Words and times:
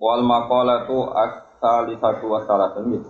Wal 0.00 0.24
maqalatu 0.24 1.12
as-salisatu 1.12 2.24
wa 2.24 2.40
salasun. 2.48 3.04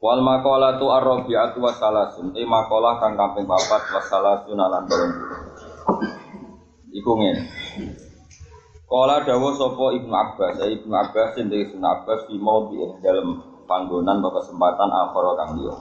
Wal 0.00 0.24
maqalatu 0.24 0.88
ar-rabi'atu 0.88 1.60
wa 1.60 1.68
salasun. 1.76 2.32
E 2.32 2.48
maqalah 2.48 2.96
kang 2.96 3.20
kaping 3.20 3.44
4 3.44 3.92
wa 3.92 4.00
salasun 4.08 4.56
lan 4.56 4.88
30. 4.88 6.96
Iku 6.96 7.12
ngene. 7.20 7.44
Kala 8.88 9.20
dawuh 9.20 9.52
sapa 9.52 10.00
Ibnu 10.00 10.14
Abbas, 10.16 10.64
ya 10.64 10.66
Ibnu 10.72 10.96
Abbas 10.96 11.36
sing 11.36 11.52
dari 11.52 11.68
Ibnu 11.68 11.84
Abbas 11.84 12.24
fi 12.24 12.40
maudhi 12.40 12.80
dalam 13.04 13.36
panggonan 13.68 14.24
atau 14.24 14.32
kesempatan 14.40 14.88
akhir 14.88 15.24
kang 15.36 15.60
liya. 15.60 15.76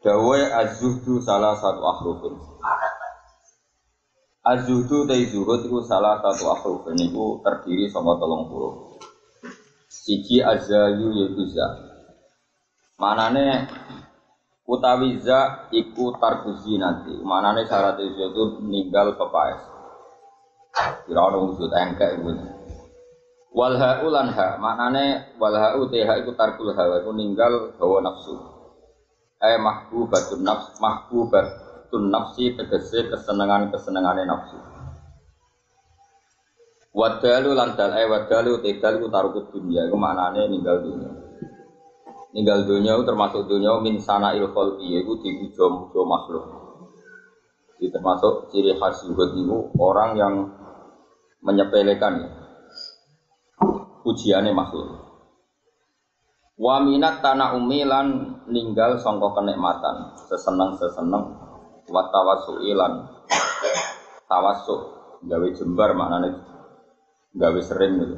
Dawuh 0.00 0.40
az-zuhdu 0.40 1.20
salah 1.20 1.52
satu 1.60 1.84
akhrufin. 1.84 2.32
Az-zuhdu 4.44 5.08
te 5.08 5.16
zuhud 5.32 5.64
iku 5.64 5.80
salah 5.80 6.20
satu 6.20 6.52
akhruf 6.52 6.84
niku 6.92 7.40
terdiri 7.40 7.88
saka 7.88 8.12
telung 8.20 8.44
huruf. 8.52 9.00
Siji 9.88 10.44
azayu 10.44 11.16
yaiku 11.16 11.48
za. 11.48 11.64
Manane 13.00 13.64
utawi 14.68 15.16
za 15.24 15.64
iku 15.72 16.12
tarkuzi 16.20 16.76
nanti. 16.76 17.16
Manane 17.24 17.64
syarat 17.64 17.96
itu 17.96 18.60
ninggal 18.68 19.16
pepaes. 19.16 19.64
Kira 21.08 21.24
ono 21.24 21.48
wujud 21.48 21.72
engkek 21.72 22.20
iku. 22.20 22.36
Wal 23.56 23.80
ha'u 23.80 24.12
lan 24.12 24.28
ha, 24.28 24.60
maknane 24.60 25.40
wal 25.40 25.56
ha'u 25.56 25.88
iku 25.88 26.36
tarkul 26.36 26.76
hawa 26.76 27.00
iku 27.00 27.16
ninggal 27.16 27.80
hawa 27.80 28.04
nafsu. 28.04 28.36
Eh 29.40 29.56
mahbubatun 29.56 30.44
nafs 30.44 30.76
mahbubat 30.84 31.63
tun 31.94 32.10
nafsi 32.10 32.58
tegese 32.58 33.06
kesenangan 33.06 33.70
kesenangane 33.70 34.26
nafsu. 34.26 34.58
Wadalu 36.90 37.54
lan 37.54 37.78
eh 37.78 38.06
wadalu 38.10 38.58
tegal 38.66 38.98
ku 38.98 39.06
taruh 39.06 39.30
dunia 39.30 39.86
iku 39.86 39.94
maknane 39.94 40.50
ninggal 40.50 40.82
dunia. 40.82 41.10
Ninggal 42.34 42.66
dunia 42.66 42.98
termasuk 43.06 43.46
dunia 43.46 43.78
min 43.78 44.02
sana 44.02 44.34
il 44.34 44.50
khalqi 44.50 45.06
iku 45.06 45.22
diujo-ujo 45.22 46.00
makhluk. 46.02 46.46
Ini 47.78 47.94
termasuk 47.94 48.50
ciri 48.50 48.74
khas 48.74 49.06
zuhud 49.06 49.38
itu 49.38 49.70
orang 49.78 50.18
yang 50.18 50.34
menyepelekan 51.46 52.26
ya. 52.26 52.30
ujiannya 54.02 54.50
makhluk. 54.50 54.98
Wa 56.58 56.78
minat 56.82 57.22
tanah 57.22 57.58
umilan 57.58 58.38
ninggal 58.46 58.98
songkok 59.02 59.34
kenikmatan, 59.34 60.14
seseneng 60.30 60.78
seseneng 60.78 61.43
wa 61.88 62.02
tawassuilan 62.08 62.92
tawassuk 64.28 64.80
gawe 65.24 65.48
jembar 65.52 65.92
maknane 65.96 66.30
gawe 67.34 67.60
sering 67.60 68.00
gitu 68.00 68.16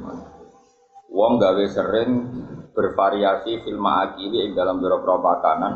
Wong 1.07 1.39
gawe 1.39 1.63
sering 1.71 2.09
bervariasi 2.75 3.63
fil 3.63 3.79
ma'akili 3.79 4.43
ing 4.43 4.51
dalam 4.53 4.77
biro-biro 4.83 5.17
makanan 5.23 5.73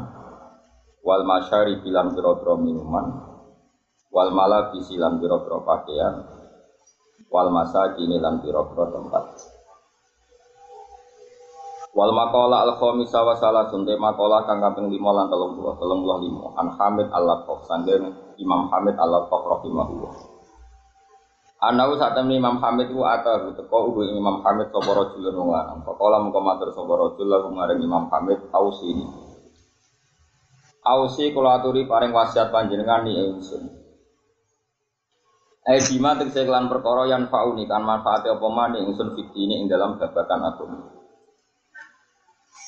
wal 1.01 1.23
masyari 1.25 1.81
bilan 1.81 2.13
biro-biro 2.13 2.59
minuman 2.61 3.07
wal 4.11 4.29
mala 4.29 4.69
bisilan 4.69 5.17
biro-biro 5.17 5.63
pakaian 5.65 6.21
wal 7.31 7.47
masa 7.49 7.95
kini 7.95 8.19
lan 8.19 8.43
biro-biro 8.43 8.91
tempat 8.91 9.23
Wal 11.91 12.15
makola 12.15 12.63
al 12.63 12.79
khamisa 12.79 13.19
wa 13.19 13.35
salasun 13.35 13.83
te 13.83 13.99
makola 13.99 14.47
kang 14.47 14.63
kaping 14.63 14.87
5 14.87 14.95
lan 14.95 15.27
30 15.27 15.75
35 15.75 16.55
an 16.55 16.67
Hamid 16.79 17.07
al 17.11 17.23
Laqaf 17.27 17.67
sanggen 17.67 18.15
Imam 18.39 18.71
Hamid 18.71 18.95
al 18.95 19.11
Laqaf 19.11 19.43
rahimahullah. 19.43 20.13
Anau 21.61 21.93
saat 21.99 22.15
temen 22.15 22.39
Imam 22.39 22.63
Hamid 22.63 22.95
ku 22.95 23.03
ata 23.03 23.43
teko 23.59 23.91
ugu 23.91 24.07
Imam 24.07 24.39
Hamid 24.39 24.71
sapa 24.71 24.87
rajul 24.87 25.35
wong 25.35 25.51
lanang. 25.51 25.83
Pakola 25.83 26.23
mengko 26.23 26.39
matur 26.39 26.71
sapa 26.71 26.95
rajul 26.95 27.27
Imam 27.75 28.07
Hamid 28.07 28.39
ausi 28.55 28.87
ini. 28.95 29.05
Ausi 30.87 31.29
kula 31.35 31.59
aturi 31.59 31.85
paring 31.85 32.15
wasiat 32.15 32.55
panjenengan 32.55 33.03
ni 33.03 33.19
ingsun. 33.19 33.67
Eh 35.67 35.77
bima 35.91 36.17
tegese 36.17 36.47
kelan 36.47 36.71
perkara 36.71 37.05
yang 37.05 37.29
fauni 37.29 37.69
kan 37.69 37.85
manfaate 37.85 38.31
apa 38.33 38.47
maning 38.49 38.89
ingsun 38.89 39.13
fitini 39.13 39.61
ing 39.61 39.69
dalam 39.69 39.99
babagan 39.99 40.41
agama. 40.41 41.00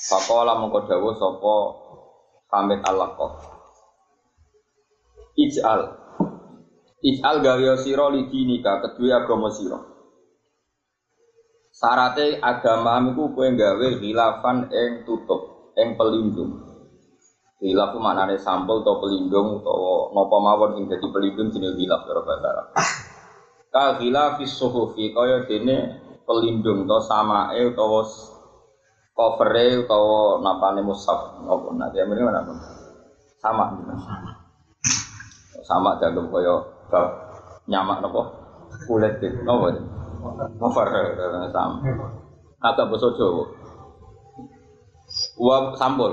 Fakola 0.04 0.60
mengko 0.60 0.84
dawu 0.84 1.16
sapa 1.16 1.56
Hamid 2.52 2.84
Al-Laqaf. 2.84 3.34
Ij'al 5.40 5.82
Ij'al 7.04 7.38
gawe 7.40 7.72
sira 7.80 8.12
li 8.12 8.28
dinika 8.28 8.84
kedua 8.84 9.24
agama 9.24 9.48
sira. 9.48 9.80
Sarate 11.72 12.40
agama 12.40 13.00
iku 13.12 13.32
kowe 13.32 13.48
gawe 13.48 13.88
khilafan 14.00 14.72
ing 14.72 15.08
tutup, 15.08 15.72
ing 15.80 15.96
pelindung. 15.96 16.54
Khilaf 17.64 17.96
ku 17.96 18.00
maknane 18.04 18.36
sampel 18.40 18.84
atau 18.84 19.00
pelindung 19.00 19.64
utawa 19.64 20.12
napa 20.12 20.36
mawon 20.36 20.70
sing 20.76 20.84
dadi 20.92 21.08
pelindung 21.12 21.48
jenenge 21.48 21.80
khilaf 21.80 22.04
cara 22.04 22.22
bahasa 22.28 22.48
Arab. 22.52 22.68
Ka 23.72 23.84
khilafis 24.00 24.52
suhufi 24.52 25.16
kaya 25.16 25.48
dene 25.48 25.78
pelindung 26.28 26.84
to 26.84 26.98
samae 27.08 27.72
utawa 27.72 28.04
covernya 29.14 29.86
atau 29.86 30.04
napane 30.42 30.82
musaf 30.82 31.38
apa 31.46 31.68
nanti 31.78 32.02
mana 32.02 32.42
pun. 32.42 32.58
Sama. 33.38 33.78
Gitu 33.78 33.94
sama 33.94 34.44
sama 35.64 35.96
jago 36.02 36.28
koyo 36.28 36.56
nyamak 37.70 38.04
nopo? 38.04 38.22
Kulit 38.90 39.22
itu 39.22 39.40
nopo? 39.46 39.72
Cover 40.60 40.88
sama. 41.54 41.78
Agak 42.64 42.88
boso 42.90 43.14
jowo 43.20 43.44
Uap 45.38 45.78
sampul, 45.78 46.10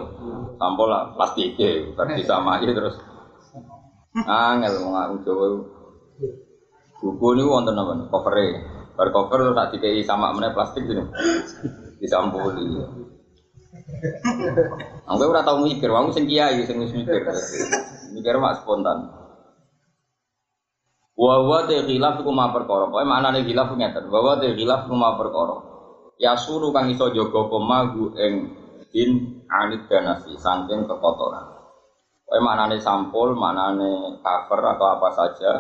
sampul 0.61 0.93
lah 0.93 1.17
plastik 1.17 1.57
ya, 1.57 1.89
berarti 1.97 2.21
sama 2.21 2.61
aja 2.61 2.69
terus. 2.69 3.01
Angel 4.29 4.77
ngaku 4.77 5.17
Jawa. 5.25 5.47
Buku 7.01 7.27
ini 7.33 7.43
wonten 7.49 7.81
apa? 7.81 7.97
Covernya, 8.13 8.61
bar 8.93 9.09
cover 9.09 9.41
terus 9.41 9.57
tak 9.57 9.69
dikei 9.73 10.05
sama 10.05 10.37
mana 10.37 10.53
plastik 10.53 10.85
ini 10.85 11.01
disampuli. 12.01 12.81
Aku 15.05 15.23
ora 15.29 15.45
tau 15.45 15.61
mikir, 15.61 15.93
wong 15.93 16.11
sing 16.17 16.25
kiai 16.25 16.65
sing 16.65 16.81
wis 16.81 16.97
mikir. 16.97 17.21
Mikir 18.17 18.35
mak 18.41 18.65
spontan. 18.65 19.07
Wa 21.15 21.35
wa 21.45 21.69
te 21.69 21.85
khilaf 21.85 22.25
iku 22.25 22.33
ma 22.33 22.49
perkara. 22.49 22.89
Pokoke 22.89 23.05
maknane 23.05 23.45
khilaf 23.45 23.77
ngeten. 23.77 24.09
Wa 24.09 24.25
wa 24.25 24.33
te 24.41 24.57
khilaf 24.57 24.89
iku 24.89 24.97
ma 24.97 25.15
perkara. 25.21 25.57
Ya 26.17 26.33
suruh 26.37 26.73
kang 26.73 26.89
iso 26.89 27.13
jaga 27.13 27.41
pemagu 27.49 28.17
ing 28.17 28.49
din 28.89 29.45
anit 29.47 29.85
danasi 29.87 30.33
saking 30.41 30.89
kekotoran. 30.89 31.45
Pokoke 32.25 32.41
maknane 32.41 32.81
sampul, 32.81 33.37
maknane 33.37 34.17
cover 34.25 34.61
atau 34.65 34.87
apa 34.97 35.09
saja. 35.13 35.53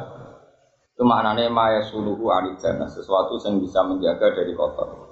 Itu 0.97 1.05
maknane 1.05 1.53
maya 1.53 1.84
suluhu 1.84 2.33
anit 2.33 2.57
danas, 2.57 2.97
sesuatu 2.97 3.37
yang 3.45 3.61
bisa 3.61 3.84
menjaga 3.84 4.33
dari 4.33 4.57
kotor. 4.57 5.09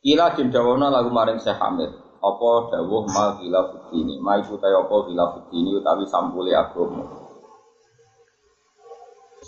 Kila 0.00 0.32
jin 0.32 0.48
dawono 0.48 0.88
lagu 0.88 1.12
maring 1.12 1.36
Syekh 1.36 1.60
Hamid. 1.60 1.92
Apa 2.24 2.72
dawuh 2.72 3.04
ma 3.04 3.36
gila 3.36 3.68
fudini. 3.68 4.16
Ma 4.16 4.40
iku 4.40 4.56
tayo 4.56 4.88
apa 4.88 4.96
gila 5.04 5.28
fudini 5.28 5.76
utawi 5.76 6.08
sampule 6.08 6.56
agama. 6.56 7.04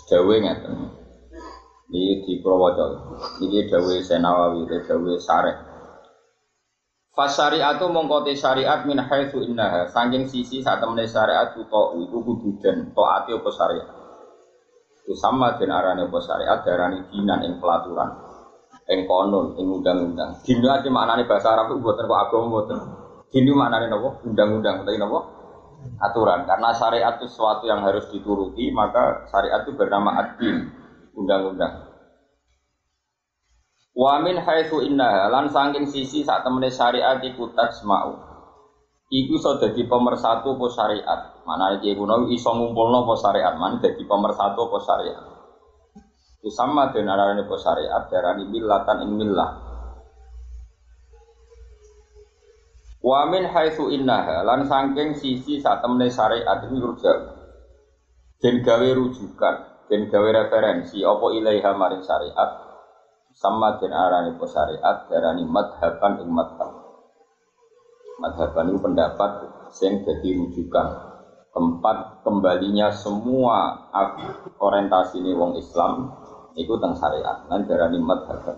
Dawe 0.05 0.35
ngeten. 0.37 0.73
Ini 1.89 2.21
di 2.21 2.37
Purwoco. 2.37 2.85
Ini 3.41 3.65
dawe 3.65 3.93
Senawawi, 3.97 4.69
dawe 4.69 5.13
Sarek. 5.17 5.57
Fasyariatu 7.13 7.89
mongkote 7.89 8.37
syariat 8.37 8.85
min 8.85 9.01
haitsu 9.01 9.41
innaha. 9.41 9.89
Saking 9.89 10.29
sisi 10.29 10.61
saat 10.61 10.81
temene 10.81 11.09
syariat 11.09 11.49
itu 11.53 11.65
iku 11.97 12.17
kudu 12.21 12.57
den 12.61 12.93
taati 12.93 13.33
apa 13.33 13.49
syariat. 13.53 13.89
Itu 15.01 15.17
sama 15.17 15.57
den 15.57 15.73
arane 15.73 16.09
apa 16.09 16.17
syariat 16.21 16.61
darani 16.61 17.05
dinan 17.09 17.41
ing 17.45 17.57
pelaturan 17.57 18.32
ing 18.89 19.07
konon 19.07 19.55
ing 19.55 19.67
undang-undang. 19.71 20.43
Dino 20.43 20.67
ati 20.71 20.91
maknane 20.91 21.23
bahasa 21.23 21.55
Arab 21.55 21.71
itu 21.71 21.79
mboten 21.79 22.03
kok 22.03 22.19
agama 22.19 22.45
mboten. 22.51 22.77
Dino 23.31 23.51
maknane 23.55 23.87
napa? 23.87 24.09
Undang-undang 24.27 24.83
utawi 24.83 24.97
napa? 24.99 25.19
Aturan. 25.99 26.43
Karena 26.47 26.69
syariat 26.75 27.15
itu 27.19 27.27
sesuatu 27.27 27.67
yang 27.67 27.83
harus 27.83 28.07
dituruti, 28.11 28.71
maka 28.71 29.27
syariat 29.31 29.63
itu 29.63 29.71
bernama 29.75 30.19
ad 30.19 30.39
undang-undang. 31.15 31.93
Wa 33.93 34.17
min 34.25 34.41
haitsu 34.41 34.81
inna 34.81 35.29
lan 35.29 35.53
saking 35.53 35.85
sisi 35.85 36.25
sak 36.25 36.41
temene 36.41 36.73
syariat 36.73 37.21
iku 37.21 37.53
tajma'u. 37.53 38.33
Iku 39.13 39.37
iso 39.37 39.61
dadi 39.61 39.85
pemersatu 39.85 40.57
apa 40.57 40.65
syariat. 40.73 41.19
Mana 41.45 41.77
iki 41.77 41.93
kuno 41.93 42.25
iso 42.33 42.49
ngumpulno 42.49 43.05
apa 43.05 43.13
syariat, 43.13 43.53
mana 43.53 43.77
dadi 43.77 44.01
pemersatu 44.01 44.65
apa 44.65 44.77
syariat. 44.81 45.32
Itu 46.43 46.51
sama 46.51 46.91
dengan 46.91 47.15
arane 47.15 47.47
apa 47.47 47.55
syariat 47.55 48.03
darani 48.11 48.43
millatan 48.51 49.07
ing 49.07 49.11
millah. 49.15 49.51
Wa 52.99 53.31
min 53.31 53.47
haitsu 53.47 53.87
innaha 53.87 54.43
lan 54.43 54.67
saking 54.67 55.15
sisi 55.15 55.63
sak 55.63 55.79
temene 55.79 56.11
syariat 56.11 56.59
iki 56.67 56.75
rujak. 56.83 57.17
Den 58.43 58.59
gawe 58.59 58.89
rujukan, 58.91 59.87
den 59.87 60.11
gawe 60.11 60.29
referensi 60.43 60.99
apa 60.99 61.25
ilaiha 61.31 61.71
maring 61.79 62.03
syariat 62.03 62.49
sama 63.33 63.81
den 63.81 63.95
arani 63.95 64.35
po 64.37 64.45
syariat 64.45 65.09
darani 65.09 65.47
madhaban 65.47 66.21
ing 66.21 66.29
madhab 66.29 66.69
madhaban 68.21 68.69
itu 68.69 68.79
pendapat 68.79 69.31
sing 69.73 70.05
jadi 70.05 70.37
rujukan 70.37 70.87
tempat 71.53 72.21
kembalinya 72.21 72.93
semua 72.93 73.89
orientasi 74.61 75.21
ini 75.21 75.33
wong 75.33 75.57
Islam 75.57 76.22
itu 76.57 76.73
tentang 76.77 76.95
syariat. 76.97 77.37
Dan 77.49 77.65
darani 77.65 77.97
madhaban 78.01 78.57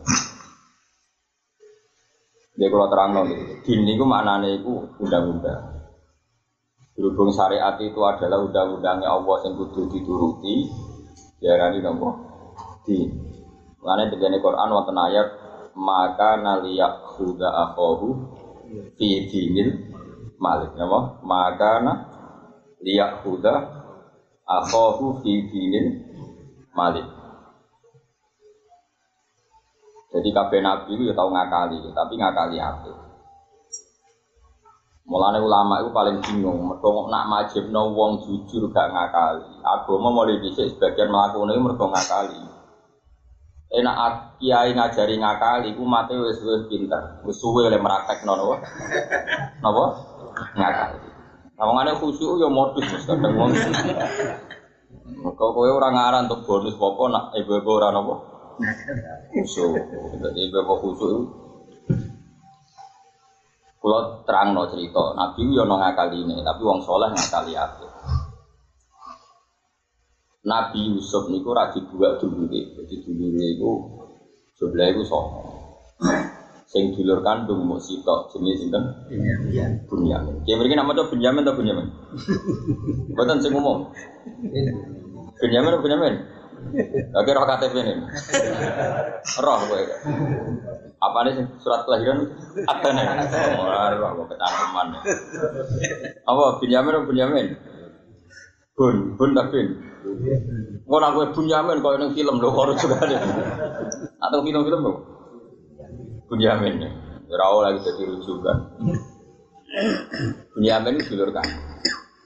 dia 2.55 2.71
kalau 2.71 2.87
terang 2.87 3.11
nol 3.11 3.27
din 3.67 3.83
itu 3.83 4.03
maknanya 4.07 4.47
itu 4.55 4.87
undang-undang. 5.03 5.91
Berhubung 6.95 7.27
syariat 7.35 7.75
itu 7.83 7.99
adalah 7.99 8.39
undang-undangnya 8.39 9.11
Allah 9.11 9.43
yang 9.43 9.59
kudu 9.59 9.91
dituruti 9.91 10.71
darani 11.43 11.83
nopo? 11.83 12.15
Din. 12.87 13.11
Mengenai 13.83 14.07
begini 14.07 14.39
Quran 14.39 14.71
wonten 14.71 14.95
ayat 14.95 15.27
maka 15.75 16.39
naliyak 16.39 17.03
huda 17.19 17.49
akhohu 17.67 18.23
fi 18.95 19.27
dinil 19.27 19.91
malik. 20.39 20.71
Nama 20.79 20.99
maka 21.27 21.83
na 21.83 21.93
liyak 22.79 23.27
huda 23.27 23.55
akhohu 24.47 25.19
fi 25.19 25.31
dinil 25.51 26.07
malik 26.71 27.24
jadi 30.15 30.29
kabeh 30.31 30.59
nabi 30.63 30.95
itu 30.95 31.03
ya 31.11 31.13
tahu 31.13 31.29
ngakali 31.35 31.83
tapi 31.91 32.13
ngakali 32.15 32.57
apa 32.63 32.91
Mulane 35.05 35.37
ulama 35.37 35.85
itu 35.85 35.93
paling 35.93 36.17
bingung, 36.17 36.65
mereka 36.65 36.89
nak 37.13 37.29
majib 37.29 37.69
no 37.69 37.93
wong 37.93 38.25
jujur 38.25 38.73
gak 38.73 38.89
ngakali. 38.89 39.61
Agama 39.61 40.09
mulai 40.09 40.41
dhisik 40.41 40.65
sebagian 40.73 41.13
melakukan 41.13 41.53
itu 41.53 41.61
mereka 41.61 41.85
ngakali. 41.93 42.41
Enak 43.69 43.95
kiai 44.41 44.73
ngajari 44.73 45.21
ngakali 45.21 45.69
mate 45.77 46.17
wis 46.17 46.41
wis 46.41 46.65
pinter. 46.65 47.21
Wis 47.21 47.37
suwe 47.37 47.69
oleh 47.69 47.77
meraktekno 47.77 48.33
napa 48.33 48.55
napa 49.61 49.83
ngakali. 50.57 51.09
Ngomongane 51.53 51.91
khusyuk 52.01 52.41
yo 52.41 52.49
modus 52.49 52.89
kadang 53.05 53.37
wong 53.37 53.53
kok 55.37 55.51
kowe 55.53 55.69
ora 55.69 55.89
ngaran 55.93 56.25
untuk 56.25 56.41
bonus 56.49 56.75
apa 56.75 57.03
nak 57.13 57.23
ibu-ibu 57.37 57.69
ora 57.77 57.93
napa 57.93 58.34
khusyuk 59.31 59.73
dadi 60.21 60.39
ibu-ibu 60.47 60.73
khusyuk 60.81 61.23
Kulo 63.85 64.25
terang 64.25 64.57
no 64.57 64.65
cerita, 64.65 65.13
Nabi 65.13 65.45
yo 65.53 65.61
no 65.61 65.77
ngakali 65.77 66.25
ini, 66.25 66.41
tapi 66.41 66.65
wong 66.65 66.81
soleh 66.81 67.05
ngakali 67.13 67.53
apa? 67.53 67.85
Nabi 70.41 70.89
Yusuf 70.89 71.29
niku 71.29 71.53
ra 71.53 71.69
dibuat 71.69 72.17
dulure. 72.17 72.73
Jadi 72.81 72.95
dulure 73.05 73.45
iku 73.53 73.71
sebelah 74.57 74.89
iku 74.89 75.05
sapa? 75.05 75.41
Sing 76.65 76.97
dulur 76.97 77.21
kandung 77.21 77.61
mau 77.61 77.77
sitok 77.77 78.33
jenis 78.33 78.65
sinten? 78.65 78.89
Bunyamin. 79.85 80.41
Ya 80.49 80.57
mriki 80.57 80.73
nama 80.73 80.97
tuh 80.97 81.05
Bunyamin 81.13 81.45
atau 81.45 81.53
Bunyamin? 81.53 81.85
Mboten 83.13 83.37
sing 83.37 83.53
umum. 83.53 83.93
Bunyamin 85.37 85.69
atau 85.77 85.81
Bunyamin? 85.85 86.15
Oke 87.15 87.29
roh 87.31 87.45
KTP 87.47 87.75
ini. 87.81 87.93
Roh 89.39 89.59
gue. 89.69 89.81
Apa 90.99 91.17
nih 91.27 91.33
surat 91.61 91.83
kelahiran? 91.85 92.31
Ada 92.65 92.89
nih. 92.91 93.05
Oh, 93.59 93.67
roh 93.69 94.11
gue 94.19 94.25
kecangkeman. 94.35 94.87
Apa 96.27 96.43
Bunyamin 96.59 96.93
atau 96.95 97.07
Bunyamin? 97.07 97.47
Bun, 98.75 98.95
bun 99.15 99.31
tak 99.31 99.55
bin. 99.55 99.67
Mau 100.85 100.99
aku 100.99 101.31
Bunyamin 101.31 101.79
kau 101.79 101.95
yang 101.95 102.11
film 102.11 102.43
lo 102.43 102.49
harus 102.51 102.75
juga 102.81 102.99
ada. 103.01 103.19
Atau 104.19 104.43
film-film 104.43 104.81
lo. 104.83 104.93
Bunyamin. 106.27 106.83
Rawol 107.25 107.71
lagi 107.71 107.79
jadi 107.87 108.03
rujukan. 108.09 108.57
Bunyamin 110.55 110.99
itu 110.99 111.15
kan. 111.31 111.47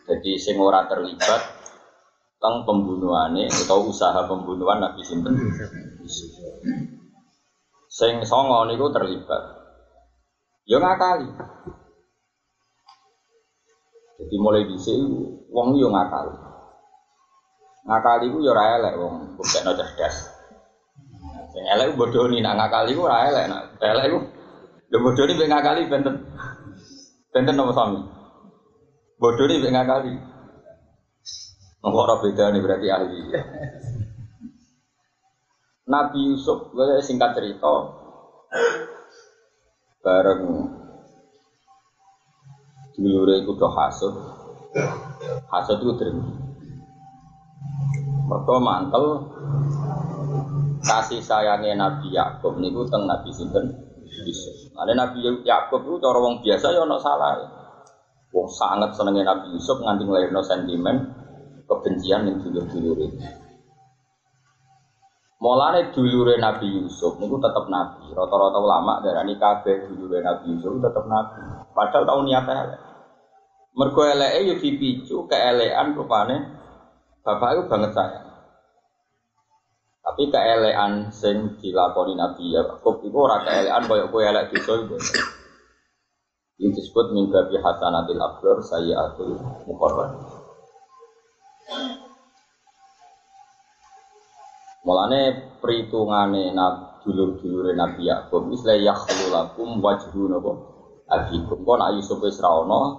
Jadi 0.10 0.42
sing 0.42 0.58
ora 0.58 0.90
terlibat 0.90 1.59
tentang 2.39 2.63
pembunuhannya 2.63 3.51
atau 3.51 3.83
usaha 3.91 4.24
pembunuhan 4.24 4.80
Nabi 4.80 5.03
Sinten. 5.03 5.36
Sing 7.91 8.24
songo 8.24 8.63
niku 8.63 8.88
terlibat. 8.95 9.44
Ya 10.63 10.80
ngakali. 10.80 11.27
Jadi 14.24 14.36
mulai 14.39 14.63
di 14.63 14.80
sini 14.80 15.36
wong 15.51 15.75
yo 15.75 15.91
ngakali. 15.91 16.31
Ngakali 17.91 18.25
ku 18.31 18.39
yo 18.39 18.56
ora 18.56 18.80
elek 18.80 18.95
wong 18.95 19.36
buktekno 19.36 19.75
cerdas. 19.75 20.31
Sing 21.51 21.63
elek 21.75 21.91
nih 21.91 22.39
nak 22.39 22.56
ngakali 22.56 22.95
ku 22.95 23.03
ora 23.03 23.27
elek 23.27 23.51
nak 23.51 23.68
elek 23.83 24.15
ku 24.15 24.19
lho 24.88 24.97
bodoh 25.03 25.27
nih 25.27 25.44
ngakali 25.44 25.91
benten. 25.91 26.24
Benten 27.36 27.59
nomor 27.59 27.75
sami. 27.75 28.00
Bodoh 29.19 29.44
nih 29.44 29.59
ngakali. 29.59 30.38
Kok 31.80 31.96
ora 31.96 32.20
beda 32.20 32.52
nih 32.52 32.60
berarti 32.60 32.88
ahli. 32.92 33.20
Nabi 35.90 36.20
Yusuf, 36.28 36.70
gue 36.76 37.00
singkat 37.02 37.34
cerita, 37.34 37.72
bareng 40.04 40.44
dulure 43.00 43.42
iku 43.42 43.56
do 43.56 43.68
hasud. 43.72 44.14
Hasud 45.50 45.80
itu 45.81 45.96
drengki. 45.98 46.34
Mereka 48.30 48.56
mantel 48.62 49.06
kasih 50.86 51.24
sayangnya 51.24 51.74
Nabi 51.80 52.14
Yakub 52.14 52.60
niku 52.62 52.86
teng 52.86 53.10
Nabi 53.10 53.34
sinten 53.34 53.72
Yusuf. 54.06 54.70
Ada 54.77 54.94
Nabi 54.94 55.25
Yakub 55.42 55.82
itu 55.88 55.98
cara 55.98 56.20
wong 56.22 56.44
biasa 56.44 56.75
ya 56.75 56.86
ono 56.86 57.01
salah. 57.01 57.39
Wong 58.30 58.46
sangat 58.46 58.94
senengnya 58.94 59.25
Nabi 59.34 59.58
Yusuf 59.58 59.82
nganti 59.82 60.06
ngelahirno 60.06 60.44
sentimen 60.46 61.19
kebencian 61.70 62.26
yang 62.26 62.42
dulur-dulure. 62.42 63.08
Mulane 65.40 65.96
dulure 65.96 66.36
Nabi 66.36 66.68
Yusuf 66.84 67.16
niku 67.22 67.40
tetap 67.40 67.72
nabi. 67.72 68.12
Rata-rata 68.12 68.60
ulama 68.60 69.00
darani 69.00 69.40
kabeh 69.40 69.88
dulure 69.88 70.20
Nabi 70.20 70.58
Yusuf 70.58 70.82
tetap 70.84 71.08
nabi. 71.08 71.40
Padahal 71.72 72.04
tahun 72.04 72.26
niatnya 72.28 72.60
Mergo 73.70 74.02
eleke 74.04 74.40
yo 74.50 74.56
dipicu 74.60 75.30
keelekan 75.30 75.96
rupane 75.96 76.36
bapak 77.24 77.50
itu 77.56 77.62
banget 77.70 77.92
saya. 77.96 78.20
Tapi 80.04 80.28
keelekan 80.28 81.14
sing 81.14 81.56
dilakoni 81.62 82.18
Nabi 82.18 82.50
Yakub 82.50 83.00
iku 83.06 83.30
ora 83.30 83.46
keelekan 83.46 83.86
koyo 83.88 84.10
kowe 84.10 84.26
elek 84.26 84.52
dosa 84.52 84.74
iku. 84.84 84.98
Ini 86.60 86.76
disebut 86.76 87.16
mimbabi 87.16 87.56
hasanatil 87.56 88.20
abdur 88.20 88.60
sayyatul 88.60 89.40
muqarrab. 89.64 90.38
Mulane 94.86 95.54
perhitungane 95.62 96.56
nabi 96.56 96.90
dulur-dulure 97.00 97.72
Nabi 97.74 98.12
Yakub 98.12 98.52
wis 98.52 98.68
la 98.68 98.76
yakhlulakum 98.76 99.80
wajhu 99.80 100.28
napa 100.28 100.52
abikum. 101.08 101.64
Kau 101.64 101.80
nak 101.80 101.96
Yusuf 101.96 102.20
wis 102.22 102.40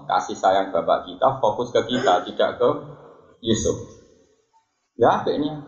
kasih 0.09 0.37
sayang 0.37 0.73
bapak 0.73 1.05
kita 1.07 1.37
fokus 1.39 1.69
ke 1.71 1.85
kita 1.85 2.25
tidak 2.25 2.57
ke 2.57 2.69
Yusuf. 3.45 3.77
Ya 4.97 5.21
akhirnya 5.21 5.61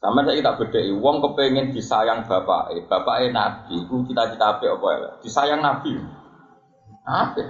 sama 0.00 0.24
saya 0.24 0.40
kita 0.40 0.56
beda, 0.56 0.80
wong 0.96 1.20
kepengen 1.20 1.76
disayang 1.76 2.24
bapak, 2.24 2.72
eh, 2.72 2.80
bapak 2.88 3.20
eh 3.20 3.28
nabi, 3.28 3.84
itu 3.84 4.00
cita-cita 4.08 4.56
apa 4.56 4.64
apa 4.64 4.88
ya? 4.96 5.08
Disayang 5.20 5.60
nabi, 5.60 5.92
apa? 7.04 7.44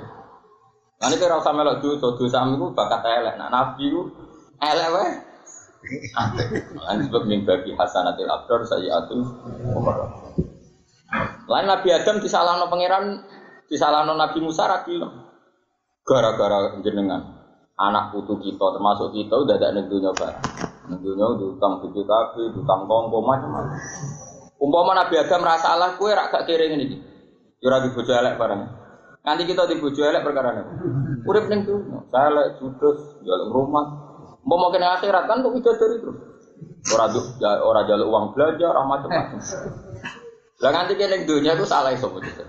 Nanti 0.98 1.14
kira 1.14 1.38
usah 1.38 1.54
melok 1.54 1.78
dosa, 1.78 2.10
dosa 2.18 2.42
itu 2.50 2.66
bakat 2.74 3.06
elek, 3.06 3.38
nah 3.38 3.54
nabi 3.54 3.86
itu 3.86 4.02
elek. 4.60 4.88
Apa? 6.12 6.42
Nanti 6.92 7.02
sebab 7.08 7.24
hasanatil 7.80 8.28
abdor 8.28 8.60
saya 8.68 9.00
atur. 9.00 9.24
Lain 11.50 11.66
Nabi 11.66 11.88
Adam 11.90 12.22
disalahno 12.22 12.70
pangeran 12.70 13.26
Disalahno 13.70 14.18
Nabi 14.18 14.42
Musa 14.42 14.66
ra 14.66 14.82
Gara-gara 16.02 16.58
jenengan 16.82 17.22
anak 17.78 18.10
putu 18.10 18.34
kita 18.42 18.66
termasuk 18.74 19.14
kita 19.14 19.34
udah 19.46 19.56
ada 19.56 19.70
ning 19.78 19.86
dunya 19.86 20.10
barang. 20.10 20.46
Dunya 20.90 21.26
utang 21.38 21.78
BPKB, 21.86 22.34
utang 22.58 22.90
kongko 22.90 23.18
macam-macam. 23.22 23.78
Umpama 24.58 24.92
Nabi 24.98 25.22
Adam 25.22 25.40
merasa 25.46 25.72
salah, 25.72 25.94
kue 25.94 26.10
rak 26.10 26.34
gak 26.34 26.44
kiri 26.50 26.74
ini. 26.74 26.98
Jurah 27.62 27.78
di 27.80 27.94
bojo 27.94 28.10
elek 28.10 28.36
barang. 28.36 28.60
Nanti 29.22 29.42
kita 29.46 29.70
di 29.70 29.78
bojo 29.78 30.02
elek 30.02 30.26
perkara 30.26 30.50
ini. 30.50 30.62
Urip 31.24 31.46
ning 31.46 31.62
dunya, 31.62 32.02
saleh, 32.10 32.58
judes, 32.58 33.22
jalan 33.22 33.48
rumah. 33.54 33.86
Mau 34.44 34.56
makin 34.56 34.82
akhirat 34.82 35.28
kan 35.28 35.44
untuk 35.44 35.76
dari 35.76 36.00
terus. 36.00 36.18
Orang 36.96 37.12
ya, 37.36 37.60
orang 37.60 37.84
jalur 37.84 38.08
uang 38.08 38.24
belanja, 38.32 38.66
orang 38.72 38.86
macam-macam. 38.88 39.40
Lah 40.60 40.70
nanti 40.72 40.92
kene 40.96 41.28
dunia 41.28 41.56
itu 41.56 41.64
salah 41.68 41.92
iso 41.92 42.08
itu. 42.20 42.44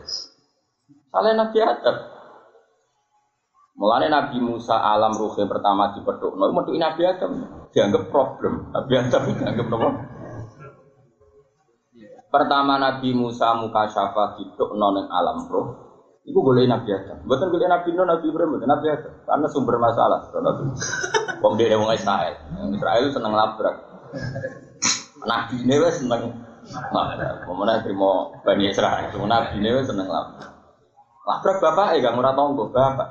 Salah 1.11 1.35
Nabi 1.35 1.59
Adam. 1.59 1.97
Mulane 3.75 4.07
Nabi 4.11 4.37
Musa 4.43 4.77
alam 4.77 5.15
ruh 5.15 5.33
pertama 5.35 5.95
di 5.95 6.03
peduk, 6.03 6.35
no, 6.37 6.51
metu 6.53 6.75
Nabi 6.75 7.01
Adam 7.07 7.65
dianggap 7.71 8.13
problem. 8.13 8.69
Nabi 8.71 8.93
Adam 8.99 9.21
dianggap 9.31 9.67
problem. 9.67 9.95
Pertama 12.31 12.79
Nabi 12.79 13.11
Musa 13.11 13.57
muka 13.59 13.91
syafa 13.91 14.39
hidup 14.39 14.71
noning 14.75 15.07
alam 15.11 15.43
roh. 15.51 15.90
Iku 16.21 16.39
boleh 16.45 16.69
Nabi 16.69 16.93
Adam. 16.93 17.17
Bukan 17.25 17.49
boleh 17.49 17.65
Nabi 17.65 17.89
Nuh, 17.97 18.05
Nabi 18.05 18.25
Ibrahim, 18.29 18.53
bukan 18.53 18.69
Nabi 18.69 18.87
Adam. 18.93 19.13
Karena 19.25 19.47
sumber 19.49 19.75
masalah. 19.81 20.21
Wong 21.41 21.53
dia 21.57 21.73
wong 21.73 21.89
Israel. 21.97 22.37
Israel 22.69 23.05
seneng 23.09 23.33
labrak. 23.33 23.75
Nabi 25.25 25.55
ini 25.65 25.75
wes 25.81 25.97
seneng 25.97 26.29
labrak. 26.93 27.41
Pemenang 27.41 27.81
terima 27.81 28.29
Bani 28.45 28.69
Israel. 28.69 29.09
Nabi 29.09 29.53
ini 29.57 29.69
wes 29.73 29.89
seneng 29.89 30.05
labrak. 30.05 30.49
Labrak 31.21 31.57
bapak, 31.57 31.97
eh 31.97 32.05
gak 32.05 32.13
murah 32.13 32.33
tonggo 32.37 32.69
bapak. 32.69 33.09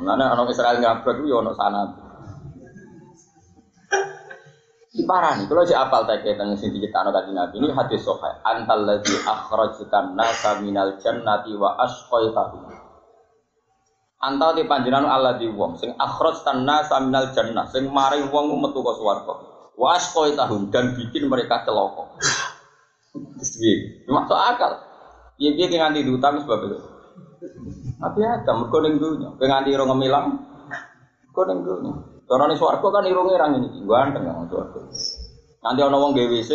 Mana 0.00 0.32
orang 0.32 0.48
Israel 0.48 0.80
ngabrak 0.80 1.20
itu 1.20 1.28
ya 1.32 1.40
ono 1.40 1.52
sana. 1.56 1.84
Diparani, 4.90 5.46
kalau 5.46 5.62
si 5.62 5.70
apal 5.70 6.02
tentang 6.02 6.58
sing 6.58 6.74
diciptakan 6.74 7.14
kanjeng 7.14 7.38
Nabi 7.38 7.62
ini 7.62 7.70
hadis 7.70 8.02
sahih. 8.02 8.42
Antal 8.42 8.82
ladzi 8.82 9.14
akhrajtan 9.22 10.18
nasa 10.18 10.58
minal 10.58 10.98
jannati 10.98 11.54
wa 11.54 11.78
asqaitahu. 11.78 12.58
Antau 14.18 14.50
di 14.50 14.66
panjenengan 14.66 15.06
Allah 15.06 15.38
di 15.38 15.46
wong 15.46 15.78
sing 15.78 15.94
akhrajtan 15.94 16.66
nasa 16.66 16.98
minal 16.98 17.30
jannah 17.30 17.70
sing 17.70 17.86
mari 17.86 18.18
wong 18.34 18.50
metu 18.58 18.82
ke 18.82 18.92
swarga. 18.98 19.34
Wa 19.78 19.94
asqaitahu 19.94 20.74
dan 20.74 20.98
bikin 20.98 21.30
mereka 21.30 21.62
celaka. 21.62 22.10
Piye? 23.14 24.02
Masuk 24.10 24.34
akal. 24.34 24.74
Iya 25.38 25.54
piye 25.54 25.78
nganti 25.78 26.02
diutang 26.02 26.42
sebab 26.42 26.66
itu. 26.66 26.78
Nabi 28.02 28.20
Adam 28.26 28.66
mergo 28.66 28.78
ning 28.82 28.98
dunya, 28.98 29.30
nganti 29.38 29.70
ora 29.70 29.84
ngemilang. 29.86 30.26
Mergo 31.30 31.42
ning 31.46 31.58
dunya. 31.62 32.09
Cara 32.30 32.46
ning 32.46 32.54
swarga 32.54 32.94
kan 32.94 33.10
irunge 33.10 33.34
ra 33.34 33.50
ngene 33.50 33.74
iki, 33.74 33.82
ganteng 33.82 34.22
nang 34.22 34.46
swarga. 34.46 34.78
Nanti 35.66 35.80
ana 35.82 35.98
wong 35.98 36.14
gawe 36.14 36.30
WC. 36.30 36.50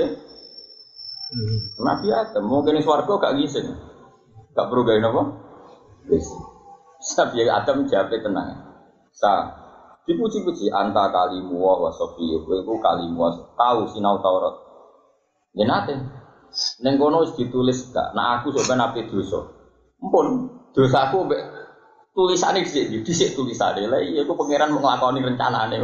Nabi 1.84 2.08
Adam 2.16 2.48
mungkin 2.48 2.80
swarga 2.80 3.20
gak 3.20 3.36
ngising. 3.36 3.68
Gak 4.56 4.72
perlu 4.72 4.88
gawe? 4.88 5.24
WC. 6.08 6.30
Nabi 7.20 7.36
Adam 7.52 7.84
jawab 7.92 8.08
tenang. 8.08 8.56
Sa 9.12 9.52
dipuji-puji 10.08 10.72
anta 10.72 11.12
kalimu 11.12 11.60
wa 11.60 11.92
sofi 11.92 12.24
iku 12.24 12.80
kalimu 12.80 13.36
tahu 13.60 13.92
sinau 13.92 14.24
Taurat. 14.24 14.56
Ya 15.60 15.68
nate. 15.68 16.00
Ning 16.80 16.96
kono 16.96 17.28
ditulis 17.36 17.92
gak, 17.92 18.16
nah 18.16 18.40
aku 18.40 18.56
ben 18.56 18.80
ape 18.80 19.12
dosa. 19.12 19.44
Mpun, 20.00 20.56
dosaku 22.16 22.64
mbek 22.64 22.64
tulisannya 22.64 23.04
di 23.04 23.12
sini 23.12 23.36
tulisannya 23.36 23.92
lah 23.92 24.00
iya 24.00 24.24
aku 24.24 24.40
pangeran 24.40 24.72
mau 24.72 24.80
ngelakoni 24.80 25.20
rencananya 25.20 25.76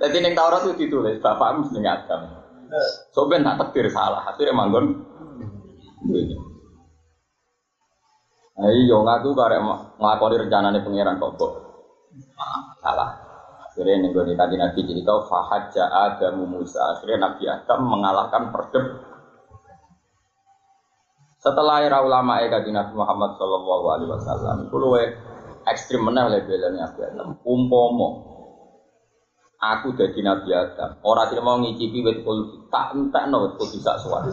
jadi 0.00 0.16
neng 0.20 0.34
Taurat 0.34 0.66
itu 0.66 0.88
ditulis 0.88 1.20
bapak 1.20 1.60
mesti 1.60 1.78
Adam. 1.84 2.22
So 3.14 3.30
ben 3.30 3.46
tak 3.46 3.70
tekir 3.70 3.92
salah 3.92 4.24
akhirnya 4.26 4.56
manggon. 4.56 5.04
Ayo 8.54 8.96
ngaku 9.04 9.30
karek 9.36 9.60
ngelakoni 10.00 10.36
rencananya 10.42 10.80
pangeran 10.82 11.20
kok 11.22 11.32
kok. 11.38 11.52
Salah. 12.82 13.10
Akhirnya 13.70 14.06
nih 14.06 14.08
gue 14.14 14.34
nabi 14.38 14.80
cerita 14.86 15.14
fahad 15.26 15.74
Adam 15.74 16.46
Musa. 16.46 16.94
Akhirnya 16.94 17.26
Nabi 17.26 17.44
Adam 17.50 17.90
mengalahkan 17.90 18.54
perdeb 18.54 19.13
setelah 21.44 21.84
era 21.84 22.00
ulama 22.00 22.40
e 22.40 22.48
kaji 22.48 22.72
Nabi 22.72 22.96
Muhammad 22.96 23.36
Shallallahu 23.36 23.84
Alaihi 23.92 24.10
Wasallam, 24.16 24.56
itu 24.64 24.76
luwe 24.80 25.12
ekstrim 25.68 26.00
mana 26.00 26.32
oleh 26.32 26.40
belani 26.48 26.80
Nabi 26.80 27.00
Adam. 27.04 27.36
Umpomo, 27.44 28.08
aku 29.60 29.92
jadi 29.92 30.24
Nabi 30.24 30.56
Adam. 30.56 31.04
Orang 31.04 31.28
tidak 31.28 31.44
mau 31.44 31.60
ngicipi 31.60 32.00
wet 32.00 32.24
kul 32.24 32.64
tak 32.72 32.96
entah 32.96 33.28
no 33.28 33.44
wet 33.44 33.60
bisa 33.60 33.92
suara. 34.00 34.32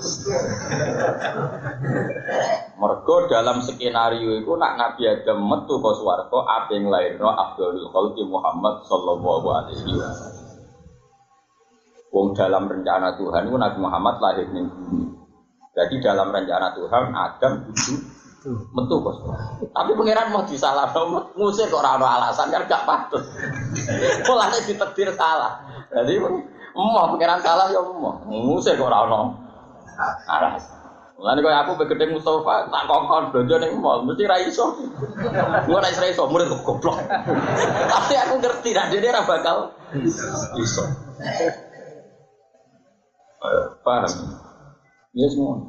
Mergo 2.79 3.15
dalam 3.27 3.59
skenario 3.59 4.31
itu 4.39 4.51
nak 4.55 4.79
Nabi 4.79 5.03
Adam 5.11 5.43
metu 5.43 5.83
ke 5.83 5.91
suwargo 5.99 6.47
apa 6.47 6.71
yang 6.71 6.87
lain 6.87 7.19
no 7.19 7.27
Abdul 7.27 7.91
Khalqi 7.91 8.23
Muhammad 8.23 8.87
Shallallahu 8.87 9.47
Alaihi 9.51 9.83
Wasallam. 9.83 10.15
Wong 12.11 12.27
dalam 12.39 12.71
rencana 12.71 13.19
Tuhan 13.19 13.51
itu 13.51 13.55
Nabi 13.59 13.77
Muhammad 13.83 14.15
lahir 14.23 14.47
di 14.47 14.63
bumi. 14.63 15.20
Jadi 15.71 16.03
dalam 16.03 16.35
rencana 16.35 16.75
Tuhan 16.75 17.15
Adam 17.15 17.53
itu 17.71 17.95
metu 18.75 18.95
bos. 18.99 19.17
Tapi 19.71 19.91
pangeran 19.95 20.33
mau 20.35 20.43
disalah, 20.43 20.91
musik 21.37 21.71
kok 21.71 21.79
orang 21.79 22.03
alasan 22.03 22.51
kan 22.51 22.67
gak 22.67 22.83
patut. 22.83 23.23
Mulanya 24.27 24.59
ditetir 24.67 25.15
salah. 25.15 25.63
Jadi 25.93 26.19
mau 26.75 27.07
pangeran 27.15 27.39
salah 27.39 27.71
ya 27.71 27.79
mau. 27.79 28.19
Musik 28.27 28.75
kok 28.75 28.91
orang 28.91 29.39
alasan. 30.27 30.81
Mulane 31.21 31.39
koyo 31.45 31.53
aku 31.53 31.71
begede 31.85 32.09
Mustafa 32.09 32.65
tak 32.73 32.83
kokon 32.89 33.29
belanja 33.29 33.55
ning 33.61 33.77
mall 33.77 34.01
mesti 34.01 34.25
ra 34.25 34.41
iso. 34.41 34.73
Gua 35.69 35.77
ra 35.77 35.89
iso 35.93 36.25
murid 36.25 36.49
goblok. 36.65 36.97
Tapi 37.93 38.13
aku 38.17 38.41
ngerti 38.41 38.73
nek 38.73 38.89
dia 38.89 39.13
ra 39.13 39.21
bakal 39.21 39.69
iso. 40.57 40.81
Paham? 43.85 44.50
Iya 45.11 45.27
semua. 45.27 45.59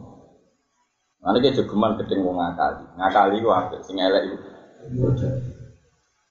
Nanti 1.23 1.39
dia 1.39 1.55
jogeman 1.55 1.95
gedeng 1.99 2.27
wong 2.27 2.39
ngakali, 2.39 2.83
ngakali 2.99 3.37
gua 3.43 3.67
apa? 3.67 3.79
Sing 3.83 3.99
elek 3.99 4.27
itu. 4.27 4.49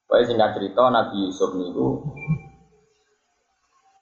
Pokoknya 0.08 0.28
singkat 0.28 0.52
cerita 0.60 0.92
Nabi 0.92 1.24
Yusuf 1.24 1.56
niku 1.56 2.04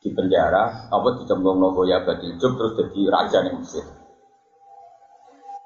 di 0.02 0.10
penjara, 0.10 0.90
apa 0.90 1.08
dicemplung 1.22 1.62
nopo 1.62 1.86
ya 1.86 2.02
Badijub 2.02 2.58
terus 2.58 2.74
jadi 2.74 3.02
raja 3.14 3.38
nih 3.46 3.54
Mesir. 3.54 3.86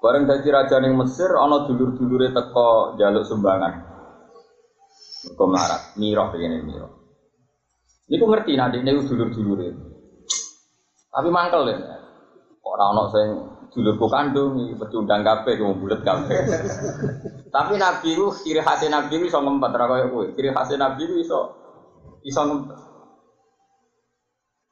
Bareng 0.04 0.28
jadi 0.28 0.50
raja 0.52 0.76
nih 0.84 0.92
Mesir, 0.92 1.32
ono 1.32 1.64
dulur-dulure 1.64 2.36
teko 2.36 3.00
jaluk 3.00 3.24
sumbangan. 3.24 3.74
Kau 5.40 5.48
melarat, 5.48 5.96
miroh 5.96 6.28
begini 6.28 6.60
miroh. 6.60 6.92
Ini 8.12 8.20
aku 8.20 8.28
ngerti 8.28 8.52
nanti 8.60 8.84
ini 8.84 8.92
dulur-dulure. 8.92 9.68
Tapi 11.08 11.30
mangkel 11.32 11.64
ya. 11.72 11.93
Orang 12.63 12.96
ono 12.96 13.03
sing 13.12 13.27
dulurku 13.75 14.08
kandung 14.08 14.55
pecundang 14.79 15.20
kabeh 15.20 15.60
kemu 15.60 15.84
bulet 15.84 16.00
kabeh. 16.00 16.39
Tapi 17.51 17.74
Nabi 17.75 18.10
ku 18.15 18.32
ciri 18.32 18.63
khas 18.63 18.88
Nabi 18.88 19.20
ku 19.20 19.25
iso 19.27 19.43
ngempet 19.43 19.72
ra 19.75 19.86
koyo 19.86 20.05
kowe. 20.08 20.25
Ciri 20.32 20.50
khas 20.55 20.72
Nabi 20.79 21.03
ku 21.03 21.15
iso 21.20 21.39
iso 22.24 22.41
ngempet. 22.48 22.79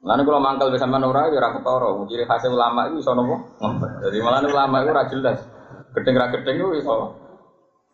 Lalu 0.02 0.22
kalau 0.26 0.40
mangkal 0.42 0.72
bisa 0.72 0.88
menora 0.88 1.28
ya 1.28 1.38
rakyat 1.38 1.62
toro. 1.62 2.00
Ciri 2.08 2.24
khas 2.24 2.48
ulama 2.48 2.88
itu 2.88 3.04
iso 3.04 3.12
nopo 3.12 3.60
ngempet. 3.60 3.90
Jadi 4.08 4.16
malah 4.24 4.40
ulama 4.40 4.76
itu 4.80 4.90
rajin 4.90 5.18
jelas. 5.20 5.40
Gedeng 5.92 6.16
ra 6.16 6.26
gedeng 6.32 6.56
itu 6.56 6.68
iso 6.80 6.94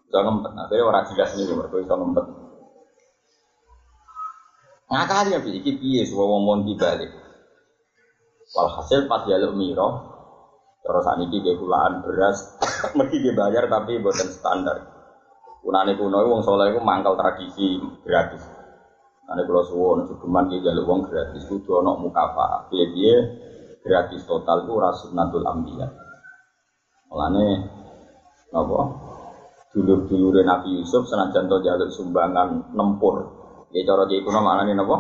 iso 0.09 0.19
ngempet. 0.23 0.51
Akhirnya 0.63 0.85
orang 0.87 1.05
jelas 1.11 1.31
nih 1.35 1.53
mereka 1.59 1.77
iso 1.83 1.95
ngempet. 1.99 2.25
Ngakali 4.89 5.37
ya, 5.37 5.39
iki 5.45 5.77
piye 5.77 6.01
suwe 6.09 6.25
wong 6.25 6.49
mon 6.49 6.61
dibalik. 6.65 7.13
Walhasil 8.49 9.05
pas 9.05 9.29
jaluk 9.29 9.53
miro, 9.53 9.89
terus 10.81 11.05
saat 11.05 11.21
ini 11.21 11.53
kulaan 11.53 12.01
beras, 12.01 12.49
mesti 12.97 13.21
dia 13.21 13.37
bayar 13.37 13.69
tapi 13.69 14.01
buatan 14.01 14.33
standar. 14.33 14.89
Kunane 15.61 15.93
kuno 16.01 16.25
wong 16.25 16.41
soleh 16.41 16.73
itu 16.73 16.81
mangkal 16.81 17.13
tradisi 17.19 17.77
gratis. 18.01 18.41
Ane 19.29 19.45
kalau 19.45 19.61
suwon 19.61 20.09
cukuman 20.09 20.49
dia 20.49 20.65
jaluk 20.65 20.89
wong 20.89 21.01
gratis 21.05 21.45
itu 21.45 21.71
ono 21.77 21.93
mukafa. 22.01 22.73
Dia 22.73 22.89
dia 22.89 23.15
gratis 23.85 24.25
total 24.25 24.65
itu 24.65 24.73
rasunatul 24.81 25.45
ambiyah. 25.45 25.93
Mulane 27.13 27.47
napa? 28.49 28.81
Dulur-dulure 29.77 30.41
Nabi 30.49 30.81
Yusuf 30.81 31.05
senajan 31.05 31.53
to 31.53 31.61
jaluk 31.61 31.93
sumbangan 31.93 32.73
nempur. 32.73 33.29
Ya 33.69 33.85
cara 33.85 34.09
dia 34.09 34.25
kuno 34.25 34.41
maknane 34.41 34.73
napa? 34.73 34.97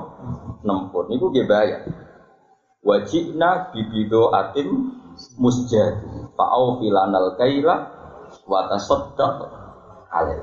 Nempur. 0.69 1.09
Niku 1.09 1.33
dia 1.33 1.49
bayar. 1.49 1.81
Wajibna 2.83 3.75
bibido 3.75 4.31
atim 4.31 4.95
musjad. 5.35 5.99
Fa'au 6.39 6.79
filanal 6.79 7.35
kaila 7.35 7.75
wa 8.47 8.61
tasaddaq 8.71 9.35
alaih. 10.15 10.41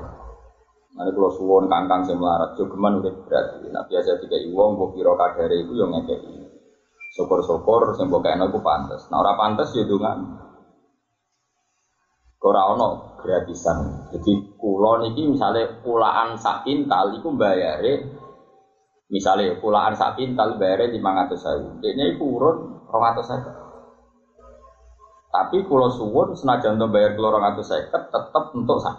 Nanti 0.96 1.12
kalau 1.12 1.28
suwon 1.28 1.68
kangkang 1.68 2.08
sing 2.08 2.16
melarat, 2.16 2.56
udah 2.56 3.12
berarti. 3.28 3.68
Nah 3.68 3.84
biasa 3.84 4.16
tiga 4.16 4.40
iwong, 4.40 4.80
mbok 4.80 4.96
kira 4.96 5.12
kadare 5.12 5.60
itu 5.60 5.76
yang 5.76 5.92
ngekei. 5.92 6.40
Syukur-syukur 7.12 7.92
sing 7.96 8.08
mbok 8.08 8.24
kene 8.24 8.48
ku 8.48 8.64
pantes. 8.64 9.04
Nah 9.12 9.20
ora 9.20 9.36
pantes 9.36 9.76
ya 9.76 9.84
dongan. 9.84 10.24
Ora 12.46 12.62
ono 12.72 13.18
gratisan. 13.18 14.08
Jadi 14.14 14.38
kula 14.54 15.02
niki 15.02 15.26
misale 15.26 15.82
pulaan 15.82 16.38
sak 16.38 16.62
kintal 16.62 17.10
iku 17.18 17.34
mbayare 17.34 18.15
misale 19.06 19.58
pulaan 19.62 19.94
sak 19.94 20.18
kintal 20.18 20.58
bayare 20.58 20.90
500.000. 20.90 21.82
Dene 21.82 22.04
iku 22.14 22.24
urun 22.26 22.56
250. 22.90 23.66
Tapi 25.30 25.68
kula 25.68 25.92
suwun 25.92 26.32
senajan 26.32 26.80
to 26.80 26.88
bayar 26.88 27.12
kula 27.12 27.38
250 27.38 27.92
tetep 27.92 28.44
untuk 28.56 28.78
sak. 28.80 28.98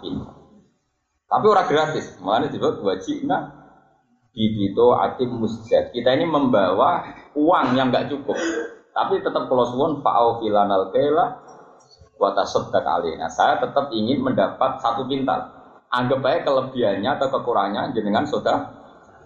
Tapi 1.28 1.44
ora 1.44 1.66
gratis. 1.68 2.16
Makanya 2.22 2.48
disebut 2.48 2.80
wajibna 2.80 3.58
bibito 4.32 4.94
atim 4.96 5.34
musjad. 5.42 5.90
Kita 5.90 6.14
ini 6.14 6.24
membawa 6.24 7.04
uang 7.34 7.74
yang 7.74 7.90
nggak 7.90 8.08
cukup. 8.14 8.38
Tapi 8.94 9.20
tetap 9.20 9.50
kalau 9.50 9.66
suwon 9.68 9.92
fa'au 10.00 10.40
filanal 10.40 10.94
kela 10.94 11.42
watasabdak 12.16 12.86
alina. 12.86 13.28
Saya 13.28 13.60
tetap 13.60 13.90
ingin 13.92 14.22
mendapat 14.24 14.80
satu 14.80 15.04
pintal. 15.10 15.54
Anggap 15.88 16.20
aja 16.20 16.44
kelebihannya 16.44 17.10
atau 17.16 17.28
kekurangannya 17.32 17.96
jenengan 17.96 18.28
sudah 18.28 18.58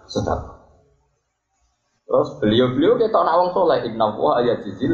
sudah. 0.07 0.52
Terus 2.03 2.29
beliau-beliau 2.43 2.99
kita 2.99 3.15
nak 3.23 3.35
wong 3.39 3.49
soleh 3.55 3.79
inna 3.87 4.11
wa 4.13 4.37
ayat 4.39 4.61
jizil 4.67 4.93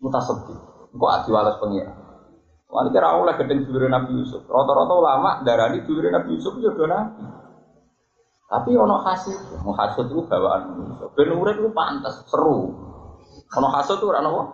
mutasabdi. 0.00 0.54
Kok 0.92 1.10
adi 1.12 1.28
walas 1.32 1.56
pengira. 1.60 1.92
Wali 2.72 2.88
kira 2.88 3.20
oleh 3.20 3.36
gedeng 3.36 3.68
dulure 3.68 3.88
Nabi 3.92 4.16
Yusuf. 4.16 4.48
Rata-rata 4.48 4.94
ulama 4.96 5.30
darani 5.44 5.84
dulure 5.84 6.08
Nabi 6.08 6.40
Yusuf 6.40 6.56
ya 6.56 6.72
do 6.72 6.88
nabi. 6.88 7.20
Tapi 8.52 8.76
ono 8.76 9.00
hasil, 9.00 9.64
mau 9.64 9.72
hasil 9.72 10.12
itu 10.12 10.28
bawaan 10.28 10.76
manusia. 10.76 11.08
Ben 11.16 11.32
urip 11.32 11.56
pantas, 11.72 12.20
seru. 12.28 12.68
Ono 13.48 13.68
hasil 13.72 13.96
itu 13.96 14.04
ora 14.08 14.20
ono. 14.20 14.44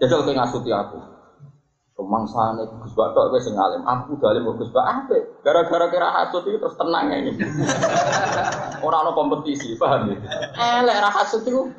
Jajal 0.00 0.24
kowe 0.24 0.32
ngasuti 0.36 0.68
aku. 0.68 1.15
Rumangsane 1.96 2.68
Gus 2.84 2.92
Batok 2.92 3.32
kowe 3.32 3.40
sing 3.40 3.56
aku 3.56 4.20
udah 4.20 4.28
alim 4.28 4.44
Gus 4.60 4.68
Batok 4.68 4.84
apik. 4.84 5.22
Gara-gara 5.40 5.88
kira 5.88 6.08
hasud 6.12 6.44
itu 6.44 6.60
terus 6.60 6.76
tenang 6.76 7.08
ini. 7.08 7.32
Ora 8.86 9.00
ono 9.00 9.16
kompetisi, 9.16 9.72
paham 9.80 10.12
ya? 10.12 10.16
Elek 10.84 10.96
ra 11.00 11.08
hasud 11.08 11.40
itu. 11.48 11.72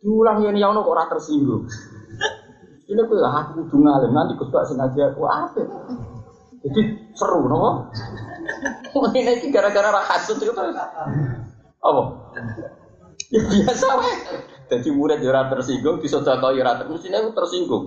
Diulang 0.00 0.40
ini 0.40 0.64
ya 0.64 0.72
kok 0.72 0.88
ora 0.88 1.04
tersinggung. 1.10 1.68
Ini 2.88 3.04
kowe 3.04 3.20
aku 3.20 3.68
kudu 3.68 3.84
ngalim, 3.84 4.16
nanti 4.16 4.32
Gus 4.40 4.48
Batok 4.48 4.64
sing 4.72 4.80
ngaji 4.80 4.98
aku 5.12 5.20
apik. 5.28 5.68
Jadi 6.64 6.80
seru 7.12 7.44
nopo? 7.44 7.92
Ini 9.12 9.36
sih 9.44 9.52
gara-gara 9.52 9.92
rahasut 9.92 10.40
itu 10.40 10.50
apa? 11.78 12.02
Ya 13.28 13.40
biasa 13.44 13.86
weh. 14.00 14.16
Jadi 14.72 14.88
murid 14.96 15.20
ya 15.20 15.28
ora 15.28 15.52
tersinggung, 15.52 16.00
disodakoi 16.00 16.56
ora 16.56 16.80
tersinggung. 16.80 17.28
Aku 17.28 17.30
tersinggung. 17.36 17.84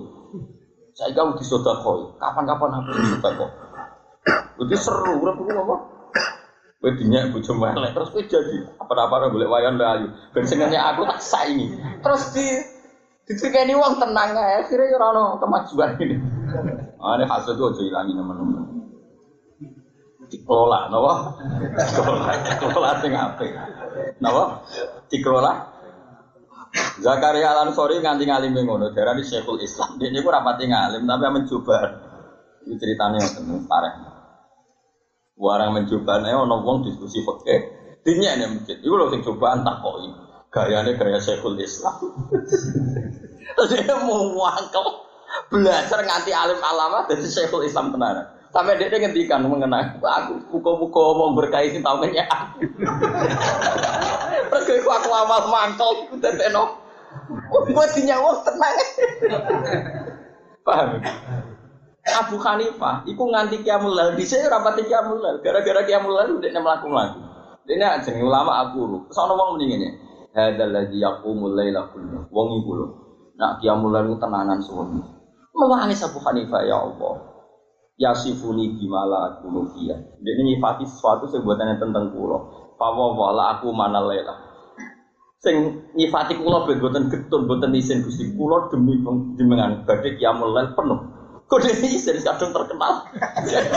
Saya 0.95 1.11
kamu 1.15 1.39
disodakoi. 1.39 2.19
Kapan-kapan 2.19 2.69
aku 2.81 2.89
disodakoi. 2.99 3.51
Jadi 4.61 4.75
seru, 4.77 5.13
udah 5.23 5.33
perlu 5.33 5.61
apa? 5.65 5.75
Kowe 6.81 6.89
dinyak 6.97 7.29
bojo 7.29 7.61
melek 7.61 7.93
terus 7.93 8.09
kowe 8.09 8.25
jadi 8.25 8.65
apa-apa 8.81 9.29
golek 9.29 9.45
wayan 9.53 9.77
ayu. 9.77 10.09
Ben 10.33 10.49
aku 10.49 11.01
tak 11.05 11.21
saingi. 11.21 11.77
Terus 12.01 12.33
di 12.33 12.45
ditikeni 13.29 13.77
wong 13.77 14.01
tenang 14.01 14.33
ya 14.33 14.65
ora 14.65 15.05
ono 15.13 15.37
kemajuan 15.37 15.93
ini. 16.01 16.17
Ah, 16.97 17.21
ini 17.21 17.25
hasil 17.29 17.53
itu 17.53 17.63
aja 17.69 17.81
ilangi 17.85 18.13
teman-teman. 18.17 18.65
Dikelola, 20.25 20.89
napa? 20.89 21.13
Dikelola, 21.75 22.29
dikelola 22.49 22.89
sing 22.97 23.13
apik. 23.13 23.51
Napa? 24.17 24.43
Dikelola. 25.05 25.70
Zakaria 27.01 27.51
Al 27.51 27.67
Ansori 27.67 27.99
nganti 27.99 28.23
ngalim 28.23 28.55
ngono, 28.55 28.95
darah 28.95 29.15
di 29.15 29.27
Syekhul 29.27 29.59
Islam. 29.59 29.99
Dia 29.99 30.07
niku 30.07 30.31
rapati 30.31 30.67
ngalim 30.67 31.03
tapi 31.03 31.27
mencoba. 31.27 31.77
Ini 32.61 32.75
ceritanya 32.77 33.17
ngoten 33.19 33.65
parah. 33.65 33.93
Warang 35.35 35.73
mencoba 35.73 36.21
nih 36.21 36.37
ono 36.37 36.61
wong 36.61 36.85
diskusi 36.85 37.25
fikih. 37.25 37.61
Dinya 38.05 38.37
nih 38.37 38.47
masjid. 38.53 38.77
Iku 38.79 38.93
lho 38.95 39.09
sing 39.11 39.21
cobaan 39.25 39.65
takoki. 39.65 40.09
Gayane 40.51 40.95
gaya 40.95 41.19
Syekhul 41.19 41.57
Islam. 41.59 41.95
Terus 43.55 43.69
dia 43.71 43.95
mau 43.99 44.31
wangkel 44.35 44.85
belajar 45.51 45.99
nganti 46.03 46.31
alim 46.31 46.59
alama 46.59 47.07
dari 47.09 47.25
Syekhul 47.25 47.67
Islam 47.67 47.91
tenanan. 47.91 48.40
Sampai 48.51 48.75
dia 48.75 48.91
ngendikan 48.91 49.47
mengenai 49.47 49.95
aku 50.03 50.43
buka-buka 50.51 51.01
mau 51.15 51.31
berkait 51.31 51.71
tahu 51.79 52.03
aku. 52.03 52.67
Terus 54.51 54.83
aku 54.83 55.09
amal 55.15 55.47
mangkel 55.47 55.89
iku. 56.11 56.19
Gue 57.71 57.85
dinyawa 57.95 58.43
tenang. 58.43 58.75
Paham? 60.67 60.99
Abu 62.01 62.35
Hanifah, 62.41 63.07
iku 63.07 63.23
nganti 63.29 63.63
kiamul 63.63 63.93
lail, 63.93 64.17
di 64.17 64.25
sini 64.25 64.49
rapati 64.49 64.83
kiamul 64.89 65.21
lail, 65.21 65.37
gara-gara 65.39 65.85
kiamul 65.85 66.17
lail 66.17 66.41
laku 66.41 66.89
lagi. 66.91 67.21
Ini 67.71 67.85
aja 67.87 68.11
ulama 68.19 68.67
aku 68.67 68.79
lu, 68.83 68.97
soalnya 69.13 69.37
wong 69.37 69.55
mendingan 69.55 69.85
ya. 69.85 69.91
Hadal 70.33 70.75
lagi 70.75 70.97
yakumul 70.97 71.55
laila 71.55 71.87
kullu, 71.93 72.25
wong 72.33 72.47
iku. 72.57 72.71
Nak 73.37 73.61
kiamul 73.63 73.93
lail 73.95 74.17
tenanan 74.17 74.59
suami. 74.59 74.99
Menangis 75.55 76.03
Abu 76.03 76.19
Hanifah 76.19 76.61
ya 76.65 76.83
Allah. 76.83 77.30
Yasifuni 78.01 78.73
bimala 78.81 79.37
aku 79.37 79.45
nufiyah. 79.53 80.17
Dia 80.25 80.33
nyifati 80.41 80.89
sesuatu 80.89 81.29
sebuatannya 81.29 81.77
tentang 81.77 82.09
kulo. 82.09 82.73
Fawa 82.73 83.13
wala 83.13 83.53
aku 83.53 83.69
mana 83.69 84.01
laila. 84.01 84.33
Sing 85.37 85.85
nyifati 85.93 86.33
kulo 86.41 86.65
begoten 86.65 87.13
getun, 87.13 87.45
boten 87.45 87.77
isin 87.77 88.01
gusti 88.01 88.33
kulo 88.33 88.73
demi 88.73 88.97
jenengan 89.37 89.85
badhe 89.85 90.17
kiamul 90.17 90.49
lail 90.49 90.73
penuh. 90.73 90.97
Kode 91.45 91.77
isin 91.97 92.17
kadung 92.25 92.49
terkenal. 92.49 93.05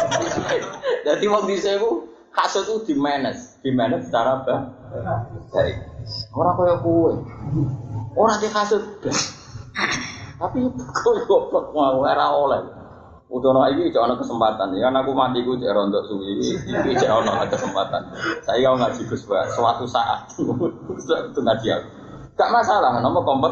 Jadi 1.07 1.25
wong 1.29 1.45
dhisik 1.45 1.77
ku 1.85 2.09
kasut 2.33 2.65
itu 2.65 2.77
di 2.89 2.95
manage, 2.97 3.61
di 3.61 3.77
manage 3.77 4.09
secara 4.09 4.41
baik. 5.53 5.77
Orang 6.33 6.57
kaya 6.57 6.75
kue, 6.81 7.13
orang 8.17 8.41
di 8.41 8.49
kasut. 8.49 8.83
Tapi 10.41 10.59
kok 10.73 11.17
goblok 11.29 11.77
mau 11.77 12.01
ora 12.01 12.27
oleh. 12.33 12.84
Utono 13.35 13.67
iki 13.67 13.91
cek 13.91 13.99
ana 13.99 14.15
kesempatan 14.15 14.79
ya 14.79 14.87
kan 14.87 15.03
aku 15.03 15.11
mati 15.11 15.43
ku 15.43 15.59
cek 15.59 15.75
rontok 15.75 16.07
suwi 16.07 16.39
iki 16.39 16.95
cek 16.95 17.11
ana 17.11 17.43
kesempatan. 17.51 18.07
Saya 18.47 18.71
mau 18.71 18.79
ngaji 18.79 19.03
Gus 19.11 19.27
suatu 19.27 19.85
saat 19.91 20.31
itu 21.35 21.41
ngaji 21.43 21.67
aku. 21.75 21.89
Gak 22.35 22.51
masalah, 22.51 22.99
nomor 23.03 23.27
kompet 23.27 23.51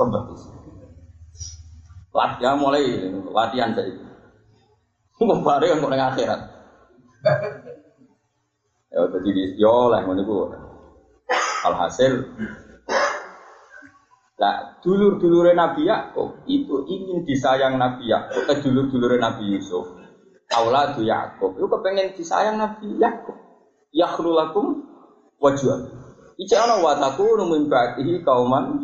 kompetisi. 0.00 0.48
Latihan 2.16 2.56
mulai 2.56 3.12
latihan 3.28 3.76
saya. 3.76 3.92
Kok 5.20 5.40
bare 5.44 5.68
yang 5.68 5.84
ning 5.84 6.00
akhirat. 6.00 6.40
Ya 8.88 9.00
jadi 9.04 9.52
yo 9.60 9.92
lah 9.92 10.00
ngono. 10.00 10.48
Alhasil 11.64 12.24
Nah, 14.34 14.82
dulur-dulure 14.82 15.54
Nabi 15.54 15.86
Yakub 15.86 16.42
itu 16.50 16.82
ingin 16.90 17.22
disayang 17.22 17.78
Nabi 17.78 18.10
Yakub, 18.10 18.50
eh 18.50 18.58
dulur-dulure 18.58 19.14
Nabi 19.14 19.54
Yusuf. 19.54 19.86
Auladu 20.50 21.06
Yakub 21.06 21.54
itu 21.54 21.66
kepengen 21.70 22.10
disayang 22.18 22.58
Nabi 22.58 22.98
Yakub. 22.98 23.38
Yakhrulakum 23.94 24.82
wajuan. 25.38 25.86
Ijek 26.34 26.58
ana 26.58 26.82
wa 26.82 26.98
takunu 26.98 27.46
min 27.46 27.70
ba'dihi 27.70 28.26
kauman 28.26 28.82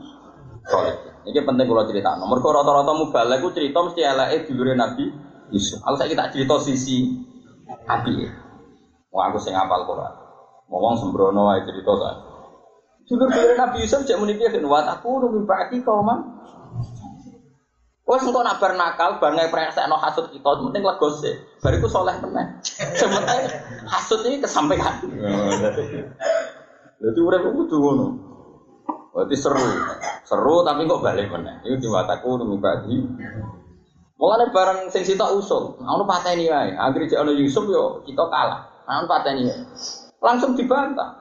salih. 0.70 0.94
Ini 1.26 1.42
penting 1.42 1.66
kalau 1.66 1.82
cerita. 1.82 2.14
Nomor 2.14 2.38
kau 2.38 2.54
rata-rata 2.54 2.94
mubalek 2.94 3.42
itu 3.42 3.50
cerita 3.50 3.82
mesti 3.82 4.00
elake 4.06 4.46
dulure 4.46 4.78
Nabi 4.78 5.10
Yusuf. 5.50 5.82
Aku 5.82 5.98
saya 5.98 6.14
kita 6.14 6.30
cerita 6.30 6.62
sisi 6.62 7.10
api. 7.90 8.14
Wah 9.10 9.34
aku 9.34 9.42
sing 9.42 9.58
apal 9.58 9.82
Quran. 9.82 10.14
Ngomong 10.70 10.94
sembrono 10.94 11.50
ae 11.50 11.66
cerita 11.66 11.90
saya. 13.10 13.18
Dulur-dulur 13.18 13.54
Nabi 13.58 13.76
Yusuf 13.82 14.06
cek 14.06 14.18
muni 14.22 14.38
piye 14.38 14.62
wa 14.62 14.86
aku 14.86 15.18
nunggu 15.18 15.42
baki 15.42 15.82
kauman. 15.82 16.38
Wes 18.06 18.26
engko 18.26 18.42
nak 18.42 18.58
bar 18.58 18.74
nakal, 18.74 19.22
bar 19.22 19.38
ngai 19.38 19.54
presekno 19.54 19.94
hasud 19.94 20.34
kita, 20.34 20.50
penting 20.50 20.82
legos 20.82 21.22
sih. 21.22 21.34
Bariku 21.62 21.86
soleh 21.86 22.18
tenan. 22.18 22.58
Sementara 22.98 23.46
hasud 23.86 24.26
ini 24.26 24.42
kesampaian. 24.42 24.98
Jadi 27.00 27.18
urip 27.22 27.42
kudu 27.54 27.76
ngono. 27.78 28.06
Berarti 29.14 29.36
seru. 29.38 29.62
Seru 30.26 30.66
tapi 30.66 30.90
kok 30.90 31.02
balik 31.02 31.30
meneh. 31.30 31.62
Iku 31.66 31.86
diwataku 31.86 32.42
nunggu 32.42 32.58
baki. 32.58 32.96
Mulane 34.18 34.52
bareng 34.52 34.92
sing 34.92 35.06
sitok 35.06 35.38
usul, 35.38 35.78
ono 35.78 36.02
pateni 36.02 36.50
wae. 36.50 36.74
Anggere 36.74 37.06
cek 37.06 37.22
Yusuf 37.38 37.62
yo 37.70 38.02
kita 38.02 38.26
kalah. 38.26 38.90
Ono 38.90 39.06
pateni. 39.06 39.46
Langsung 40.18 40.58
dibantah. 40.58 41.19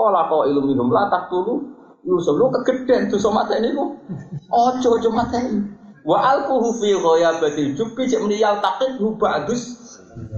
Kala 0.00 0.32
kau 0.32 0.48
ilmu 0.48 0.72
minum 0.72 0.88
latah 0.88 1.28
dulu, 1.28 1.60
Yusuf 2.08 2.40
lu 2.40 2.48
kegedean 2.48 3.12
sama 3.12 3.44
ini 3.52 3.76
ku. 3.76 4.00
Ojo 4.48 4.96
ojo 4.96 5.10
mateni. 5.12 5.60
Wa 6.00 6.32
alquhu 6.32 6.80
fi 6.80 6.96
ghayabatil 6.96 7.76
jubbi 7.76 8.08
cek 8.08 8.24
muni 8.24 8.40
yal 8.40 8.64
taqid 8.64 8.96
hu 8.96 9.20
bagus 9.20 9.76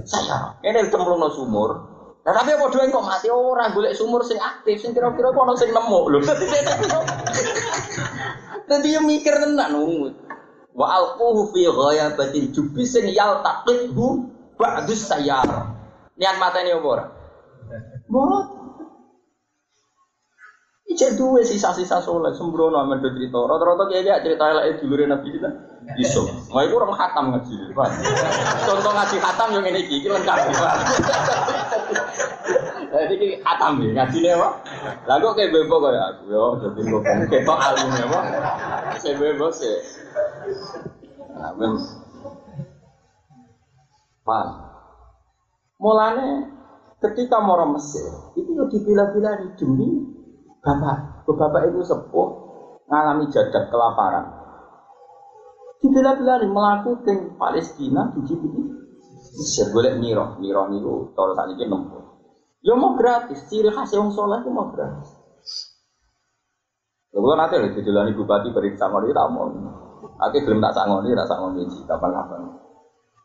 saya. 0.03 0.59
Ini 0.59 0.91
cemplungno 0.91 1.31
sumur. 1.31 1.93
Nah, 2.23 2.31
tapi 2.31 2.55
apa 2.55 2.71
doang 2.71 2.87
kok 2.87 3.03
mati 3.03 3.27
orang 3.27 3.75
golek 3.75 3.95
sumur 3.95 4.23
sing 4.23 4.39
aktif 4.39 4.79
sing 4.79 4.95
kira-kira 4.95 5.31
ono 5.31 5.55
sing 5.55 5.71
nemu 5.71 5.99
lho. 6.11 6.19
Dadi 8.67 8.95
yo 8.95 9.01
mikir 9.03 9.35
tenan 9.39 9.75
umut. 9.75 10.15
Wa 10.75 10.87
alquhu 10.99 11.51
fi 11.55 11.67
ghayabatil 11.67 12.51
jubbi 12.51 12.83
sing 12.83 13.07
yaltaqidhu 13.11 14.27
ba'dus 14.59 15.07
sayar. 15.07 15.47
Niat 16.19 16.35
mateni 16.39 16.75
apa 16.75 16.87
ora? 16.87 17.05
Mboten. 18.11 18.52
Ijek 20.93 21.17
duwe 21.17 21.41
sisa-sisa 21.41 22.05
soleh 22.05 22.37
sembrono 22.37 22.77
amen 22.77 23.01
do 23.01 23.09
cerita. 23.17 23.41
Rata-rata 23.41 23.89
kiai 23.89 24.05
gak 24.05 24.21
cerita 24.21 24.45
eleke 24.45 24.85
dulure 24.85 25.09
Nabi 25.09 25.27
kita. 25.33 25.49
Iso. 25.97 26.21
Wah 26.53 26.61
iku 26.61 26.77
orang 26.77 26.93
khatam 26.93 27.33
ngaji. 27.33 27.73
Contoh 28.61 28.93
ngaji 28.93 29.17
khatam 29.17 29.47
yang 29.57 29.65
ini 29.73 29.81
iki 29.89 30.05
lengkap. 30.05 30.37
Jadi 32.93 33.13
iki 33.17 33.27
khatam 33.41 33.81
iki 33.81 33.97
ngajine 33.97 34.29
apa? 34.37 34.49
Lah 35.09 35.17
kok 35.17 35.33
kayak 35.33 35.49
bebo 35.49 35.81
kaya 35.81 36.13
aku 36.13 36.23
yo 36.29 36.61
dadi 36.61 36.81
kok 36.85 37.01
ketok 37.25 37.57
alim 37.57 37.89
ya, 37.97 38.05
Pak. 38.05 38.23
Saya 39.01 39.17
bebo 39.17 39.49
sih. 39.49 39.75
Ben 41.57 41.73
Pak. 44.21 44.45
Mulane 45.81 46.53
ketika 47.01 47.41
mau 47.41 47.59
Mesir, 47.73 48.07
itu 48.37 48.53
yo 48.55 48.69
dibila-bila 48.69 49.41
demi 49.57 50.12
bapak, 50.63 51.27
bapak 51.27 51.61
itu 51.69 51.83
sepuh 51.83 52.27
ngalami 52.87 53.27
jadak 53.29 53.67
kelaparan. 53.67 54.25
Dibela-bela 55.83 56.39
nih 56.39 56.49
melakukan 56.49 57.35
Palestina 57.35 58.07
di 58.15 58.23
ini. 58.31 58.61
Mesir 59.33 59.67
boleh 59.75 59.99
miro, 59.99 60.39
miro 60.39 60.69
niku 60.71 61.11
tadi 61.11 61.59
kita 61.59 61.67
nempuh. 61.67 62.03
Ya 62.63 62.79
mau 62.79 62.95
gratis, 62.95 63.43
ciri 63.51 63.67
khas 63.67 63.91
yang 63.91 64.07
soleh 64.07 64.39
itu 64.39 64.47
mau 64.47 64.71
gratis. 64.71 65.09
Lalu 67.11 67.35
nanti 67.35 67.55
lagi 67.59 67.75
dijelani 67.77 68.15
bupati 68.15 68.55
beri 68.55 68.73
sangoni 68.79 69.11
tak 69.11 69.27
mau. 69.29 69.51
Aku 70.23 70.37
belum 70.47 70.63
tak 70.63 70.73
sangoni, 70.73 71.11
tak 71.11 71.27
sangoni 71.27 71.67
sih 71.67 71.83
kapan-kapan. 71.83 72.41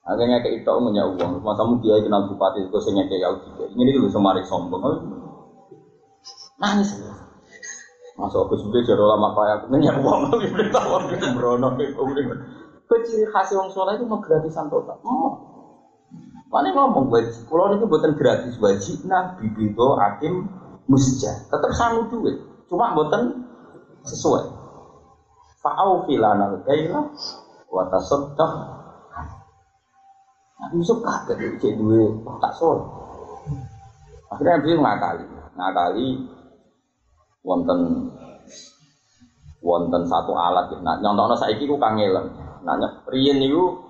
Akhirnya 0.09 0.41
kayak 0.41 0.65
itu 0.65 0.73
punya 0.73 1.05
uang. 1.05 1.45
Masa 1.45 1.63
mungkin 1.69 1.85
dia 1.85 2.01
kenal 2.01 2.27
bupati 2.27 2.67
itu 2.67 2.79
saya 2.81 3.05
kayak 3.07 3.23
Yaudi. 3.23 3.77
Ini 3.77 3.91
dulu 3.95 4.09
semari 4.09 4.43
sombong. 4.43 4.83
Nangis. 6.59 6.97
Masuk 8.19 8.51
aku 8.51 8.55
sebagai 8.59 8.91
jaro 8.91 9.07
lama 9.07 9.31
kaya 9.31 9.55
nanya 9.71 9.95
uang 9.95 10.35
lagi 10.35 10.51
beritahu 10.51 10.91
aku 10.99 11.15
sembrono 11.23 11.79
Keciri 12.89 13.31
khas 13.31 13.55
wong 13.55 13.71
soleh 13.71 13.95
itu 13.95 14.09
mau 14.11 14.19
gratisan 14.19 14.67
total. 14.67 14.99
Oh. 15.07 15.39
Mana 16.49 16.73
ngomong 16.73 17.13
wajib, 17.13 17.45
kalau 17.45 17.69
ini 17.77 17.85
buatan 17.85 18.17
gratis 18.17 18.57
wajib 18.57 19.05
nah 19.05 19.37
bibito 19.37 20.01
akim 20.01 20.49
musja, 20.89 21.45
tetap 21.45 21.69
sanggup 21.77 22.09
duit, 22.09 22.41
cuma 22.73 22.97
buatan 22.97 23.45
sesuai. 24.09 24.49
Fa'au 25.61 26.09
filana 26.09 26.57
kaila 26.65 27.13
wa 27.69 27.83
tasaddaq. 27.93 28.53
Nah, 30.59 30.69
Yusuf 30.73 31.05
kaget 31.05 31.61
cek 31.61 31.77
duit 31.77 32.17
tak 32.41 32.57
sol. 32.57 32.81
Akhirnya 34.33 34.65
dia 34.65 34.81
ngakali, 34.81 35.29
ngakali 35.53 36.09
wonten 37.47 38.11
wonten 39.63 40.03
satu 40.07 40.33
alat 40.35 40.71
nah 40.83 40.99
nyontohno 41.03 41.35
saiki 41.35 41.67
ku 41.67 41.79
kangelan 41.79 42.31
nah 42.63 42.75
niku 43.13 43.89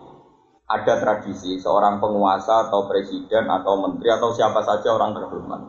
ada 0.68 1.00
tradisi 1.00 1.56
seorang 1.56 1.96
penguasa 1.96 2.68
atau 2.68 2.84
presiden 2.84 3.48
atau 3.48 3.80
menteri 3.80 4.12
atau 4.12 4.36
siapa 4.36 4.60
saja 4.60 4.92
orang 4.92 5.16
terhormat. 5.16 5.60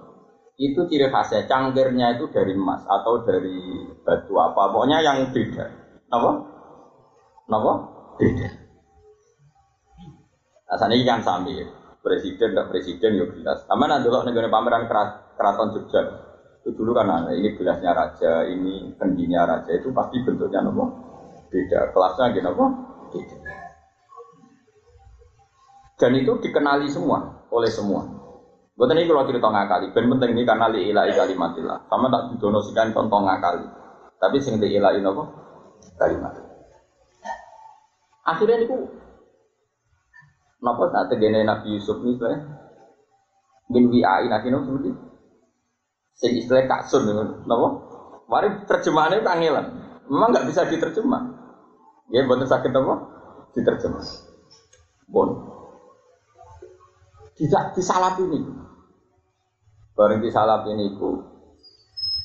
Itu 0.60 0.92
ciri 0.92 1.08
khasnya 1.08 1.48
cangkirnya 1.48 2.20
itu 2.20 2.28
dari 2.36 2.52
emas 2.52 2.84
atau 2.84 3.24
dari 3.24 3.88
batu 4.04 4.36
apa. 4.36 4.76
Pokoknya 4.76 5.00
yang 5.00 5.32
beda. 5.32 5.66
Apa 6.12 6.30
apa 7.48 7.74
beda. 8.20 8.50
Nah 10.70 10.88
ini 10.92 11.08
kan 11.08 11.24
sambil 11.24 11.64
presiden 12.04 12.52
dan 12.52 12.68
presiden 12.68 13.24
ya 13.24 13.26
jelas. 13.40 13.64
Sama 13.72 13.88
nanti 13.88 14.12
kalau 14.12 14.28
negara 14.28 14.52
pameran 14.52 14.84
keraton 15.40 15.80
Jogja 15.80 16.29
itu 16.60 16.76
dulu 16.76 16.92
kan 16.92 17.08
ada 17.08 17.32
ini 17.32 17.56
gelasnya 17.56 17.96
raja, 17.96 18.44
ini 18.44 18.92
kendinya 19.00 19.48
raja 19.48 19.72
itu 19.72 19.96
pasti 19.96 20.20
bentuknya 20.28 20.60
nopo 20.68 20.92
beda, 21.48 21.96
kelasnya 21.96 22.36
gitu 22.36 22.44
nopo 22.44 22.66
beda. 23.16 23.38
Dan 26.00 26.12
itu 26.20 26.32
dikenali 26.44 26.88
semua 26.92 27.48
oleh 27.52 27.72
semua. 27.72 28.04
Buat 28.76 28.96
ini 28.96 29.12
kalau 29.12 29.28
cerita 29.28 29.52
ngakali, 29.52 29.92
ben 29.92 30.08
penting 30.08 30.32
ini 30.40 30.44
karena 30.48 30.72
li 30.72 30.88
ilahi 30.88 31.12
kalimatillah. 31.12 31.92
Sama 31.92 32.08
tak 32.08 32.32
didonosikan 32.32 32.96
contoh 32.96 33.20
ngakali. 33.28 33.68
Tapi 34.16 34.38
sing 34.40 34.56
li 34.64 34.80
ilahi 34.80 35.04
nopo 35.04 35.28
kalimat. 36.00 36.40
Akhirnya 38.24 38.64
itu 38.64 38.78
Napa 40.60 40.92
saat 40.92 41.08
tegene 41.08 41.48
Nabi 41.48 41.80
Yusuf 41.80 42.04
ini 42.04 42.20
sebenarnya 42.20 42.40
bin 43.72 43.88
wi'ai 43.92 44.28
nanti 44.28 44.52
nopo 44.52 44.76
seperti 44.76 44.92
Sing 46.20 46.36
istilah 46.36 46.68
kaksun 46.68 47.08
itu, 47.08 47.24
napa? 47.48 47.68
Mari 48.28 48.48
terjemahannya 48.68 49.24
kangelan. 49.24 49.66
Memang 50.12 50.30
nggak 50.36 50.48
bisa 50.52 50.68
diterjemah. 50.68 51.22
Ya, 52.12 52.28
buat 52.28 52.44
sakit 52.44 52.72
apa? 52.76 52.94
Diterjemah. 53.56 54.04
Bon. 55.08 55.30
Tidak 57.40 57.64
disalap 57.74 58.20
ini. 58.20 58.44
Bareng 59.96 60.20
disalap 60.20 60.68
ini 60.68 60.96
itu 60.96 61.24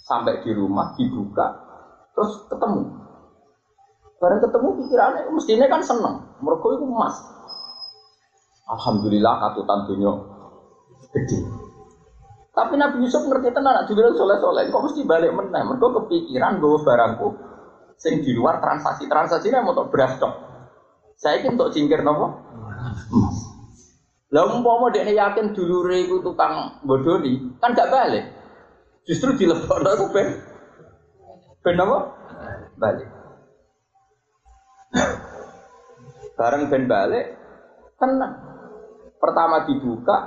sampai 0.04 0.42
di 0.44 0.50
rumah 0.52 0.94
dibuka 0.94 1.48
terus 2.14 2.46
ketemu. 2.50 2.83
Bareng 4.18 4.40
ketemu 4.42 4.68
pikirannya 4.78 5.20
mestinya 5.30 5.66
kan 5.70 5.83
seneng. 5.83 6.14
Mereka 6.42 6.66
itu 6.76 6.87
emas. 6.87 7.14
Alhamdulillah 8.70 9.35
katutan 9.42 9.90
dunia 9.90 10.12
gede. 11.12 11.63
Tapi 12.55 12.79
Nabi 12.79 13.03
Yusuf 13.03 13.27
ngerti 13.27 13.51
tenan 13.51 13.83
juga 13.90 14.14
soleh 14.14 14.38
soleh. 14.38 14.71
Kok 14.71 14.83
mesti 14.87 15.03
balik 15.03 15.35
meneh? 15.35 15.62
Mereka 15.67 15.87
kepikiran 15.90 16.62
gue 16.62 16.79
barangku 16.87 17.29
sing 17.99 18.23
di 18.23 18.31
luar 18.31 18.62
transaksi 18.62 19.11
transaksi 19.11 19.51
ini 19.51 19.59
mau 19.59 19.75
beras 19.90 20.14
dok. 20.23 20.33
Saya 21.19 21.43
ingin 21.43 21.59
untuk 21.59 21.75
cingkir 21.75 22.07
nopo. 22.07 22.31
Lah 24.35 24.51
umpama 24.51 24.90
dia 24.90 25.07
yakin 25.07 25.55
dulu 25.55 25.87
iku 25.95 26.19
tukang 26.23 26.83
bodoni, 26.83 27.55
kan 27.62 27.71
gak 27.71 27.87
balik. 27.87 28.35
Justru 29.07 29.35
dilebokno 29.38 29.90
iku 29.95 30.07
ben 30.11 30.27
ben 31.62 31.79
apa? 31.79 31.99
Balik. 32.75 33.09
Bareng 36.35 36.67
ben 36.67 36.90
balik, 36.90 37.31
tenang. 37.95 38.35
Pertama 39.23 39.62
dibuka, 39.71 40.19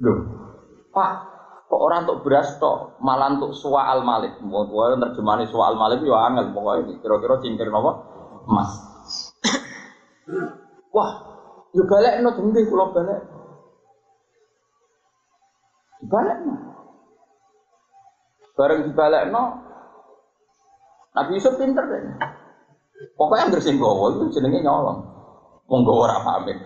loh 0.00 0.45
Pak, 0.96 1.12
kok 1.68 1.76
orang 1.76 2.08
untuk 2.08 2.24
beras 2.24 2.56
toh, 2.56 2.96
malah 3.04 3.36
untuk 3.36 3.52
soal 3.52 4.00
malik. 4.00 4.40
Mau 4.40 4.64
terjemahan 4.64 5.44
soal 5.44 5.76
malik 5.76 6.00
ya 6.00 6.32
angel 6.32 6.56
pokoknya 6.56 6.88
ini. 6.88 6.92
Kira-kira 7.04 7.36
cingkir 7.44 7.68
nopo 7.68 8.00
emas. 8.48 8.72
Wah, 10.96 11.10
yo 11.76 11.84
balik 11.84 12.24
no 12.24 12.32
tinggi 12.32 12.64
kalau 12.64 12.96
balik. 12.96 13.20
Balik 16.08 16.38
no. 16.48 16.54
Bareng 18.56 18.80
dibalik 18.88 19.28
no. 19.28 19.42
Nabi 21.12 21.36
Yusuf 21.36 21.60
pinter 21.60 21.84
deh. 21.92 22.00
Pokoknya 23.20 23.44
yang 23.44 23.52
bersih 23.52 23.76
itu 23.76 24.24
jenenge 24.32 24.64
nyolong 24.64 25.15
monggo 25.66 25.92
ora 26.06 26.22
pamit. 26.22 26.58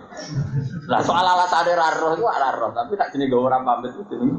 Nah 0.89 1.01
soal 1.01 1.25
alasan 1.25 1.65
ada 1.65 1.97
roh 2.01 2.13
itu 2.17 2.25
ala 2.29 2.49
roh, 2.57 2.71
tapi 2.77 2.97
tak 3.01 3.17
jenis 3.17 3.33
gue 3.33 3.41
ora 3.41 3.61
pamit 3.65 3.97
itu 3.97 4.05
jenis. 4.13 4.37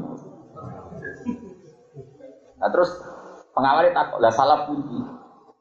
Nah 2.62 2.68
terus 2.70 2.90
pengawali 3.52 3.90
tak 3.90 4.14
lah 4.22 4.30
salah 4.30 4.64
pundi, 4.70 5.02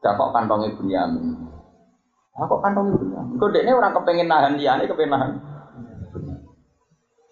gak 0.06 0.14
kok 0.16 0.32
kantongnya 0.34 0.78
Bunyamin. 0.78 1.34
Nah 2.38 2.46
kok 2.46 2.62
kantongnya 2.62 2.94
Bunyamin? 2.98 3.36
Kok 3.42 3.50
ini 3.58 3.72
orang 3.74 3.94
kepengen 3.98 4.30
nahan 4.30 4.54
dia, 4.62 4.78
ini 4.78 4.86
kepengen 4.86 5.12
nahan. 5.18 5.32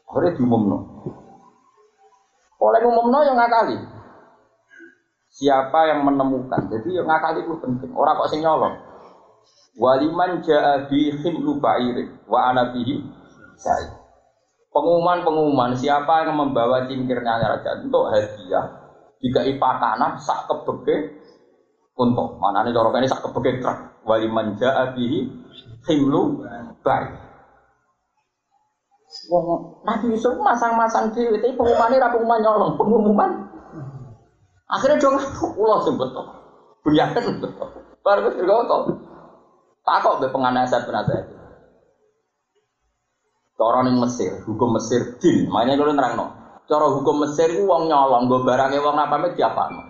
Akhirnya 0.09 0.41
diumumno. 0.41 0.77
Oleh 2.57 2.81
umumno 2.81 3.21
yang 3.21 3.37
ngakali. 3.37 3.77
Siapa 5.29 5.85
yang 5.85 6.01
menemukan? 6.01 6.65
Jadi 6.65 6.97
yang 6.97 7.05
ngakali 7.05 7.45
itu 7.45 7.53
penting. 7.61 7.93
Orang 7.93 8.17
kok 8.17 8.33
sing 8.33 8.41
nyolong. 8.41 8.88
Waliman 9.79 10.43
ja'a 10.43 10.91
bi 10.91 11.07
khimlu 11.07 11.63
ba'irin 11.63 12.27
wa 12.27 12.51
ana 12.51 12.75
bihi. 12.75 12.99
Pengumuman-pengumuman 14.69 15.71
siapa 15.71 16.27
yang 16.27 16.35
membawa 16.35 16.83
cingkirnya 16.83 17.39
raja 17.39 17.79
untuk 17.79 18.11
hadiah 18.11 18.67
jika 19.23 19.41
ipakanan 19.47 20.19
sak 20.19 20.51
kebeke 20.51 21.15
untuk 21.95 22.39
mana 22.39 22.63
nih 22.63 22.75
dorong 22.75 22.95
ini 22.99 23.07
sak 23.07 23.23
kebeke 23.23 23.63
truk 23.63 24.03
waliman 24.03 24.59
ja'a 24.59 24.91
bihi 24.91 25.31
khimlu 25.87 26.43
ba'ir. 26.83 27.15
Wong 29.31 29.81
Nabi 29.89 30.13
Yusuf 30.13 30.37
masang-masang 30.37 31.09
dhewe, 31.09 31.41
tapi 31.41 31.57
pengumuman 31.57 31.97
ra 31.97 32.13
pengumuman 32.13 32.39
nyolong, 32.45 32.71
pengumuman. 32.77 33.31
Akhirnya 34.69 35.01
dong 35.01 35.17
kula 35.57 35.81
sing 35.81 35.97
betul. 35.97 36.29
Bunyakan. 36.85 37.41
Baru 38.05 38.29
wis 38.29 38.37
kok. 38.37 38.81
Takok 39.83 40.21
be 40.21 40.27
penganasat 40.29 40.85
penasihat. 40.85 41.25
Cara 43.59 43.83
ning 43.83 43.99
Mesir, 43.99 44.39
hukum 44.47 44.79
Mesir 44.79 45.19
din, 45.19 45.51
makanya 45.51 45.83
kalau 45.83 45.91
nerangno. 45.91 46.25
Cara 46.63 46.87
hukum 46.95 47.27
Mesir 47.27 47.51
wong 47.67 47.91
nyolong, 47.91 48.31
nggo 48.31 48.47
barange 48.47 48.79
wong 48.79 48.95
apa 48.95 49.19
pamit 49.19 49.35
diapakno. 49.35 49.83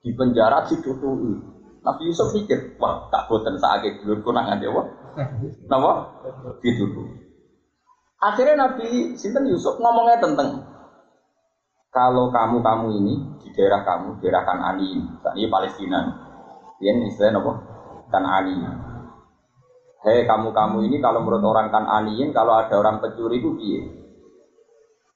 Di 0.00 0.16
penjara 0.16 0.64
ditutui. 0.64 1.36
Nabi 1.82 2.02
Yusuf 2.08 2.32
pikir, 2.32 2.78
wah 2.78 3.10
tak 3.10 3.28
boten 3.28 3.58
sakit 3.58 4.00
dulurku 4.00 4.32
nak 4.32 4.48
ngene 4.48 4.66
wae. 4.70 4.90
Napa? 5.68 5.92
Ditutui. 6.64 7.20
Akhirnya 8.22 8.54
Nabi 8.54 9.18
Sinten 9.18 9.50
Yusuf 9.50 9.76
ngomongnya 9.82 10.22
tentang 10.22 10.62
kalau 11.92 12.32
kamu 12.32 12.64
kamu 12.64 12.86
ini 13.02 13.14
di 13.44 13.52
daerah 13.52 13.84
kamu 13.84 14.24
daerah 14.24 14.48
Kanani 14.48 14.96
ini, 14.96 15.04
ini 15.36 15.46
Palestina, 15.52 16.00
ini 16.80 17.12
istilahnya 17.12 17.44
apa? 17.44 17.52
Kanani. 18.08 18.56
Hei 20.02 20.26
kamu 20.26 20.50
kamu 20.50 20.90
ini 20.90 20.98
kalau 20.98 21.22
menurut 21.22 21.46
orang 21.46 21.70
Kananiin 21.70 22.34
kalau 22.34 22.58
ada 22.58 22.74
orang 22.74 22.98
pencuri 22.98 23.38
itu 23.38 23.54
piye? 23.54 23.80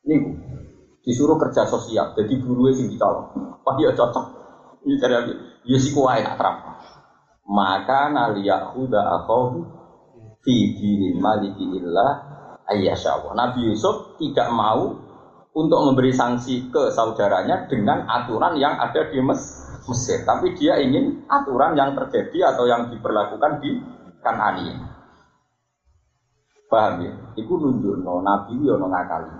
Ini 0.06 0.14
disuruh 1.02 1.34
kerja 1.42 1.66
sosial, 1.66 2.14
jadi 2.14 2.38
guru 2.38 2.70
sing 2.70 2.94
dicolong. 2.94 3.34
Wah 3.66 3.74
dia 3.74 3.90
cocok. 3.90 4.26
Ini 4.86 4.94
cari 5.02 5.14
lagi. 5.18 5.34
Ya 5.66 5.78
si 5.82 5.90
kuai 5.90 6.22
tak 6.22 6.38
terang. 6.38 6.58
Maka 7.50 8.14
naliyahuda 8.14 9.00
akhohu 9.22 9.66
fi 10.46 10.54
dinil 10.78 11.18
maliki 11.18 11.66
illah 11.82 12.10
Allah. 12.70 13.32
Nabi 13.34 13.66
Yusuf 13.66 14.14
tidak 14.22 14.54
mau 14.54 15.02
untuk 15.50 15.82
memberi 15.82 16.14
sanksi 16.14 16.70
ke 16.70 16.94
saudaranya 16.94 17.66
dengan 17.66 18.06
aturan 18.06 18.54
yang 18.54 18.78
ada 18.78 19.10
di 19.10 19.18
Mesir, 19.18 20.22
tapi 20.22 20.54
dia 20.54 20.78
ingin 20.78 21.26
aturan 21.26 21.74
yang 21.74 21.98
terjadi 21.98 22.54
atau 22.54 22.70
yang 22.70 22.86
diberlakukan 22.94 23.58
di 23.58 23.95
Kanani. 24.26 24.74
Paham 26.66 26.98
ya? 26.98 27.14
Iku 27.38 27.62
nunjuk 27.62 28.02
no 28.02 28.18
Nabi 28.26 28.58
yo 28.58 28.74
no 28.74 28.90
ngakali. 28.90 29.30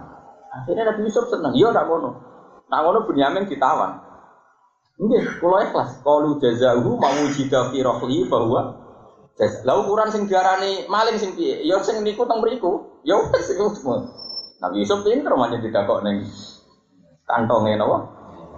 Akhirnya 0.54 0.94
Nabi 0.94 1.10
Yusuf 1.10 1.26
seneng, 1.26 1.58
yo 1.58 1.74
tak 1.74 1.90
ngono. 1.90 2.14
Tak 2.70 2.80
ngono 2.86 3.02
Bunyamin 3.02 3.50
ditawan. 3.50 3.98
Nggih, 4.96 5.42
kula 5.42 5.66
ikhlas. 5.66 6.00
Qalu 6.06 6.38
jazahu 6.38 6.96
mau 6.96 7.26
jida 7.34 7.68
fi 7.68 7.82
rohli 7.82 8.30
bahwa 8.30 8.86
Lah 9.36 9.76
ukuran 9.84 10.08
sing 10.08 10.24
diarani 10.24 10.88
maling 10.88 11.20
sing 11.20 11.36
piye? 11.36 11.60
Ya 11.60 11.76
sing 11.84 12.00
niku 12.00 12.24
teng 12.24 12.40
mriku. 12.40 12.88
Ya 13.04 13.20
wis 13.20 13.52
iku. 13.52 13.68
Nabi 14.64 14.80
Yusuf 14.80 15.04
pinter 15.04 15.36
manjen 15.36 15.60
didakok 15.60 16.00
ning 16.00 16.24
kantonge 17.28 17.76
napa? 17.76 18.08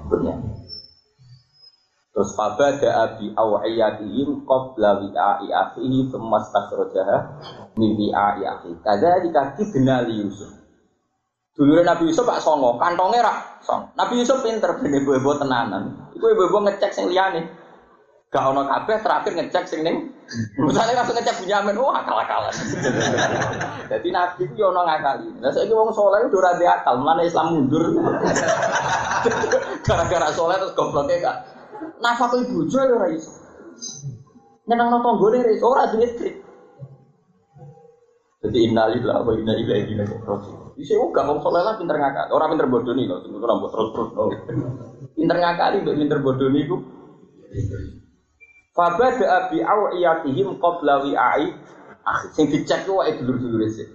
Dunya. 0.07 0.38
Terus 2.18 2.35
fabada 2.35 2.90
abi 3.07 3.31
awiyatihim 3.31 4.42
qabla 4.42 5.07
wi'a'i 5.07 5.54
akhihi 5.54 6.11
thumma 6.11 6.42
stakhrajaha 6.42 7.16
min 7.78 7.94
wi'a'i 7.94 8.42
akhihi. 8.42 8.74
Kadzalika 8.83 9.54
kidna 9.54 10.02
li 10.02 10.26
Yusuf. 10.26 10.50
Dulu 11.54 11.78
Nabi 11.87 12.11
Yusuf 12.11 12.26
pak 12.26 12.42
songo, 12.42 12.74
kantongnya 12.74 13.22
rak 13.22 13.62
song. 13.62 13.94
Nabi 13.94 14.18
Yusuf 14.18 14.42
pinter 14.42 14.83
bener 14.83 14.98
ibu 14.98 15.31
tenanan. 15.38 16.11
Iku 16.11 16.35
ibu-ibu 16.35 16.59
ngecek 16.66 16.90
sing 16.90 17.07
liyane. 17.07 17.46
Gak 18.35 18.50
ono 18.50 18.66
kabeh 18.66 18.98
terakhir 18.98 19.33
ngecek 19.38 19.64
sing 19.70 19.87
ning. 19.87 20.11
Misalnya 20.59 20.98
langsung 20.98 21.14
ngecek 21.14 21.38
Bunyamin, 21.38 21.78
wah 21.78 22.02
akal-akalan. 22.02 22.54
Jadi 23.94 24.09
Nabi 24.11 24.42
itu 24.42 24.66
ono 24.66 24.83
ngakali. 24.83 25.38
Nah 25.38 25.54
saiki 25.54 25.70
wong 25.70 25.94
saleh 25.94 26.26
udah 26.26 26.38
ora 26.42 26.50
akal, 26.83 26.98
mana 26.98 27.22
Islam 27.22 27.54
mundur. 27.54 27.94
Gara-gara 29.87 30.35
soleh 30.35 30.59
terus 30.59 30.74
gobloknya 30.74 31.22
gak. 31.22 31.58
Nafkah 31.98 32.38
ibu 32.38 32.64
ya 32.70 32.87
ora 32.94 33.08
iso. 33.11 33.30
Nyeneng 34.68 34.88
tanggane 35.02 35.38
ora 35.42 35.50
iso, 35.50 35.64
ora 35.66 35.90
duwe 35.90 36.06
trik. 36.14 36.37
Jadi 38.38 38.58
innalillahi 38.70 39.26
wa 39.26 39.32
inna 39.34 39.54
ilaihi 39.58 39.98
raji'un. 39.98 40.78
Bisa 40.78 40.94
gak 40.94 41.26
wong 41.26 41.42
soleh 41.42 41.58
lah 41.58 41.74
pinter. 41.74 41.98
Orang 42.30 42.54
pinter 42.54 42.70
bodoh 42.70 42.94
nih 42.94 43.11
loh, 43.11 43.18
tunggu 43.18 43.42
rambut 43.42 43.66
terus 43.74 43.90
terus. 43.90 44.08
Pinter 45.18 45.37
ngakali, 45.42 45.82
pinter 45.82 46.22
bodoh 46.22 46.46
nih 46.46 46.70
Fabada 48.78 49.50
bi 49.50 49.58
awiyatihim 49.58 50.54
qabla 50.62 51.02
wi'ai 51.02 51.50
akhir 52.06 52.30
sing 52.30 52.46
dicek 52.46 52.87
ku 52.87 53.02
wae 53.02 53.11
dulur-dulur 53.18 53.66
sih. 53.66 53.90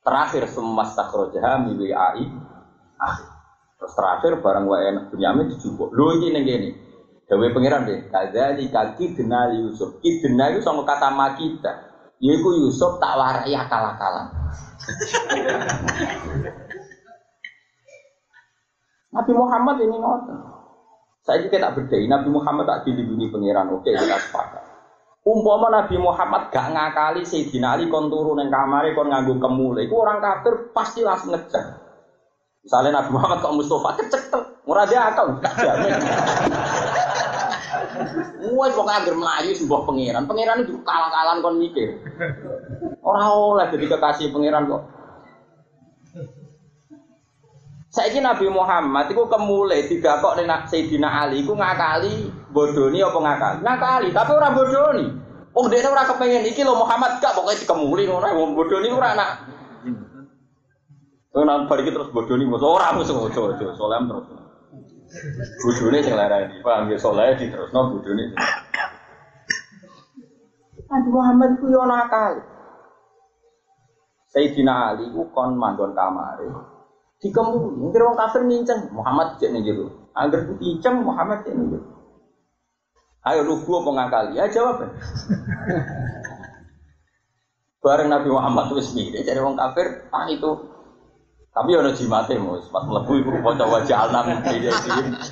Terakhir 0.00 0.48
semua 0.48 0.88
stakhrojaha 0.88 1.60
mi 1.60 1.76
wi'ai 1.76 2.24
akhir. 2.96 3.28
Terus 3.76 3.92
terakhir 3.92 4.32
barang 4.40 4.64
wae 4.64 4.88
enak 4.88 5.12
Bunyamin 5.12 5.52
dijupuk. 5.52 5.92
Lho 5.92 6.16
iki 6.16 6.32
ning 6.32 6.48
kene. 6.48 6.70
Dawe 7.30 7.46
pangeran 7.54 7.86
deh, 7.86 8.10
kadzali 8.10 8.66
kaki 8.74 9.14
denal 9.14 9.54
Yusuf. 9.54 10.02
Ki 10.02 10.18
denal 10.18 10.58
itu 10.58 10.66
sama 10.66 10.82
kata 10.82 11.14
makita. 11.14 11.78
Yaiku 12.18 12.50
Yusuf 12.58 12.98
tak 12.98 13.14
warai 13.14 13.54
akal-akalan. 13.54 14.26
Nabi 19.14 19.32
Muhammad 19.34 19.76
ini 19.82 19.94
ngotot. 19.94 20.38
Saya 21.22 21.46
juga 21.46 21.62
tak 21.62 21.78
berdaya, 21.78 22.02
Nabi 22.10 22.28
Muhammad 22.34 22.66
tak 22.66 22.82
dilindungi 22.90 23.30
pangeran. 23.30 23.70
Oke, 23.78 23.94
kita 23.94 24.18
sepakat. 24.18 24.70
Umpama 25.20 25.68
Nabi 25.68 26.00
Muhammad 26.00 26.48
gak 26.48 26.72
ngakali 26.72 27.28
Sayyidina 27.28 27.76
Ali 27.76 27.92
kon 27.92 28.08
turun 28.08 28.40
yang 28.40 28.48
kamar 28.48 28.88
kon 28.96 29.12
nganggo 29.12 29.36
kemule. 29.36 29.84
Itu 29.84 30.00
orang 30.00 30.24
kafir 30.24 30.72
pasti 30.72 31.04
langsung 31.04 31.36
ngecek. 31.36 31.64
Misalnya 32.64 33.00
Nabi 33.00 33.10
Muhammad 33.12 33.44
kok 33.44 33.52
Mustafa 33.52 34.00
kecek 34.00 34.32
tuh, 34.32 34.44
murah 34.64 34.88
dia 34.88 35.12
akal, 35.12 35.36
gak 35.44 35.54
jamin. 35.64 35.92
Wes 38.56 38.72
pokoknya 38.72 39.04
agar 39.04 39.14
melayu 39.14 39.52
sebuah 39.56 39.82
pangeran. 39.84 40.24
Pangeran 40.24 40.64
itu 40.64 40.80
kalah-kalan 40.80 41.44
kon 41.44 41.56
mikir. 41.60 42.00
Orang 43.04 43.28
oleh 43.30 43.66
jadi 43.72 43.86
kekasih 43.90 44.32
pangeran 44.32 44.68
kok. 44.68 44.82
Saiki 47.90 48.22
Nabi 48.22 48.46
Muhammad 48.46 49.10
iku 49.10 49.26
kemule 49.26 49.82
kok 49.98 50.34
nek 50.38 50.70
Sayyidina 50.70 51.26
Ali 51.26 51.42
iku 51.42 51.58
ngakali 51.58 52.30
bodoni 52.54 53.02
apa 53.02 53.18
ngakali? 53.18 53.58
Ngakali, 53.66 54.08
tapi 54.14 54.30
ora 54.30 54.48
bodoni. 54.54 55.06
Wong 55.50 55.66
dene 55.66 55.90
ora 55.90 56.06
kepengen 56.06 56.46
iki 56.46 56.62
lho 56.62 56.78
Muhammad 56.78 57.18
gak 57.18 57.34
pokoke 57.34 57.58
dikemuli 57.58 58.06
wong 58.06 58.54
bodoni 58.54 58.94
ora 58.94 59.18
nak. 59.18 59.30
Ora 61.34 61.66
bar 61.66 61.78
iki 61.82 61.90
terus 61.90 62.14
bodoni 62.14 62.46
mos 62.46 62.62
ora 62.62 62.94
mos 62.94 63.10
ojo 63.10 63.58
ojo 63.58 63.66
solem 63.74 64.06
terus. 64.06 64.39
Bodone 65.60 65.98
sing 66.06 66.14
larani, 66.14 66.62
paham 66.62 66.86
ya 66.86 66.98
soleh 66.98 67.34
di 67.34 67.50
terus 67.50 67.74
no 67.74 67.90
bodone. 67.90 68.30
Nabi 70.90 71.08
Muhammad 71.10 71.50
ku 71.58 71.66
yo 71.70 71.82
nakal. 71.86 72.38
Sayyidina 74.30 74.94
Ali 74.94 75.10
ku 75.10 75.26
kon 75.34 75.58
manggon 75.58 75.90
kamare 75.94 76.46
dikemuli. 77.18 77.74
Mungkin 77.74 78.00
orang 78.06 78.18
kafir 78.18 78.42
nincang 78.46 78.86
Muhammad 78.94 79.34
cek 79.36 79.50
nih 79.50 79.62
gitu. 79.66 79.90
Agar 80.14 80.46
nincang 80.58 81.02
Muhammad 81.02 81.42
cek 81.42 81.54
nih 81.54 81.66
gitu. 81.74 81.86
Ayo 83.20 83.44
lu 83.44 83.60
gua 83.68 83.84
pengakali, 83.84 84.40
ya 84.40 84.48
jawab. 84.48 84.80
Bareng 87.84 88.08
Nabi 88.08 88.28
Muhammad 88.32 88.72
terus 88.72 88.92
mirip 88.96 89.24
jadi 89.24 89.40
orang 89.40 89.56
kafir, 89.56 90.04
ah 90.12 90.28
itu 90.28 90.56
tapi 91.50 91.74
ono 91.74 91.90
jimate 91.90 92.38
mus, 92.38 92.70
pas 92.70 92.86
mlebu 92.86 93.26
iku 93.26 93.30
maca 93.42 93.66
wajah 93.66 94.06
alam 94.06 94.38
iki. 94.38 94.70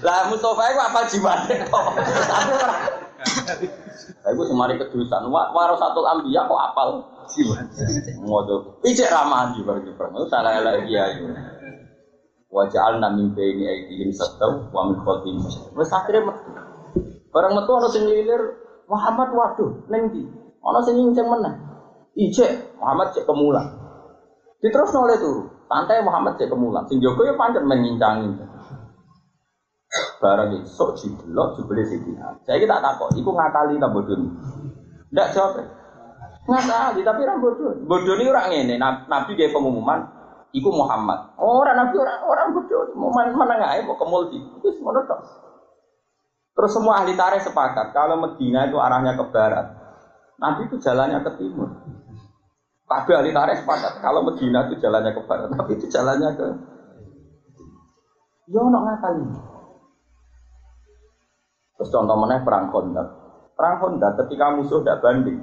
Lah 0.03 0.27
Mustofa 0.27 0.67
iku 0.75 0.81
apa 0.83 1.01
jimate 1.07 1.55
kok. 1.63 1.85
Tapi 1.95 2.51
ora. 2.59 2.71
Lah 4.27 4.31
iku 4.35 4.43
semari 4.51 4.75
kedusan, 4.83 5.31
warasatul 5.31 6.11
anbiya 6.11 6.51
kok 6.51 6.59
apal 6.59 6.89
jimate. 7.31 8.19
Ngodo. 8.19 8.83
Ijek 8.83 9.15
ramah 9.15 9.55
di 9.55 9.63
bareng 9.63 9.95
bareng. 9.95 10.27
Salah 10.27 10.59
elek 10.59 10.91
yo. 10.91 11.07
Wajah 12.51 12.83
alna 12.83 13.15
min 13.15 13.37
baini 13.37 13.69
aidihim 13.69 14.11
satau 14.11 14.73
wa 14.73 14.89
min 14.89 14.97
khalfihim 15.05 15.39
Wes 15.77 15.93
akhire 15.95 16.27
metu. 16.27 16.51
Barang 17.31 17.55
metu 17.55 17.71
ana 17.79 17.89
sing 17.95 18.09
lilir 18.09 18.59
Muhammad 18.91 19.31
waduh 19.37 19.87
ning 19.87 20.11
ndi? 20.11 20.27
Ana 20.67 20.83
sing 20.83 20.99
nginceng 20.99 21.31
meneh. 21.31 21.55
Ijek 22.19 22.75
Muhammad 22.83 23.15
cek 23.15 23.23
kemulan. 23.23 23.71
Diterus 24.59 24.91
oleh 24.99 25.21
turu. 25.23 25.58
Santai 25.69 26.01
Muhammad 26.01 26.41
cek 26.41 26.49
kemulan. 26.49 26.89
Sing 26.89 26.99
jaga 26.99 27.29
ya 27.29 27.35
pancen 27.37 27.69
mengincangi. 27.69 28.33
Barang 30.19 30.57
esok 30.65 30.97
jibelok 30.99 31.61
jebule 31.61 31.85
sidina. 31.87 32.35
Saya 32.43 32.65
tak 32.65 32.83
takok, 32.83 33.15
iku 33.15 33.31
ngakali 33.33 33.79
ta 33.79 33.89
bodoni? 33.89 34.29
Ndak 35.15 35.29
jawab. 35.37 35.63
Ngakali 36.49 37.01
tapi 37.05 37.21
ra 37.23 37.37
bodoni. 37.39 37.85
Bodoni 37.87 38.25
ora 38.27 38.51
ngene, 38.51 38.75
Nabi 38.81 39.31
gawe 39.39 39.49
pengumuman, 39.55 40.01
Iku 40.49 40.73
Muhammad. 40.73 41.37
Orang 41.37 41.77
nabi 41.77 41.97
orang 42.01 42.25
orang 42.25 42.49
bodoh. 42.57 42.89
Mau 42.97 43.13
mana 43.13 43.61
nggak 43.61 43.85
mau 43.85 44.01
ke 44.01 44.07
multi. 44.09 44.39
Itu 44.41 44.73
semua 44.73 44.97
tok. 45.05 45.21
Terus 46.57 46.73
semua 46.73 47.05
ahli 47.05 47.13
tarikh 47.15 47.45
sepakat 47.45 47.93
kalau 47.93 48.17
Medina 48.17 48.65
itu 48.65 48.81
arahnya 48.81 49.15
ke 49.15 49.25
barat. 49.29 49.77
Nabi 50.41 50.73
itu 50.73 50.81
jalannya 50.81 51.21
ke 51.21 51.31
timur. 51.37 51.69
Kabeh 52.89 53.15
ahli 53.21 53.37
tarikh 53.37 53.61
sepakat 53.61 54.01
kalau 54.01 54.25
Medina 54.25 54.65
itu 54.65 54.81
jalannya 54.81 55.13
ke 55.13 55.21
barat, 55.29 55.53
tapi 55.53 55.77
itu 55.77 55.93
jalannya 55.93 56.31
ke 56.41 56.47
Yo 58.49 58.65
ono 58.65 58.81
ngakali. 58.81 59.29
Terus 61.77 61.91
contoh 61.93 62.17
mana 62.17 62.41
perang 62.41 62.73
Honda. 62.73 63.05
Perang 63.53 63.77
Honda 63.85 64.17
ketika 64.25 64.57
musuh 64.57 64.81
tidak 64.81 65.05
banding. 65.05 65.37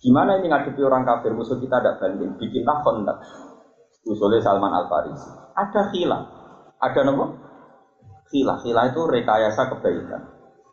Gimana 0.00 0.40
ini 0.40 0.48
ngadepi 0.48 0.80
orang 0.80 1.04
kafir 1.04 1.36
musuh 1.36 1.60
kita 1.60 1.84
tidak 1.84 2.00
banding? 2.00 2.32
Bikinlah 2.40 2.80
Honda. 2.80 3.14
Usulnya 4.08 4.40
Salman 4.40 4.72
Al 4.72 4.88
Farisi. 4.88 5.28
Ada 5.52 5.92
khilah. 5.92 6.22
Ada 6.80 7.00
nopo? 7.04 7.28
Khilah. 8.32 8.56
Khilah 8.64 8.84
itu 8.88 9.00
rekayasa 9.04 9.68
kebaikan. 9.68 10.22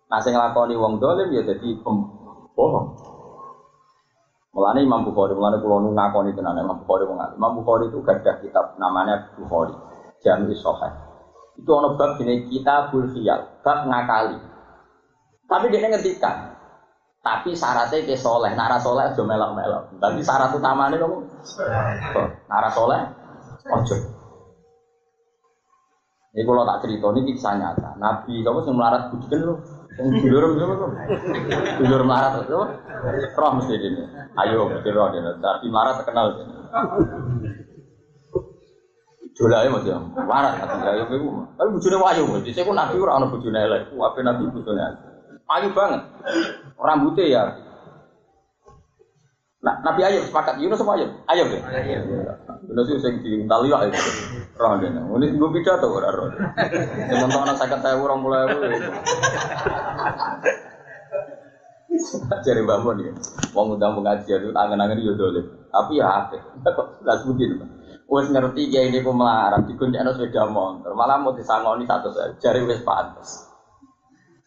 Nah, 0.07 0.23
saya 0.23 0.39
ngelakoni 0.39 0.79
wong 0.79 1.03
dolim 1.03 1.35
ya 1.35 1.43
jadi 1.43 1.83
pembohong. 1.83 3.16
Mulane 4.58 4.82
Imam 4.82 5.06
Bukhari, 5.06 5.38
mulane 5.38 5.62
kula 5.62 5.86
nu 5.86 5.93
ngakoni 5.93 6.34
tenan 6.34 6.58
Imam 6.58 6.82
Bukhari 6.82 7.06
wong. 7.06 7.22
Imam 7.38 7.62
Bukhari 7.62 7.93
itu 7.93 8.02
gadah 8.02 8.41
kitab 8.41 8.74
namanya 8.82 9.30
Bukhari, 9.38 9.70
Jami 10.26 10.50
Sahih. 10.58 10.89
Itu 11.62 11.70
ono 11.78 11.93
bab 11.93 12.17
kita 12.17 12.50
Kitabul 12.50 13.06
Khiyal, 13.13 13.62
bab 13.62 13.86
ngakali. 13.86 14.34
Tapi 15.46 15.70
dia 15.70 15.86
ngendikan, 15.86 16.58
tapi 17.22 17.54
syaratnya 17.54 18.02
ke 18.02 18.17
soleh, 18.17 18.58
nara 18.58 18.82
soleh 18.82 19.06
aja 19.06 19.22
melok-melok. 19.22 19.93
Tapi 20.02 20.26
syarat 20.26 20.50
utamanya 20.58 20.98
kamu, 20.98 21.22
nara 22.50 22.70
soleh, 22.74 23.13
ojo. 23.62 23.96
Ini 26.34 26.41
kalau 26.41 26.65
tak 26.65 26.82
cerita 26.82 27.13
ini 27.13 27.30
kisah 27.30 27.54
nyata. 27.62 27.93
Nabi 28.02 28.41
kamu 28.41 28.65
yang 28.65 28.74
melarat 28.74 29.13
budikan 29.13 29.54
loh. 29.54 29.76
Dulur 29.97 30.53
siapa 30.53 30.73
tuh? 30.77 30.89
Dulur 31.81 32.01
melarat 32.05 32.45
itu 32.45 32.53
apa? 32.53 32.67
Roh 33.33 33.51
mesti 33.57 33.73
ini. 33.81 34.03
Ayo 34.38 34.69
mesti 34.69 34.89
roh 34.93 35.10
ini. 35.10 35.29
Tapi 35.41 35.65
melarat 35.73 35.95
terkenal. 36.01 36.25
Mas 39.73 39.86
ya. 39.86 39.97
Melarat 39.97 40.53
nanti 40.62 40.86
ayo 40.86 41.03
beku. 41.10 41.29
Tapi 41.57 41.69
wayu. 41.97 42.23
Jadi 42.45 42.53
saya 42.53 42.65
pun 42.69 42.77
nabi 42.77 43.01
orang 43.01 43.25
orang 43.25 43.31
bujune 43.33 43.57
elek. 43.57 43.89
Apa 43.89 44.17
nabi 44.21 44.43
bujune 44.53 44.81
Ayu 45.47 45.67
banget. 45.73 46.01
Rambutnya 46.77 47.25
ya. 47.25 47.43
Nah, 49.58 49.74
Nabi 49.82 50.06
Ayub 50.06 50.30
sepakat 50.30 50.62
Yunus 50.62 50.78
sama 50.78 50.93
Ayub? 50.93 51.10
Ayub 51.26 51.50
ya? 51.50 51.62
Yunus 52.70 52.88
itu 52.93 53.02
yang 53.02 53.15
diuntali 53.26 53.67
lah 53.74 53.89
itu. 53.89 53.98
Roh 54.54 54.78
dia. 54.78 54.93
Ini 54.93 55.26
gue 55.34 55.50
pidato 55.50 55.89
ora 55.89 56.13
roh. 56.13 56.30
Sakit 57.58 57.80
saya 57.82 57.98
orang 57.98 58.22
mulai 58.22 58.46
Jadi 62.46 62.62
Mbak 62.62 62.80
Mon 62.86 63.00
ya, 63.02 63.12
mau 63.58 63.65
ngundang 63.65 63.98
pengajian 63.98 64.46
itu 64.46 64.54
angen-angen 64.54 65.02
yo 65.02 65.17
dole. 65.17 65.41
Tapi 65.74 65.98
ya 65.98 66.06
akeh. 66.26 66.41
Jelas 67.02 67.26
mungkin. 67.26 67.65
Wes 68.08 68.30
ngerti 68.30 68.70
ya 68.70 68.86
ini 68.88 69.02
ku 69.02 69.12
melarat 69.12 69.65
dikuncakno 69.65 70.13
sepeda 70.13 70.46
motor. 70.48 70.93
Malah 70.93 71.17
mau 71.17 71.34
disangoni 71.34 71.89
satu 71.89 72.13
saya. 72.13 72.38
Jari 72.38 72.62
wes 72.70 72.86
pantas. 72.86 73.50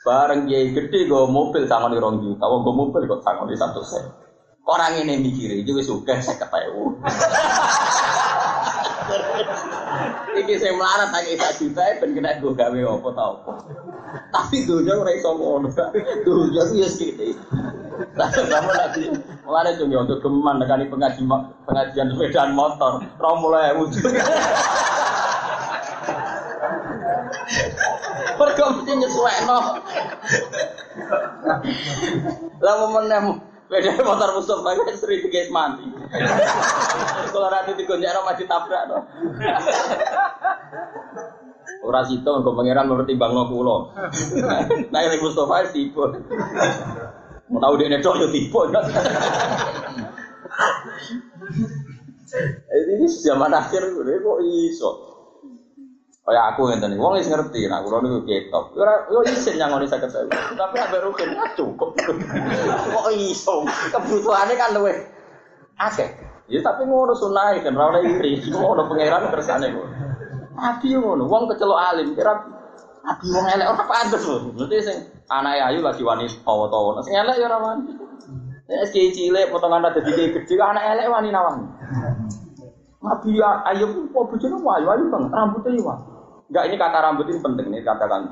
Bareng 0.06 0.46
dia 0.46 0.70
gede 0.70 1.10
gue 1.10 1.22
mobil 1.28 1.66
sangoni 1.66 1.98
rong 1.98 2.22
juta. 2.22 2.44
Wong 2.46 2.62
gue 2.62 2.74
mobil 2.78 3.02
kok 3.10 3.20
sangoni 3.26 3.58
satu 3.58 3.82
saya. 3.82 4.08
Orang 4.68 4.92
ini 5.00 5.16
mikir 5.18 5.64
itu 5.64 5.72
wis 5.72 5.88
suka 5.88 6.20
saya 6.20 6.36
ketahui. 6.36 6.94
Iki 10.30 10.54
saya 10.62 10.72
melarat 10.78 11.10
tak 11.10 11.26
isa 11.26 11.50
juta 11.58 11.82
ben 11.98 12.14
kena 12.14 12.38
gue 12.38 12.54
gawe 12.54 12.78
apa 12.78 13.08
tau 13.18 13.34
apa. 13.42 13.52
Tapi 14.30 14.62
dunia 14.62 14.94
ora 14.94 15.10
iso 15.10 15.34
ngono. 15.34 15.68
Dunia 16.22 16.62
ku 16.70 16.74
ya 16.78 16.86
sekiti. 16.86 17.34
Sama 18.14 18.72
lagi 18.72 19.10
mulane 19.44 19.76
tuh 19.76 19.84
untuk 19.90 20.22
geman 20.22 20.62
nekani 20.62 20.88
pengajian 20.88 21.28
pengajian 21.66 22.06
sepeda 22.14 22.48
motor, 22.54 23.02
ora 23.18 23.30
mulai 23.36 23.74
wujud. 23.76 24.00
Pergo 28.38 28.64
mesti 28.78 28.92
nyesuekno. 28.96 29.58
Lah 32.62 32.74
menem 32.88 33.49
Beda 33.70 34.02
motor 34.02 34.34
musuh 34.34 34.66
bagus 34.66 34.98
sering 34.98 35.30
guys 35.30 35.46
mati. 35.54 35.86
Kalau 37.30 37.48
nanti 37.54 37.78
digonjak 37.78 38.10
orang 38.18 38.34
masih 38.34 38.50
tabrak 38.50 38.82
no. 38.90 39.06
Ora 41.86 42.02
situ 42.02 42.26
engko 42.26 42.50
pangeran 42.58 42.90
menurut 42.90 43.06
timbang 43.06 43.30
no 43.30 43.46
kulo. 43.46 43.94
Nah 44.90 45.00
ini 45.06 45.22
Mustafa 45.22 45.70
tipe. 45.70 46.02
Mau 47.46 47.62
tahu 47.62 47.78
dia 47.78 47.94
netok 47.94 48.18
yo 48.18 48.26
tipe. 48.34 48.60
Ini 52.74 53.06
zaman 53.06 53.54
akhir 53.54 53.86
kok 53.94 54.38
iso. 54.50 55.09
Kayak 56.30 56.54
aku 56.54 56.70
ngeten 56.70 56.94
iki, 56.94 57.02
wong 57.02 57.18
wis 57.18 57.26
ngerti, 57.26 57.66
nah 57.66 57.82
kula 57.82 58.06
niku 58.06 58.22
ketok. 58.22 58.70
Ora 58.78 59.02
yo 59.10 59.18
isin 59.26 59.58
nyangoni 59.58 59.90
50.000. 59.90 60.30
Tapi 60.30 60.76
ambek 60.78 61.02
rugen 61.02 61.34
cukup. 61.58 61.90
Kok 62.94 63.10
iso? 63.18 63.66
Kebutuhane 63.66 64.54
kan 64.54 64.70
luwih 64.70 64.94
akeh. 65.74 66.06
Ya 66.46 66.62
tapi 66.62 66.86
ngono 66.86 67.18
sunah 67.18 67.58
kan 67.58 67.74
ora 67.74 67.98
oleh 67.98 68.14
iri. 68.14 68.46
Ngono 68.46 68.86
pangeran 68.86 69.26
kersane 69.34 69.74
kok. 69.74 69.86
Nabi 70.54 70.86
ngono, 70.94 71.26
wong 71.26 71.50
kecelok 71.50 71.78
alim 71.78 72.14
kira 72.14 72.46
Nabi 73.02 73.26
wong 73.34 73.46
elek 73.50 73.66
ora 73.66 73.84
pantes 73.90 74.22
lho. 74.22 74.54
Berarti 74.54 74.76
sing 74.86 74.96
anake 75.26 75.62
ayu 75.66 75.82
lagi 75.82 76.02
wani 76.06 76.30
tawa-tawa. 76.46 77.02
Sing 77.02 77.18
elek 77.18 77.42
ya 77.42 77.50
ora 77.50 77.58
wani. 77.58 77.90
Nek 78.70 78.86
cilik 78.94 79.50
potongan 79.50 79.82
ada 79.82 79.98
dadi 79.98 80.30
gede 80.30 80.54
anak 80.62 80.94
elek 80.94 81.10
wani 81.10 81.34
nawang. 81.34 81.58
Nabi 83.02 83.34
ayu 83.42 84.10
kok 84.14 84.26
bojone 84.30 84.56
ayu 84.78 84.86
ayu 84.94 85.04
banget, 85.10 85.30
rambutnya 85.34 85.74
ya 85.74 85.94
Enggak 86.50 86.64
ini 86.66 86.76
kata 86.82 86.98
rambut 86.98 87.26
ini 87.30 87.38
penting 87.38 87.66
nih 87.70 87.86
katakan. 87.86 88.26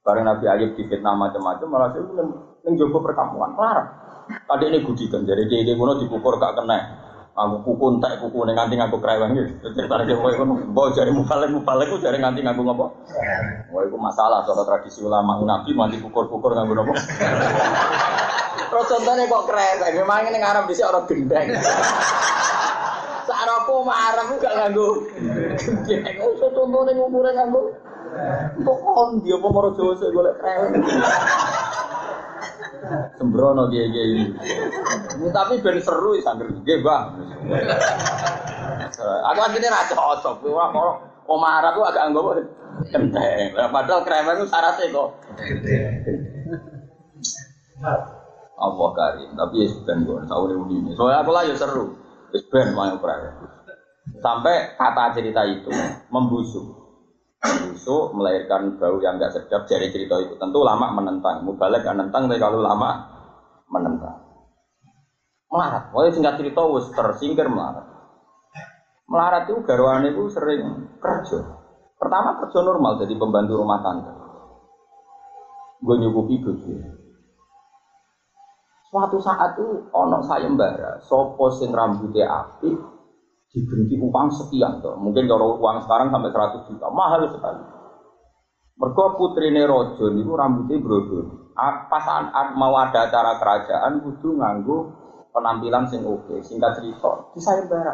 Bareng 0.00 0.24
Nabi 0.24 0.48
Ayub 0.48 0.72
fitnah 0.72 1.12
macam-macam 1.12 1.68
malah 1.68 1.88
saya 1.92 2.24
yang 2.64 2.72
jopo 2.80 3.04
perkampungan 3.04 3.52
larang. 3.52 3.88
Tadi 4.48 4.64
ini 4.72 4.80
gudikan 4.80 5.28
jadi 5.28 5.44
dia 5.44 5.60
dia 5.68 5.76
kuno 5.76 6.00
dikukur 6.00 6.40
gak 6.40 6.56
kena. 6.56 6.80
Aku 7.36 7.62
kuku 7.62 8.00
entek 8.00 8.18
kuku 8.24 8.48
nih 8.48 8.56
nganti 8.56 8.74
ngaku 8.80 8.96
kereweng 8.98 9.36
gitu. 9.36 9.70
Cerita 9.76 10.00
dia 10.08 10.16
kau 10.16 10.32
itu 10.32 10.44
bawa 10.72 10.88
jari 10.90 11.12
mubalik 11.12 11.52
mubalik 11.52 11.86
itu 11.92 12.00
jari 12.00 12.16
nganti 12.16 12.40
ngaku 12.40 12.60
ngopo. 12.64 12.86
Wah 13.76 13.82
itu 13.84 13.96
masalah 14.00 14.42
soal 14.48 14.64
tradisi 14.64 15.04
ulama 15.04 15.36
nabi 15.44 15.76
mati 15.76 16.00
kukur-kukur 16.00 16.56
ngaku 16.56 16.72
ngopo. 16.72 16.92
Terus 18.68 18.86
contohnya 18.88 19.24
kok 19.28 19.44
kereweng, 19.48 19.92
memang 20.00 20.28
ini 20.32 20.38
ngarep 20.40 20.64
bisa 20.64 20.88
orang 20.88 21.04
gendeng. 21.04 21.46
Sarapo 23.28 23.84
marah 23.84 24.24
gak 24.40 24.54
nganggo. 24.56 25.04
Iso 25.84 26.48
contone 26.56 26.96
ngukure 26.96 27.30
nganggo. 27.36 27.76
Kok 28.64 28.80
on 28.96 29.20
dia 29.20 29.36
apa 29.36 29.46
moro 29.52 29.68
Jawa 29.76 29.92
sik 30.00 30.08
golek 30.16 30.40
kreweng. 30.40 30.80
Sembrono 33.20 33.68
dia 33.68 33.84
dia 33.92 34.04
ini. 34.08 34.24
Tapi 35.28 35.60
ben 35.60 35.76
seru 35.84 36.16
sangger 36.24 36.48
nggih, 36.48 36.80
Bang. 36.80 37.20
Aku 39.28 39.40
akhirnya 39.44 39.76
ra 39.76 39.84
cocok. 39.92 40.40
Kok 40.48 40.96
Omah 41.28 41.60
Arab 41.60 41.84
agak 41.84 42.08
anggo 42.08 42.32
kenteng. 42.88 43.52
Padahal 43.52 44.08
kreweng 44.08 44.40
itu 44.40 44.48
syaratnya 44.48 44.88
kok. 44.88 45.08
Allah 48.58 48.90
karim, 48.90 49.30
tapi 49.38 49.54
ya 49.62 49.66
sudah 49.70 49.96
gue, 50.02 50.18
tahu 50.26 50.50
ini. 50.66 50.90
Soalnya 50.98 51.22
aku 51.22 51.30
lah 51.30 51.46
ya 51.46 51.54
seru. 51.54 51.94
Wis 52.32 52.44
ben 52.52 52.76
mau 52.76 52.96
Sampai 54.18 54.74
kata 54.76 55.16
cerita 55.16 55.44
itu 55.44 55.70
membusuk. 56.12 56.66
Membusuk 57.38 58.16
melahirkan 58.16 58.76
bau 58.80 58.98
yang 58.98 59.16
enggak 59.16 59.36
sedap 59.36 59.68
dari 59.68 59.88
cerita 59.92 60.18
itu. 60.18 60.34
Tentu 60.36 60.60
lama 60.64 60.90
menentang. 60.92 61.44
Mubalek 61.44 61.86
kan 61.86 62.00
nentang 62.00 62.26
tapi 62.26 62.40
kalau 62.40 62.60
lama 62.60 62.90
menentang. 63.70 64.16
Melarat. 65.48 65.88
Wah 65.94 66.04
singkat 66.12 66.36
cerita 66.36 66.60
wis 66.68 66.88
tersingkir 66.92 67.48
melarat. 67.48 67.88
Melarat 69.08 69.48
itu 69.48 69.64
garwane 69.64 70.12
itu 70.12 70.28
sering 70.28 70.92
kerja. 71.00 71.40
Pertama 71.96 72.36
kerja 72.44 72.60
normal 72.60 73.00
jadi 73.00 73.16
pembantu 73.16 73.56
rumah 73.56 73.80
tangga. 73.80 74.12
Gue 75.80 75.96
nyukupi 75.96 76.44
bojo. 76.44 76.74
Suatu 78.88 79.20
saat 79.20 79.60
itu 79.60 79.84
ono 79.92 80.24
sayembara, 80.24 80.96
sopo 81.04 81.52
sing 81.52 81.68
rambutnya 81.76 82.24
api 82.24 82.72
diberi 83.52 84.00
uang 84.00 84.28
sekian 84.32 84.80
tuh. 84.80 84.96
Mungkin 84.96 85.28
kalau 85.28 85.60
uang 85.60 85.84
sekarang 85.84 86.08
sampai 86.08 86.32
100 86.32 86.68
juta, 86.72 86.88
mahal 86.88 87.28
sekali. 87.28 87.62
Mergo 88.78 89.04
putrine 89.18 89.68
rojo 89.68 90.08
niku 90.08 90.32
rambutnya 90.38 90.80
brodol. 90.80 91.52
Pas 91.58 92.06
mau 92.56 92.72
ada 92.80 93.10
acara 93.10 93.36
kerajaan 93.36 94.00
kudu 94.00 94.38
nganggo 94.40 94.88
penampilan 95.36 95.84
sing 95.90 96.06
oke. 96.08 96.40
Singkat 96.40 96.80
cerita, 96.80 97.28
di 97.36 97.40
sayembara. 97.44 97.92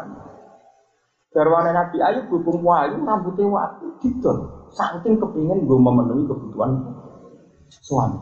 Garwane 1.35 1.75
Nabi 1.75 1.99
Ayub 1.99 2.31
hubung 2.31 2.63
wayu 2.63 3.03
rambutnya 3.03 3.43
wapi 3.51 3.99
gitu. 3.99 4.31
Saking 4.71 5.19
kepingin 5.19 5.67
gue 5.67 5.75
memenuhi 5.75 6.23
kebutuhan 6.23 6.71
suami. 7.83 8.15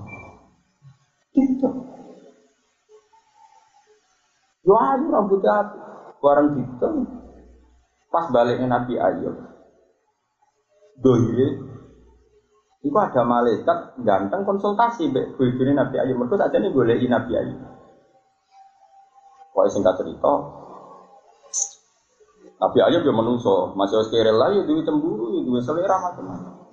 Gitu. 1.38 1.70
Ayu 4.64 5.06
rambutnya 5.12 5.52
api. 5.60 5.78
Bareng 6.24 6.48
gitu. 6.56 6.88
Pas 8.08 8.32
baliknya 8.32 8.68
Nabi 8.72 8.96
Ayub. 8.96 9.36
Dohire. 11.04 11.48
Itu 12.84 12.96
ada 13.00 13.24
malaikat 13.24 14.00
ganteng 14.04 14.48
konsultasi 14.48 15.12
bojone 15.12 15.72
Nabi 15.76 15.96
Ayub. 16.00 16.16
Mergo 16.16 16.40
sakjane 16.40 16.72
goleki 16.72 17.12
Nabi 17.12 17.36
Ayub. 17.36 17.60
Kok 19.54 19.70
singkat 19.70 20.02
cerita, 20.02 20.34
Nabi 22.58 22.80
Ayub 22.82 23.06
ya 23.06 23.14
menungso, 23.14 23.70
masih 23.78 24.02
harus 24.02 24.10
kira 24.10 24.34
lah 24.34 24.50
ya 24.50 24.66
duit 24.66 24.82
cemburu, 24.82 25.30
selera 25.62 26.00
macam-macam. 26.00 26.64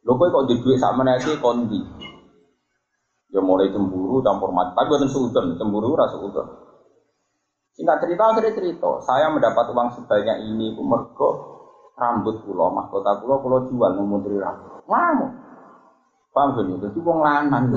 Kowe 0.00 0.26
kok 0.32 0.46
di 0.48 0.54
duit 0.64 0.80
sama 0.80 1.04
nasi 1.04 1.36
kondi. 1.38 1.76
Ya 3.30 3.44
mulai 3.44 3.70
cemburu 3.70 4.24
campur 4.24 4.50
mati. 4.50 4.74
Tapi 4.74 4.90
bukan 4.90 5.10
sultan, 5.12 5.54
cemburu 5.60 5.92
rasa 5.94 6.18
sultan. 6.18 6.69
Singkat 7.80 7.96
cerita 8.04 8.28
akhirnya 8.28 8.52
cerita, 8.52 9.00
saya 9.08 9.32
mendapat 9.32 9.72
uang 9.72 9.88
sebanyak 9.96 10.52
ini 10.52 10.76
mergo 10.84 11.48
rambut 11.96 12.44
pulau 12.44 12.68
mahkota 12.68 13.24
pulau 13.24 13.40
pulau 13.40 13.64
jual 13.72 13.96
menteri 13.96 14.36
rambut. 14.36 14.84
Ngamu. 14.84 15.26
Paham 16.28 16.48
gini, 16.60 16.76
itu 16.76 17.00
wong 17.00 17.24
lanang. 17.24 17.72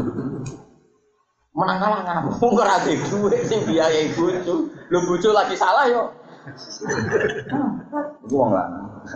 Menang 1.56 1.78
kalah 1.80 2.04
ngamuk, 2.04 2.36
ora 2.44 2.84
duit 2.84 3.48
sing 3.48 3.64
biayai 3.64 4.12
bojo. 4.12 4.68
Lho 4.92 5.00
bojo 5.08 5.30
lagi 5.32 5.56
salah 5.56 5.88
yo. 5.88 6.12
Iku 8.28 8.36
wong 8.36 8.52
lanang. 8.52 9.08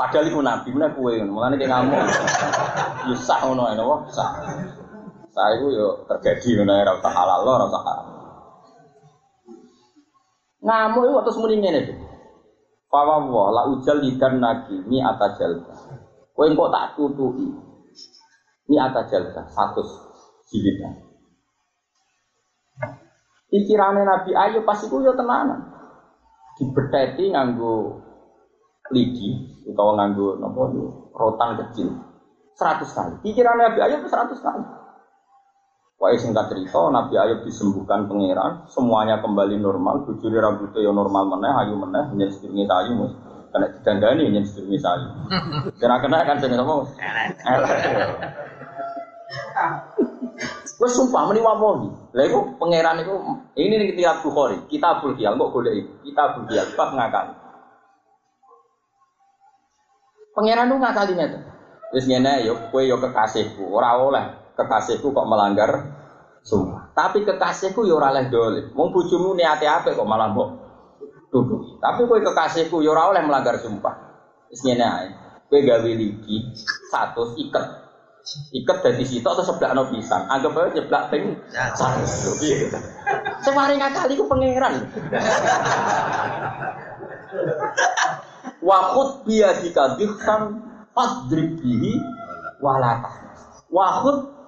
Padahal 0.00 0.32
iku 0.32 0.40
nabi, 0.40 0.72
mana 0.72 0.96
kue 0.96 1.20
ngono. 1.20 1.36
Mulane 1.36 1.60
ki 1.60 1.68
ngamuk. 1.68 2.00
Ya 3.04 3.16
sah 3.20 3.44
ngono 3.44 3.68
ae? 3.68 3.76
Sah. 4.16 4.30
Sah 5.28 5.46
iku 5.60 5.68
yo 5.68 6.08
terjadi 6.08 6.64
ngono 6.64 6.72
ora 6.72 6.96
usah 6.96 7.12
halal 7.12 7.44
ora 7.44 7.68
usah 7.68 7.84
haram. 7.84 8.09
Ngamuk 10.60 11.08
iku 11.08 11.18
terus 11.24 11.40
muni 11.40 11.56
ngene 11.56 11.78
iki. 11.88 11.94
Fawa 12.92 13.22
wa 13.24 13.48
la 13.54 13.62
ujal 13.72 14.02
lidan 14.04 14.42
nagi 14.42 14.76
mi 14.84 15.00
atajal. 15.00 15.64
Kowe 16.36 16.44
engko 16.44 16.68
tak 16.68 16.96
tutuki. 16.98 17.48
Mi 18.68 18.76
atajal 18.76 19.32
100 19.32 19.48
jilidan. 20.52 20.94
Pikirane 23.50 24.02
Nabi 24.06 24.30
Ayub 24.36 24.62
pas 24.68 24.78
iku 24.84 25.00
yo 25.02 25.16
tenanan. 25.16 25.64
Dibeteti 26.60 27.32
nganggo 27.32 27.98
lidi 28.92 29.48
utawa 29.64 29.96
nganggo 29.96 30.38
napa 30.38 30.62
rotan 31.16 31.50
kecil. 31.56 31.88
100 32.58 32.84
kali. 32.94 33.14
Pikirane 33.24 33.60
Nabi 33.64 33.80
Ayub 33.80 34.04
100 34.04 34.38
kali. 34.44 34.79
Wah 36.00 36.16
singkat 36.16 36.48
cerita, 36.48 36.80
Nabi 36.88 37.12
Ayub 37.12 37.44
disembuhkan 37.44 38.08
pangeran, 38.08 38.64
semuanya 38.72 39.20
kembali 39.20 39.60
normal, 39.60 40.08
bujuri 40.08 40.40
rambutnya 40.40 40.80
yang 40.80 40.96
normal 40.96 41.28
meneh, 41.28 41.52
ayu 41.60 41.76
meneh, 41.76 42.08
hanya 42.08 42.24
sedurunge 42.32 42.64
sayu 42.64 42.96
mus. 42.96 43.12
Karena 43.52 43.68
didandani 43.68 44.32
hanya 44.32 44.40
sedurunge 44.48 44.80
sayu. 44.80 45.04
Kena 45.80 46.00
kena 46.00 46.24
kan 46.24 46.40
jenis 46.40 46.56
apa? 46.56 46.74
Wes 50.80 50.92
sumpah 50.96 51.28
meni 51.28 51.44
wawohi. 51.44 51.92
Lah 52.16 52.24
iku 52.24 52.56
pangeran 52.56 53.04
iku 53.04 53.14
ini 53.60 53.74
ning 53.76 53.92
kitab 53.92 54.24
Bukhari, 54.24 54.56
Kitabul 54.72 55.12
Qiyal 55.20 55.36
kok 55.36 55.52
golek 55.52 55.84
iki. 55.84 55.92
Kitabul 56.08 56.48
Qiyal 56.48 56.64
bab 56.80 56.96
ngakali. 56.96 57.34
Pangeran 60.32 60.72
lu 60.72 60.80
ngakali 60.80 61.12
ngene. 61.12 61.38
Wis 61.92 62.08
ngene 62.08 62.48
yo 62.48 62.56
kowe 62.72 62.80
yo 62.80 62.96
kekasihku, 62.96 63.68
ora 63.68 64.00
oleh 64.00 64.39
kekasihku 64.60 65.08
kok 65.16 65.28
melanggar 65.28 65.70
sumpah. 66.44 66.92
Tapi 66.92 67.24
kekasihku 67.24 67.88
yo 67.88 67.96
ora 67.96 68.12
oleh 68.12 68.28
dolim. 68.28 68.64
Wong 68.76 68.92
bojomu 68.92 69.32
niate 69.32 69.64
apik 69.64 69.96
kok 69.96 70.08
malah 70.08 70.28
mbok 70.32 70.48
duduk. 71.32 71.80
Tapi 71.80 72.04
kowe 72.04 72.20
kekasihku 72.20 72.84
yo 72.84 72.92
ora 72.92 73.08
oleh 73.08 73.22
melanggar 73.24 73.56
sumpah. 73.56 73.94
Wis 74.52 74.60
ngene 74.60 74.84
ae. 74.84 75.08
Kowe 75.48 75.60
gawe 75.64 75.90
ligi 75.90 76.44
satu 76.92 77.34
iket 77.40 77.90
iket 78.52 78.78
dari 78.84 79.04
situ 79.08 79.26
atau 79.26 79.42
sebelah 79.42 79.74
no 79.74 79.88
pisang 79.90 80.28
anggap 80.28 80.54
aja 80.54 80.70
jeblak 80.78 81.08
ping 81.10 81.34
satu 81.50 82.36
gitu 82.38 82.78
semarin 83.42 83.80
kali 83.80 84.14
ku 84.14 84.28
pangeran 84.28 84.86
wakut 88.60 89.24
biya 89.26 89.56
jika 89.64 89.96
dihsan 89.98 90.62
fadrib 90.94 91.58
bihi 91.58 91.96
walata 92.60 93.10
biya 93.72 94.39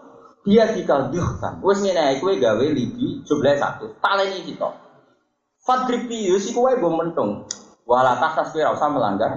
jika 0.46 1.08
dihsan 1.14 1.62
wes 1.62 1.78
ngene 1.82 2.18
kowe 2.18 2.34
gawe 2.34 2.64
ligi 2.66 3.22
jumlah 3.22 3.54
satu. 3.58 3.94
Taleni 4.02 4.42
kita. 4.42 4.68
Fadrib 5.62 6.10
bihi 6.10 6.34
si 6.42 6.50
kowe 6.50 6.70
gue 6.74 6.92
mentung 6.92 7.46
walata 7.86 8.34
tas 8.34 8.50
kowe 8.50 8.62
usah 8.62 8.88
melanggar. 8.90 9.30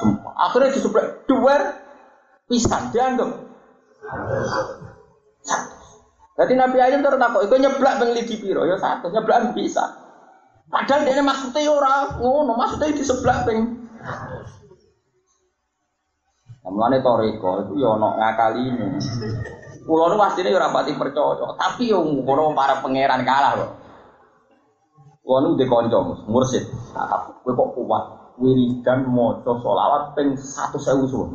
Sumpah. 0.00 0.32
Akhirnya 0.48 0.72
di 0.72 0.80
sebelah 0.80 1.06
dua 1.26 1.56
pisang 2.46 2.94
dianggap 2.94 3.30
jadi 6.32 6.52
Nabi 6.56 6.78
Ayub 6.80 7.04
terus 7.04 7.20
takut, 7.20 7.40
itu 7.44 7.54
nyeblak 7.60 7.94
bang 8.00 8.10
lidi 8.16 8.34
piro, 8.40 8.64
ya 8.64 8.80
satu, 8.80 9.12
nyeblak 9.12 9.52
bisa. 9.52 9.84
Padahal 10.72 11.04
dia 11.04 11.20
maksudnya 11.20 11.60
ya 11.60 11.72
orang 11.76 12.16
ngono, 12.16 12.56
maksudnya 12.56 12.96
di 12.96 13.04
sebelah 13.04 13.44
bang. 13.44 13.58
Namanya 16.62 17.04
Toriko 17.04 17.68
itu 17.68 17.74
ya 17.84 17.88
ono 18.00 18.16
ngakali 18.16 18.64
Pulau 19.82 20.14
nu 20.14 20.16
pasti 20.18 20.46
ini 20.46 20.54
rapati 20.54 20.94
percaya, 20.94 21.58
tapi 21.58 21.90
yang 21.90 22.06
ngono 22.22 22.54
para 22.54 22.78
pangeran 22.78 23.26
kalah 23.26 23.52
loh. 23.58 23.70
Pulau 25.26 25.42
nu 25.42 25.58
dekonco, 25.58 26.22
mursid, 26.30 26.66
nah, 26.94 27.34
gue 27.42 27.50
kok 27.50 27.70
kuat 27.74 28.04
wiridan 28.40 29.06
maca 29.12 29.52
selawat 29.60 30.16
ping 30.16 30.34
1000 30.34 30.72
suwun. 31.06 31.30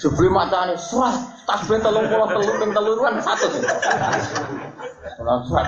Jebule 0.00 0.30
macane 0.30 0.78
surat 0.78 1.12
tasbih 1.44 1.82
33 1.82 2.60
ping 2.60 2.70
3 2.70 3.04
kan 3.04 3.14
100. 3.18 3.60
Salam 5.20 5.40
surat. 5.44 5.66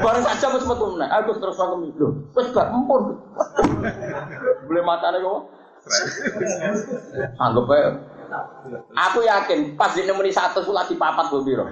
Bareng 0.00 0.24
saja 0.24 0.46
wis 0.54 0.64
metu 0.64 0.84
meneh. 0.94 1.08
Aku 1.12 1.36
terus 1.36 1.58
aku 1.60 1.76
lho. 1.82 2.08
Wis 2.32 2.46
gak 2.54 2.70
empun. 2.70 3.18
Jebule 4.64 4.80
macane 4.86 5.18
kok. 5.20 5.40
Anggap 7.36 7.68
ae 7.74 7.82
Aku 9.08 9.24
yakin 9.24 9.78
pas 9.78 9.96
ini 9.96 10.12
muni 10.12 10.28
satu 10.28 10.60
lagi 10.68 10.94
papat 11.00 11.32
gue 11.32 11.42
biro. 11.44 11.64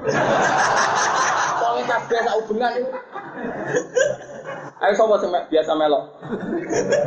Kabeh 1.86 2.18
tak 2.18 2.34
hubungan 2.42 2.72
itu. 2.82 2.90
Ayo 4.82 4.92
sing 4.92 5.32
biasa 5.32 5.72
melok. 5.78 6.04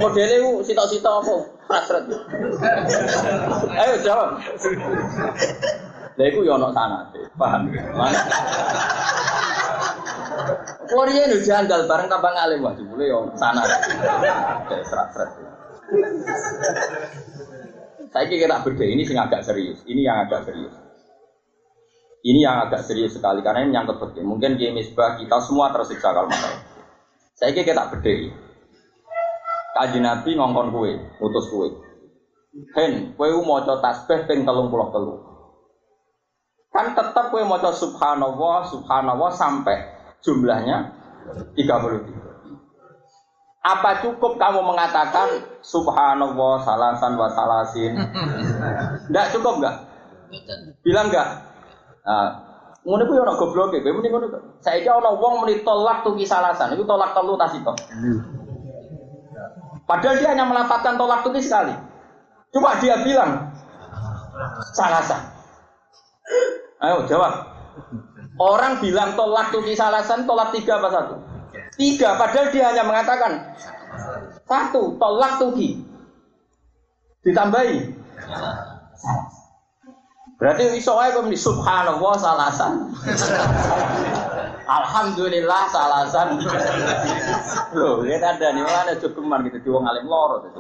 Modele 0.02 0.36
ku 0.42 0.52
sitok-sitok 0.66 1.22
apa? 1.22 1.36
Prasret. 1.68 2.04
Ayo 3.76 3.94
jawab. 4.02 4.40
Lah 6.20 6.26
iku 6.28 6.40
yo 6.44 6.56
ana 6.58 6.74
sanate, 6.76 7.22
paham? 7.40 7.70
Korea 10.90 11.24
nu 11.30 11.38
janggal 11.44 11.86
bareng 11.86 12.10
tambah 12.10 12.32
ngalim 12.34 12.66
wah 12.66 12.74
jebule 12.74 13.06
yo 13.06 13.30
sanat. 13.38 13.68
Kayak 14.68 14.86
serat-serat. 14.90 15.30
Saya 18.10 18.26
kira 18.26 18.66
beda 18.66 18.86
ini 18.86 19.06
sing 19.06 19.18
agak 19.22 19.46
serius. 19.46 19.86
Ini 19.86 20.02
yang 20.02 20.18
agak 20.26 20.50
serius. 20.50 20.74
Ini 22.20 22.40
yang 22.44 22.58
agak 22.68 22.82
serius 22.84 23.16
sekali 23.16 23.40
karena 23.46 23.64
ini 23.64 23.72
nyangkut 23.72 24.02
betul. 24.02 24.26
Mungkin 24.26 24.58
di 24.58 24.74
misbah 24.74 25.16
kita 25.16 25.40
semua 25.46 25.72
tersiksa 25.72 26.12
kalau 26.12 26.28
masalah. 26.28 26.60
Saya 27.38 27.56
kira 27.56 27.72
kita 27.72 27.84
beda. 27.96 28.16
Kaji 29.80 30.00
Nabi 30.04 30.30
ngongkon 30.36 30.76
kue, 30.76 30.92
utus 31.24 31.46
kue. 31.48 31.70
Hen, 32.76 33.16
kue 33.16 33.30
mau 33.46 33.62
tasbih 33.64 34.26
ping 34.28 34.44
telung 34.44 34.74
puluh 34.74 34.90
telu. 34.92 35.16
Kan 36.74 36.98
tetap 36.98 37.32
kue 37.32 37.46
mau 37.46 37.62
subhanallah, 37.62 38.68
subhanallah 38.68 39.32
sampai 39.32 39.78
jumlahnya 40.20 40.92
33. 41.56 42.29
Apa 43.60 44.00
cukup 44.00 44.40
kamu 44.40 44.64
mengatakan 44.64 45.44
subhanallah 45.60 46.64
salasan 46.64 47.20
wa 47.20 47.28
salasin? 47.28 47.92
Enggak 49.12 49.36
cukup 49.36 49.60
enggak? 49.60 49.76
Bilang 50.80 51.12
enggak? 51.12 51.28
Nah, 52.08 52.30
ngono 52.88 53.04
ku 53.04 53.20
yo 53.20 53.28
ana 53.28 53.36
gobloke, 53.36 53.84
kowe 53.84 53.92
muni 53.92 54.08
ngono. 54.08 54.32
Saiki 54.64 54.88
ana 54.88 55.12
wong 55.12 55.44
muni 55.44 55.60
tolak 55.68 56.08
tuh 56.08 56.16
kisalasan, 56.16 56.72
itu 56.72 56.88
tolak 56.88 57.12
telu 57.12 57.36
tas 57.36 57.52
itu. 57.52 57.74
Padahal 59.84 60.16
dia 60.16 60.32
hanya 60.32 60.48
melafatkan 60.48 60.96
tolak 60.96 61.28
tuh 61.28 61.36
sekali. 61.44 61.76
Coba 62.56 62.80
dia 62.80 62.96
bilang 63.04 63.52
salasan. 64.72 65.20
Ayo 66.80 67.04
jawab. 67.12 67.60
Orang 68.40 68.80
bilang 68.80 69.20
tolak 69.20 69.52
tuh 69.52 69.68
kisalasan, 69.68 70.24
tolak 70.24 70.56
tiga 70.56 70.80
apa 70.80 70.90
satu? 70.96 71.16
Tiga, 71.80 72.20
padahal 72.20 72.52
dia 72.52 72.68
hanya 72.68 72.84
mengatakan 72.84 73.56
satu, 74.44 75.00
tolak 75.00 75.40
tuki. 75.40 75.80
Ditambahi. 77.24 77.96
Berarti 80.40 80.76
iso 80.76 81.00
ae 81.00 81.16
kok 81.16 81.24
subhanallah 81.24 82.16
salasan. 82.20 82.92
Alhamdulillah 84.68 85.64
salasan. 85.72 86.44
Loh, 87.76 88.04
ya 88.04 88.20
ada 88.28 88.48
nih 88.52 88.64
ada 88.64 89.00
cukuman 89.00 89.48
gitu 89.48 89.64
di 89.64 89.70
wong 89.72 89.88
alim 89.88 90.04
loro 90.08 90.44
itu. 90.48 90.60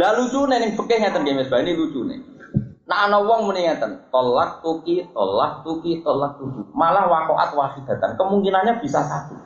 Lah 0.00 0.10
lucu 0.16 0.40
nih 0.48 0.72
fikih 0.76 0.98
ngeten 1.00 1.20
nggih 1.28 1.34
Mas 1.44 1.52
ini 1.60 1.72
lucu 1.76 2.00
nih. 2.08 2.33
Nah 2.84 3.08
ana 3.08 3.16
wong 3.24 3.48
muni 3.48 3.64
ngeten, 3.64 4.12
tolak 4.12 4.60
tuki, 4.60 5.08
tolak 5.16 5.64
tuki, 5.64 6.04
tolak 6.04 6.36
tuki. 6.36 6.68
Malah 6.76 7.08
wakoat 7.08 7.56
wahidatan, 7.56 8.20
kemungkinannya 8.20 8.84
bisa 8.84 9.00
satu. 9.00 9.36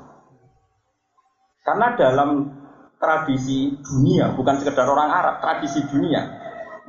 Karena 1.62 1.94
dalam 1.94 2.50
tradisi 2.98 3.78
dunia, 3.78 4.34
bukan 4.34 4.58
sekedar 4.58 4.90
orang 4.90 5.10
Arab, 5.14 5.34
tradisi 5.38 5.86
dunia. 5.86 6.22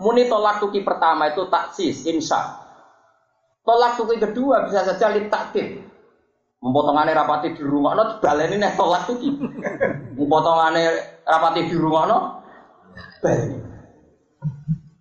Muni 0.02 0.26
tolak 0.26 0.58
tuki 0.58 0.82
pertama 0.82 1.30
itu 1.30 1.46
taksis, 1.54 2.10
insya. 2.10 2.58
Tolak 3.62 4.02
tuki 4.02 4.18
kedua 4.18 4.66
bisa 4.66 4.82
saja 4.82 5.14
litakdir. 5.14 5.86
Mempotongannya 6.60 7.14
rapati 7.14 7.56
di 7.56 7.64
rumah, 7.64 7.94
no, 7.94 8.18
baleni 8.20 8.58
nih 8.58 8.74
tolak 8.74 9.06
tuki. 9.06 9.30
Mempotongannya 10.18 11.22
rapati 11.30 11.62
di 11.70 11.76
rumah, 11.78 12.04
no, 12.10 12.20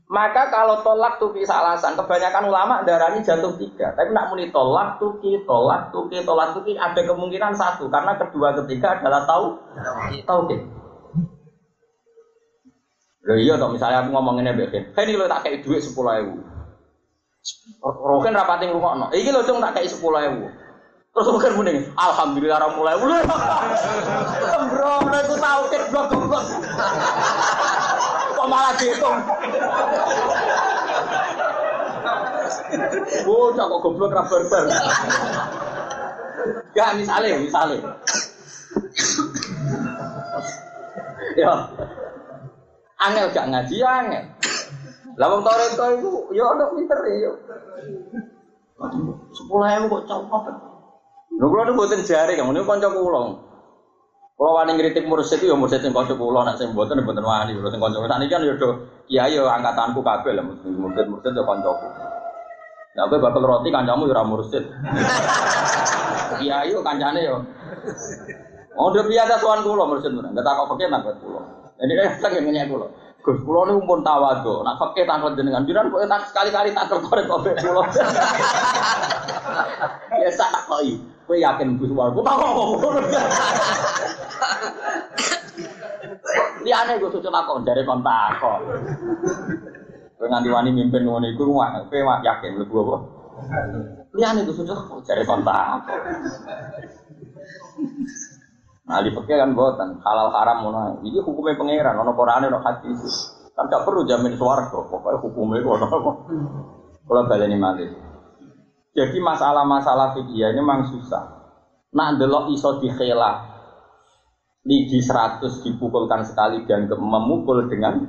maka 0.08 0.48
kalau 0.48 0.80
tolak 0.80 1.20
tuki 1.20 1.44
alasan, 1.44 1.92
kebanyakan 1.92 2.48
ulama 2.48 2.80
darahnya 2.80 3.20
jatuh 3.20 3.52
tiga. 3.60 3.92
Tapi 3.92 4.08
nak 4.16 4.32
muni 4.32 4.48
tolak 4.48 4.96
tuki, 4.96 5.44
tolak 5.44 5.92
tuki, 5.92 6.24
tolak 6.24 6.56
tuki 6.56 6.80
ada 6.80 6.96
kemungkinan 7.04 7.52
satu 7.52 7.92
karena 7.92 8.16
kedua 8.16 8.56
ketiga 8.64 8.96
adalah 8.96 9.28
tahu 9.28 9.60
tahu 10.24 10.40
ke. 10.48 10.56
Loh 13.28 13.36
iya 13.36 13.60
toh 13.60 13.68
misalnya 13.68 14.00
aku 14.00 14.16
ngomonginnya 14.16 14.56
begini, 14.56 14.88
hey 14.96 15.04
ini 15.04 15.20
lo 15.20 15.28
tak 15.28 15.44
kayak 15.44 15.60
duit 15.60 15.84
sepuluh 15.84 16.16
ribu. 16.16 16.40
Roken 17.84 18.32
rapatin 18.32 18.72
rumah 18.72 18.96
no, 18.96 19.06
ini 19.12 19.28
lo 19.28 19.44
cuma 19.44 19.68
tak 19.68 19.84
kayak 19.84 19.92
sepuluh 19.92 20.24
ribu. 20.24 20.48
Terus 21.18 21.34
bukan 21.34 21.52
mending, 21.58 21.82
alhamdulillah 21.98 22.62
orang 22.62 22.72
mulai 22.78 22.94
mulai. 22.94 23.22
Bro, 24.70 25.02
aku 25.02 25.34
tahu 25.34 25.62
ke 25.66 25.78
blok 25.90 26.06
blok 26.14 26.46
malah 28.48 28.72
dihitung. 28.80 29.18
Bocah 33.28 33.64
kok 33.68 33.80
goblok 33.84 34.12
ra 34.16 34.22
barbar. 34.24 34.64
Gak 36.72 36.90
misalnya, 36.96 37.36
misalnya. 37.42 37.80
ya. 41.36 41.52
Angel 42.98 43.26
gak 43.30 43.48
ngaji 43.52 43.74
ya 43.78 43.90
angel. 44.02 44.24
Lah 45.18 45.26
wong 45.34 45.42
toreko 45.42 45.84
iku 45.98 46.10
ya 46.30 46.44
ono 46.46 46.64
pinter 46.74 47.00
ya. 47.10 47.32
Sepuluh 49.34 49.66
ewu 49.66 49.86
kok 49.90 50.04
copot. 50.06 50.67
Lho 51.36 51.46
kula 51.52 51.76
mboten 51.76 52.00
jare, 52.08 52.32
kamu 52.32 52.56
niku 52.56 52.64
kanca 52.64 52.88
kula. 52.88 53.20
Kalau 54.38 54.54
wani 54.54 54.70
ngritik 54.78 55.02
mursid 55.02 55.42
ya 55.42 55.58
mursid 55.58 55.82
sing 55.82 55.92
kanca 55.92 56.14
kula 56.14 56.46
nek 56.46 56.56
sing 56.56 56.72
mboten 56.72 57.04
mboten 57.04 57.26
wani 57.26 57.52
kula 57.58 57.68
sing 57.68 57.82
kanca. 57.82 58.00
Sakniki 58.00 58.32
kan 58.32 58.46
ya 58.46 58.54
do 58.56 58.68
kiai 59.10 59.34
ya 59.36 59.44
angkatanku 59.50 60.00
kabeh 60.00 60.32
lah 60.32 60.46
mursid-mursid 60.46 61.34
ya 61.34 61.42
kancaku. 61.42 61.86
Nah, 62.96 63.06
kowe 63.06 63.18
bakal 63.20 63.42
roti 63.44 63.68
kancamu 63.68 64.08
ya 64.08 64.14
ora 64.16 64.24
mursid. 64.24 64.64
Kiai 66.38 66.70
yo 66.70 66.82
kancane 66.82 67.20
yo. 67.22 67.42
Oh, 68.78 68.94
dia 68.94 69.02
biasa 69.02 69.42
sowan 69.42 69.62
kula 69.62 69.84
mursid 69.86 70.10
ora. 70.14 70.30
Enggak 70.30 70.46
takok 70.46 70.74
fakir 70.74 70.88
nang 70.90 71.02
kula. 71.02 71.42
Ini 71.78 71.92
kan 71.94 72.06
sing 72.18 72.42
ngenyek 72.42 72.66
kula. 72.66 72.86
Gus 73.22 73.38
kula 73.42 73.70
niku 73.70 73.86
pun 73.86 74.00
tawadhu. 74.06 74.62
Nak 74.62 74.78
fakir 74.82 75.06
takon 75.06 75.34
jenengan 75.38 75.66
jiran 75.66 75.90
kok 75.90 76.02
tak 76.06 76.26
sekali-kali 76.30 76.74
tak 76.74 76.90
terkorek 76.90 77.26
kok 77.26 77.42
kula. 77.42 77.82
Ya 80.18 80.30
sak 80.30 80.50
takoki. 80.54 81.17
Kowe 81.28 81.36
yakin 81.36 81.76
Gus 81.76 81.92
warga? 81.92 82.24
Tak 82.24 82.36
ngomong. 82.40 82.70
Liyane 86.64 86.96
gue 86.96 87.12
suci 87.12 87.28
takon 87.28 87.68
dari 87.68 87.84
kon 87.84 88.00
takon. 88.00 88.60
Kowe 90.16 90.24
nganti 90.24 90.48
wani 90.48 90.72
mimpin 90.72 91.04
ngono 91.04 91.28
iku 91.28 91.44
kowe 91.44 92.00
yakin 92.24 92.50
mlebu 92.56 92.76
apa? 92.80 92.96
Liyane 94.16 94.40
gue 94.48 94.56
suci 94.56 94.72
takon 94.72 95.04
dari 95.04 95.28
kon 95.28 95.44
takon. 95.44 96.00
Nah 98.88 99.04
di 99.04 99.12
fakir 99.12 99.36
kan 99.36 99.52
buatan 99.52 100.00
halal 100.00 100.32
haram 100.32 100.64
ngono. 100.64 101.04
Iki 101.04 101.20
hukumnya 101.28 101.60
pangeran, 101.60 102.00
ono 102.00 102.16
Qur'ane 102.16 102.48
ono 102.48 102.64
hadis. 102.64 103.36
Kan 103.52 103.68
gak 103.68 103.84
perlu 103.84 104.08
jamin 104.08 104.32
swarga, 104.32 104.80
pokoknya 104.80 105.20
hukumnya 105.20 105.60
ngono 105.60 105.84
apa. 105.92 106.12
Kalau 107.04 107.28
baleni 107.28 107.60
malih. 107.60 108.07
Jadi 108.98 109.22
masalah-masalah 109.22 110.18
fikih 110.18 110.50
ini 110.50 110.58
memang 110.58 110.90
susah. 110.90 111.22
Nak 111.94 112.18
delok 112.18 112.50
iso 112.50 112.82
dikhelah 112.82 113.46
lidi 114.66 114.98
100 114.98 115.38
dipukulkan 115.62 116.26
sekali 116.26 116.66
dan 116.66 116.90
memukul 116.90 117.70
dengan 117.70 118.02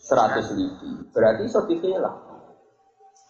100 0.00 0.56
lidi. 0.56 1.12
Berarti 1.12 1.44
iso 1.44 1.60
dikhelah. 1.68 2.24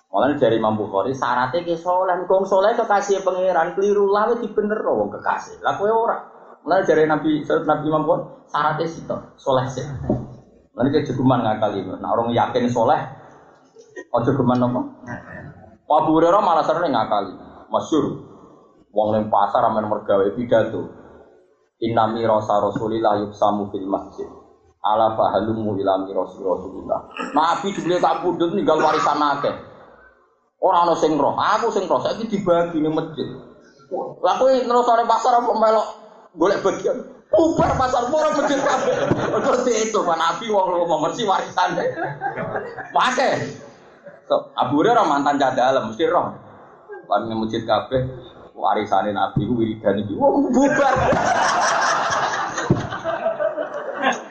Malah 0.08 0.38
dari 0.38 0.56
Imam 0.56 0.78
Bukhari 0.78 1.12
syaratnya 1.12 1.66
ke 1.66 1.76
soleh, 1.76 2.16
kong 2.24 2.46
soleh 2.46 2.72
kekasih 2.72 3.26
pangeran 3.26 3.76
keliru 3.76 4.08
lah 4.08 4.32
di 4.38 4.48
bener 4.48 4.80
wong 4.80 5.10
kekasih. 5.18 5.58
Lah 5.60 5.74
kowe 5.76 5.90
ora. 5.90 6.16
Malah 6.62 6.86
dari 6.86 7.10
Nabi 7.10 7.42
Nabi 7.42 7.84
Imam 7.90 8.06
Bukhari 8.06 8.38
syaratnya 8.46 8.86
soleh 9.34 9.66
sih. 9.66 9.84
Nanti 10.78 10.88
kejeguman 10.94 11.42
ngakali. 11.42 11.90
Nah 11.98 12.14
orang 12.14 12.30
yakin 12.30 12.70
soleh, 12.70 13.02
ojo 14.14 14.30
geman 14.30 14.62
apa? 14.62 14.80
Abu 15.88 16.20
Hurairah 16.20 16.44
malah 16.44 16.64
sering 16.68 16.92
ngakali. 16.92 17.32
Masyur. 17.72 18.04
Wong 18.92 19.08
ning 19.16 19.32
pasar 19.32 19.64
amen 19.64 19.88
mergawe 19.88 20.28
pidato. 20.36 20.84
Inna 21.80 22.12
mirasa 22.12 22.60
Rasulillah 22.60 23.24
yuksamu 23.24 23.72
fil 23.72 23.88
masjid. 23.88 24.28
Ala 24.84 25.16
fahalumu 25.16 25.80
ila 25.80 26.04
mirasi 26.04 26.44
Rasulillah. 26.44 27.32
Nabi 27.32 27.72
dibeli 27.72 27.96
tak 27.96 28.20
pundut 28.20 28.52
ninggal 28.52 28.80
warisan 28.84 29.16
akeh. 29.16 29.54
Ora 30.58 30.82
ana 30.84 30.98
sing 30.98 31.14
roh, 31.14 31.38
aku 31.38 31.70
sing 31.70 31.86
roh 31.86 32.02
saiki 32.02 32.26
dibagi 32.26 32.82
ning 32.82 32.92
masjid. 32.92 33.30
Lah 34.20 34.34
kowe 34.36 34.52
pasar 35.08 35.32
apa 35.40 35.52
melok 35.54 35.86
golek 36.36 36.60
bagian? 36.60 36.98
Ubar 37.28 37.76
pasar 37.76 38.08
murah 38.08 38.32
masjid 38.34 38.58
kabeh. 38.60 38.96
Terus 39.38 39.64
itu 39.68 40.00
Nabi 40.02 40.46
wong 40.52 40.66
ngomong 40.68 41.00
mesti 41.08 41.22
warisan. 41.24 41.78
Pakai. 42.92 43.67
So, 44.28 44.52
Abu 44.52 44.84
Hurairah 44.84 45.08
mantan 45.08 45.40
dalam 45.40 45.88
mesti 45.88 46.04
roh. 46.04 46.36
Wan 47.08 47.24
masjid 47.32 47.64
kabeh 47.64 48.04
warisane 48.52 49.16
Nabi 49.16 49.48
ku 49.48 49.56
wiridan 49.56 50.04
iki. 50.04 50.12
Wong 50.20 50.52
bubar. 50.52 50.94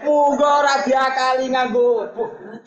Muga 0.06 0.48
ora 0.62 0.74
diakali 0.86 1.50
nganggo 1.50 2.06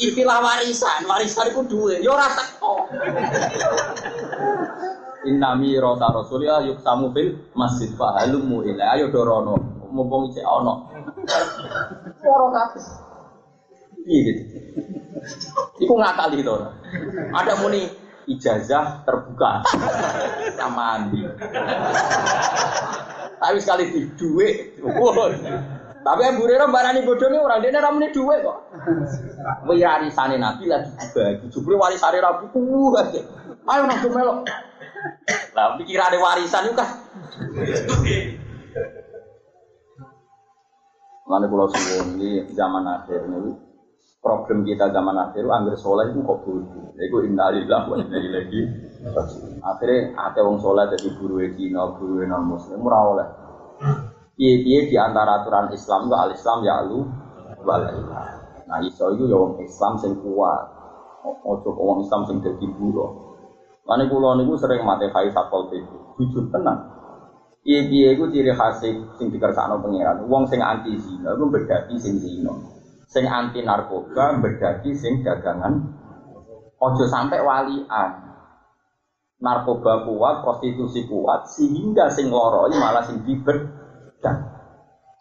istilah 0.02 0.42
warisan. 0.42 1.06
Warisan 1.06 1.54
iku 1.54 1.62
duwe, 1.70 2.02
ya 2.02 2.10
ora 2.10 2.26
teko. 2.34 2.74
Innami 5.30 5.78
rota 5.78 6.10
rasulillah 6.10 6.66
yuk 6.66 6.82
samu 6.82 7.14
bil 7.14 7.38
masjid 7.54 7.94
fahalumu 7.94 8.66
ila 8.66 8.98
ayo 8.98 9.06
dorono 9.14 9.54
mumpung 9.86 10.34
cek 10.34 10.42
ono. 10.42 10.90
Ora 12.26 12.46
kabeh. 12.50 12.84
Iya 14.02 14.20
gitu. 14.26 14.42
Iku 15.80 15.94
ngakali 15.96 16.40
itu. 16.40 16.54
Ada 17.34 17.52
muni 17.60 17.88
ijazah 18.30 19.02
terbuka 19.04 19.64
sama 20.54 21.00
Andi. 21.00 21.24
Tapi 23.40 23.56
sekali 23.56 23.88
di 23.88 24.04
duit, 24.20 24.76
tapi 26.00 26.20
yang 26.24 26.36
burero 26.36 26.68
barani 26.68 27.04
bodohnya 27.04 27.40
orang 27.40 27.64
dia 27.64 27.80
ramai 27.80 28.12
duit 28.12 28.40
kok. 28.44 28.58
Warisane 29.64 30.36
Nabi 30.36 30.68
lagi 30.68 30.92
dibagi, 30.96 31.48
jubli 31.48 31.76
warisane 31.76 32.20
Rabu 32.20 32.52
kuat. 32.52 33.16
Ayo 33.64 33.82
nak 33.88 34.04
melok. 34.04 34.44
Lah 35.56 35.76
pikirannya 35.80 36.20
warisan 36.20 36.72
kan. 36.76 36.88
Mana 41.24 41.46
pulau 41.46 41.70
suwun 41.70 42.18
ini 42.18 42.50
zaman 42.52 42.84
akhir 42.84 43.22
ini 43.30 43.69
problem 44.20 44.68
kita 44.68 44.92
zaman 44.92 45.16
akhir 45.16 45.48
angger 45.48 45.76
soleh 45.80 46.12
itu 46.12 46.20
kok 46.20 46.44
bodoh. 46.44 46.92
Iku 47.00 47.24
innalillah 47.24 47.88
wa 47.88 47.96
inna 47.96 48.18
ilaihi 48.20 48.60
Akhirnya 49.64 50.12
ada 50.12 50.40
wong 50.44 50.60
soleh 50.60 50.84
jadi 50.92 51.08
guru 51.16 51.40
Cina, 51.56 51.88
guru 51.96 52.20
non 52.28 52.44
muslim 52.44 52.84
ora 52.84 53.00
oleh. 53.00 53.28
Piye-piye 54.36 54.92
di 54.92 54.96
antara 55.00 55.40
aturan 55.40 55.72
Islam 55.72 56.08
itu 56.08 56.16
al 56.16 56.30
Islam 56.32 56.58
ya 56.64 56.84
lu 56.84 57.00
wal 57.64 57.84
Nah 58.70 58.78
iso 58.84 59.08
itu 59.16 59.24
ya 59.24 59.36
wong 59.40 59.56
Islam 59.64 59.96
sing 59.96 60.12
kuat. 60.20 60.64
Ojo 61.24 61.72
wong 61.80 62.04
Islam 62.04 62.28
sing 62.28 62.44
dadi 62.44 62.68
buruh. 62.76 63.32
Mane 63.88 64.04
kula 64.12 64.36
niku 64.36 64.60
sering 64.60 64.84
mate 64.84 65.08
kai 65.08 65.32
sakol 65.32 65.72
itu. 65.72 65.96
Jujur 66.20 66.52
tenang. 66.52 66.92
Piye-piye 67.64 68.20
iku 68.20 68.28
ciri 68.28 68.52
khas 68.52 68.84
sing 68.84 69.26
dikersakno 69.32 69.80
pangeran. 69.80 70.28
Wong 70.28 70.44
sing 70.44 70.60
anti 70.60 70.92
zina 71.00 71.32
iku 71.32 71.48
bedaki 71.48 71.96
sing 71.96 72.20
zina 72.20 72.79
sing 73.10 73.26
anti 73.26 73.66
narkoba 73.66 74.38
berdaki 74.38 74.94
sing 74.94 75.26
dagangan 75.26 75.82
ojo 76.78 77.04
sampai 77.10 77.42
walian 77.42 78.30
narkoba 79.40 80.04
kuat, 80.04 80.44
prostitusi 80.44 81.08
kuat, 81.08 81.48
sehingga 81.48 82.12
sing 82.12 82.28
loroi 82.28 82.76
malah 82.76 83.02
sing 83.02 83.24
dan 84.20 84.36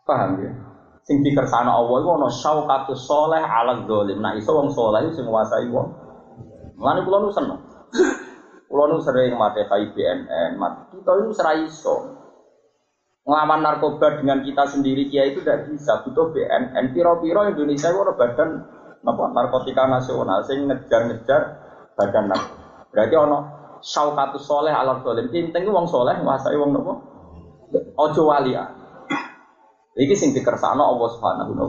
Paham 0.03 0.41
ya? 0.43 0.51
Sing 1.05 1.21
dikersana 1.21 1.69
Allah 1.69 1.97
itu 2.01 2.09
ana 2.09 2.29
syaukatus 2.29 3.05
soleh 3.05 3.41
ala 3.41 3.85
dolim. 3.85 4.19
Nah 4.19 4.33
iso 4.35 4.57
wong 4.57 4.73
soleh 4.73 5.05
itu 5.05 5.21
sing 5.21 5.25
nguasai 5.29 5.69
wong. 5.69 5.87
Mulane 6.81 7.05
kula 7.05 7.17
nu 7.21 7.29
seneng. 7.29 7.61
Kula 8.65 8.89
nu 8.89 8.97
sering 9.01 9.37
mate 9.37 9.65
BNN, 9.69 10.57
mate 10.57 10.89
kita 10.93 11.11
itu 11.21 11.31
serai 11.33 11.65
iso. 11.65 12.18
Ngelawan 13.29 13.61
narkoba 13.61 14.17
dengan 14.17 14.41
kita 14.41 14.65
sendiri 14.65 15.05
kia 15.05 15.29
itu 15.29 15.45
tidak 15.45 15.69
bisa 15.69 16.01
butuh 16.01 16.33
BNN. 16.33 16.97
Piro-piro 16.97 17.45
Indonesia 17.45 17.93
itu 17.93 18.01
ada 18.01 18.17
badan 18.17 18.49
apa 19.05 19.23
narkotika 19.37 19.85
nasional 19.85 20.41
sing 20.41 20.65
ngejar-ngejar 20.65 21.41
badan 21.93 22.25
narkoba. 22.25 22.89
Berarti 22.89 23.15
ono 23.21 23.37
syaukatus 23.85 24.49
soleh 24.49 24.73
ala 24.73 25.05
dolim. 25.05 25.29
Penting 25.29 25.69
wong 25.69 25.85
soleh 25.85 26.17
nguasai 26.17 26.57
wong 26.57 26.73
nopo. 26.73 26.93
Ojo 28.01 28.33
walia. 28.33 28.65
Iki 29.93 30.15
sing 30.17 30.33
dikersakno 30.33 30.81
Allah 30.81 31.09
Subhanahu 31.13 31.53
wa. 31.53 31.67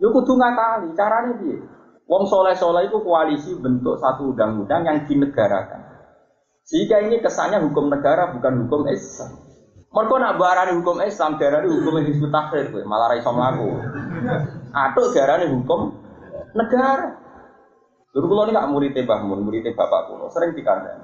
Yo 0.00 0.08
kudu 0.08 0.40
ngakali, 0.40 0.96
carane 0.96 1.36
piye? 1.36 1.56
Wong 2.08 2.24
soleh-soleh 2.24 2.88
itu 2.88 2.96
koalisi 3.04 3.52
bentuk 3.60 4.00
satu 4.00 4.32
undang-undang 4.32 4.88
yang 4.88 4.98
dinegarakan. 5.04 5.84
Sehingga 6.64 7.04
ini 7.04 7.20
kesannya 7.20 7.60
hukum 7.60 7.92
negara 7.92 8.32
bukan 8.32 8.64
hukum 8.64 8.88
Islam. 8.88 9.53
Mereka 9.94 10.14
nak 10.18 10.36
barani 10.42 10.72
hukum 10.74 10.98
Islam, 11.06 11.38
darani 11.38 11.70
hukum 11.70 12.02
Hizbut 12.02 12.34
Tahrir, 12.34 12.66
malah 12.82 13.14
raiso 13.14 13.30
mlaku. 13.30 13.78
Atuk 14.74 15.14
darani 15.14 15.46
hukum 15.54 15.94
negara. 16.58 17.14
Dulu 18.10 18.26
kalau 18.30 18.46
ini 18.46 18.54
gak 18.54 18.70
murid 18.70 18.94
Mbah 18.94 19.20
Mun, 19.26 19.42
murid 19.42 19.66
bapak 19.74 20.10
kulo, 20.10 20.30
sering 20.30 20.54
dikandang. 20.54 21.02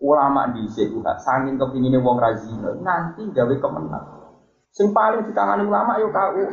Ulama 0.00 0.48
di 0.52 0.64
sini, 0.68 1.00
sangin 1.20 1.60
kepinginnya 1.60 2.00
wong 2.00 2.16
razino, 2.16 2.72
nanti 2.80 3.24
gawe 3.32 3.54
kemenang. 3.56 4.04
Sing 4.72 4.96
paling 4.96 5.28
ditangani 5.28 5.68
ulama 5.68 6.00
yo 6.00 6.08
KU. 6.08 6.44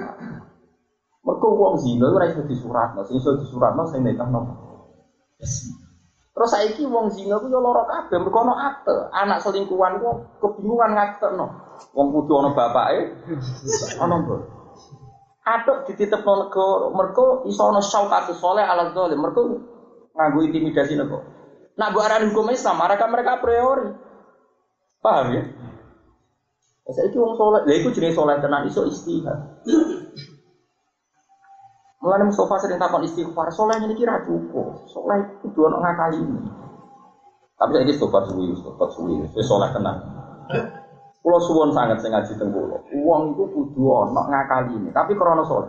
Mergo 1.24 1.48
wong 1.56 1.76
zina 1.80 2.08
ora 2.12 2.28
iso 2.32 2.44
disuratno, 2.44 3.04
sing 3.08 3.20
iso 3.20 3.36
disuratno 3.40 3.88
sing 3.92 4.04
nikahno. 4.04 4.40
Terus 6.38 6.54
saiki 6.54 6.86
wong 6.86 7.10
zina 7.10 7.42
ku 7.42 7.50
yo 7.50 7.58
lara 7.58 7.82
kabeh 7.90 8.22
mergo 8.22 8.46
ana 8.46 8.54
akte. 8.70 8.94
Anak 9.10 9.42
selingkuhan 9.42 9.98
ku 9.98 10.22
kebingungan 10.38 10.94
ngaktekno. 10.94 11.50
Wong 11.98 12.08
kudu 12.14 12.34
ana 12.38 12.54
bapake, 12.54 13.18
ana 13.98 14.22
mbok. 14.22 14.46
Atuk 15.42 15.90
dititipno 15.90 16.46
negara, 16.46 16.94
mergo 16.94 17.42
iso 17.50 17.66
ana 17.66 17.82
syaukat 17.82 18.30
soleh 18.38 18.62
ala 18.62 18.94
zalim, 18.94 19.18
mergo 19.18 19.66
nganggo 20.14 20.46
intimidasi 20.46 20.94
nego. 20.94 21.26
Nak 21.74 21.90
mbok 21.90 22.06
arani 22.06 22.30
hukum 22.30 22.54
Islam, 22.54 22.86
mereka 22.86 23.10
mereka 23.10 23.42
priori. 23.42 23.90
Paham 25.02 25.34
ya? 25.34 25.42
Saya 26.94 27.10
itu 27.10 27.18
wong 27.18 27.34
soleh, 27.34 27.66
lah 27.66 27.76
itu 27.82 27.90
jenis 27.98 28.14
soleh 28.14 28.38
tenan 28.38 28.70
iso 28.70 28.86
istihad. 28.86 29.58
Mulane 32.08 32.32
Mustafa 32.32 32.56
sering 32.64 32.80
takon 32.80 33.04
istighfar, 33.04 33.52
soleh 33.52 33.84
ini 33.84 33.92
kira 33.92 34.24
cukup, 34.24 34.80
soleh 34.88 35.28
itu 35.44 35.52
dua 35.52 35.76
orang 35.76 35.92
ngakali 35.92 36.24
ini. 36.24 36.40
Tapi 37.60 37.70
saya 37.76 37.84
ini 37.84 37.92
istighfar 37.92 38.24
suwi, 38.24 38.48
istighfar 38.56 38.90
suwi, 38.96 39.28
itu 39.28 39.44
soleh 39.44 39.68
tenan. 39.76 40.00
Pulau 41.20 41.44
suwon 41.44 41.76
sangat 41.76 42.00
saya 42.00 42.16
ngaji 42.16 42.40
tengkulo. 42.40 42.80
Uang 43.04 43.36
itu 43.36 43.44
kudu 43.52 43.92
ono 43.92 44.24
ngakali 44.24 44.80
ini, 44.80 44.96
tapi 44.96 45.20
krono 45.20 45.44
soleh. 45.44 45.68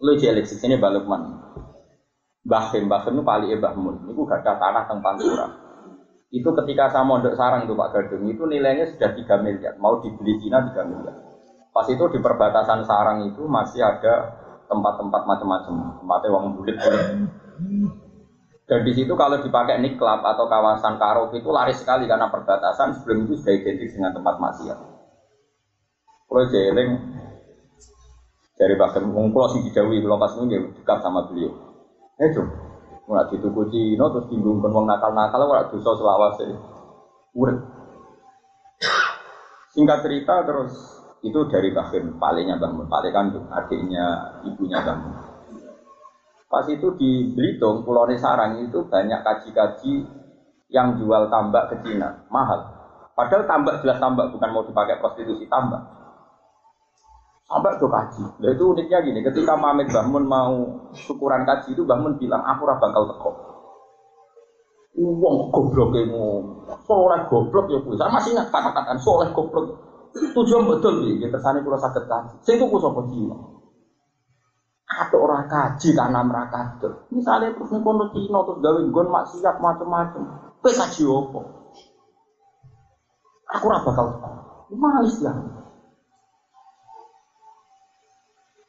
Lu 0.00 0.16
jelek 0.16 0.48
sih 0.48 0.56
sini 0.56 0.80
balik 0.80 1.04
man. 1.04 1.20
Bahkan 2.48 2.88
bahkan 2.88 3.12
itu 3.12 3.20
paling 3.20 3.52
ebah 3.52 3.76
mun. 3.76 4.08
Itu 4.08 4.24
gak 4.24 4.40
ada 4.40 4.56
tanah 4.56 4.88
teng 4.88 5.04
Pantura. 5.04 5.52
Itu 6.32 6.56
ketika 6.56 6.88
saya 6.88 7.04
mondok 7.04 7.36
sarang 7.36 7.68
itu 7.68 7.76
Pak 7.76 7.92
Gadung 7.92 8.24
itu 8.24 8.48
nilainya 8.48 8.88
sudah 8.88 9.12
3 9.12 9.44
miliar. 9.44 9.76
Mau 9.76 10.00
dibeli 10.00 10.40
Cina 10.40 10.64
3 10.64 10.88
miliar. 10.88 11.12
Pas 11.76 11.84
itu 11.92 12.00
di 12.08 12.18
perbatasan 12.24 12.88
sarang 12.88 13.28
itu 13.28 13.44
masih 13.44 13.84
ada 13.84 14.41
tempat-tempat 14.72 15.22
macam-macam, 15.28 15.74
tempatnya 16.00 16.28
uang 16.32 16.46
bulit-bulit. 16.56 17.04
Dan 18.64 18.80
di 18.88 18.92
situ 18.96 19.12
kalau 19.12 19.36
dipakai 19.36 19.76
niklab 19.84 20.24
atau 20.24 20.48
kawasan 20.48 20.96
karaoke 20.96 21.44
itu 21.44 21.52
laris 21.52 21.84
sekali 21.84 22.08
karena 22.08 22.32
perbatasan 22.32 22.96
sebelum 22.96 23.28
itu 23.28 23.36
sudah 23.36 23.52
identik 23.52 23.92
dengan 23.92 24.16
tempat 24.16 24.40
maksiat. 24.40 24.78
Kalau 26.24 26.44
jeling 26.48 26.90
dari 28.56 28.74
bahkan 28.78 29.04
ngumpul 29.04 29.44
si 29.52 29.60
dijawi 29.68 30.00
belum 30.00 30.16
pas 30.16 30.32
nunggu 30.38 30.72
dekat 30.80 31.04
sama 31.04 31.28
beliau. 31.28 31.52
Eh 32.16 32.32
cum, 32.32 32.48
mulai 33.10 33.28
dituku 33.28 33.68
Cina 33.68 34.08
terus 34.08 34.30
tinggung 34.32 34.62
wong 34.62 34.88
nakal-nakal, 34.88 35.44
mulai 35.44 35.68
dosa 35.68 35.92
selawas 35.92 36.38
ya. 36.40 36.56
Urut. 37.36 37.58
Singkat 39.76 39.98
cerita 40.04 40.46
terus 40.48 41.01
itu 41.22 41.40
dari 41.46 41.70
bahkan 41.70 42.18
palingnya 42.18 42.58
Bang 42.58 42.74
Mun, 42.74 42.90
paling 42.90 43.14
kan 43.14 43.30
adiknya 43.62 44.34
ibunya 44.42 44.82
Bang 44.82 44.98
Mun. 45.06 45.14
Pas 46.50 46.66
itu 46.68 46.92
di 46.98 47.32
Belitung, 47.32 47.86
Pulau 47.86 48.04
Sarang 48.18 48.60
itu 48.60 48.84
banyak 48.84 49.24
kaji-kaji 49.24 50.04
yang 50.68 50.98
jual 50.98 51.30
tambak 51.30 51.70
ke 51.70 51.80
Cina, 51.86 52.26
mahal. 52.28 52.60
Padahal 53.14 53.46
tambak 53.46 53.80
jelas 53.80 54.02
tambak, 54.02 54.34
bukan 54.34 54.50
mau 54.50 54.66
dipakai 54.66 54.98
prostitusi 54.98 55.46
tambak. 55.46 55.80
Tambak 57.46 57.78
itu 57.78 57.86
kaji. 57.86 58.24
Nah 58.40 58.50
itu 58.52 58.64
uniknya 58.68 58.98
gini, 59.04 59.20
ketika 59.20 59.54
Mamet 59.56 59.92
Bahmun 59.92 60.24
mau 60.24 60.56
syukuran 60.96 61.44
kaji 61.44 61.76
itu 61.76 61.84
Bahmun 61.84 62.16
bilang, 62.16 62.40
aku 62.44 62.64
ora 62.64 62.80
bakal 62.80 63.04
teko. 63.12 63.30
Uang 64.92 65.48
goblok 65.48 65.96
kamu, 65.96 66.24
soleh 66.84 67.20
goblok 67.28 67.64
ya. 67.72 67.80
Saya 67.96 68.12
masih 68.12 68.36
ingat 68.36 68.52
kata-kata 68.52 68.92
soleh 69.00 69.28
goblok. 69.32 69.91
Tujuan 70.12 70.68
betul 70.68 71.04
nih, 71.04 71.24
kita 71.24 71.40
sana 71.40 71.64
pulau 71.64 71.80
sakit 71.80 72.04
kaji. 72.04 72.36
Saya 72.44 72.54
itu 72.60 72.66
kusok 72.68 73.00
Cina 73.08 73.62
ada 74.92 75.16
orang 75.16 75.48
kaji 75.48 75.88
karena 75.96 76.20
mereka 76.20 76.76
itu. 76.76 76.88
Misalnya 77.16 77.56
terus 77.56 77.72
nih 77.72 77.80
kono 77.80 78.04
Cina 78.12 78.44
terus 78.44 78.60
gawe 78.60 78.80
gon 78.92 79.08
maksiat 79.08 79.56
macam-macam. 79.56 80.22
Kowe 80.60 80.72
kaji? 80.72 81.02
Aku 83.52 83.64
ora 83.68 83.78
bakal 83.84 84.06
tahu. 84.20 84.38
Malis 84.76 85.16
ya. 85.20 85.32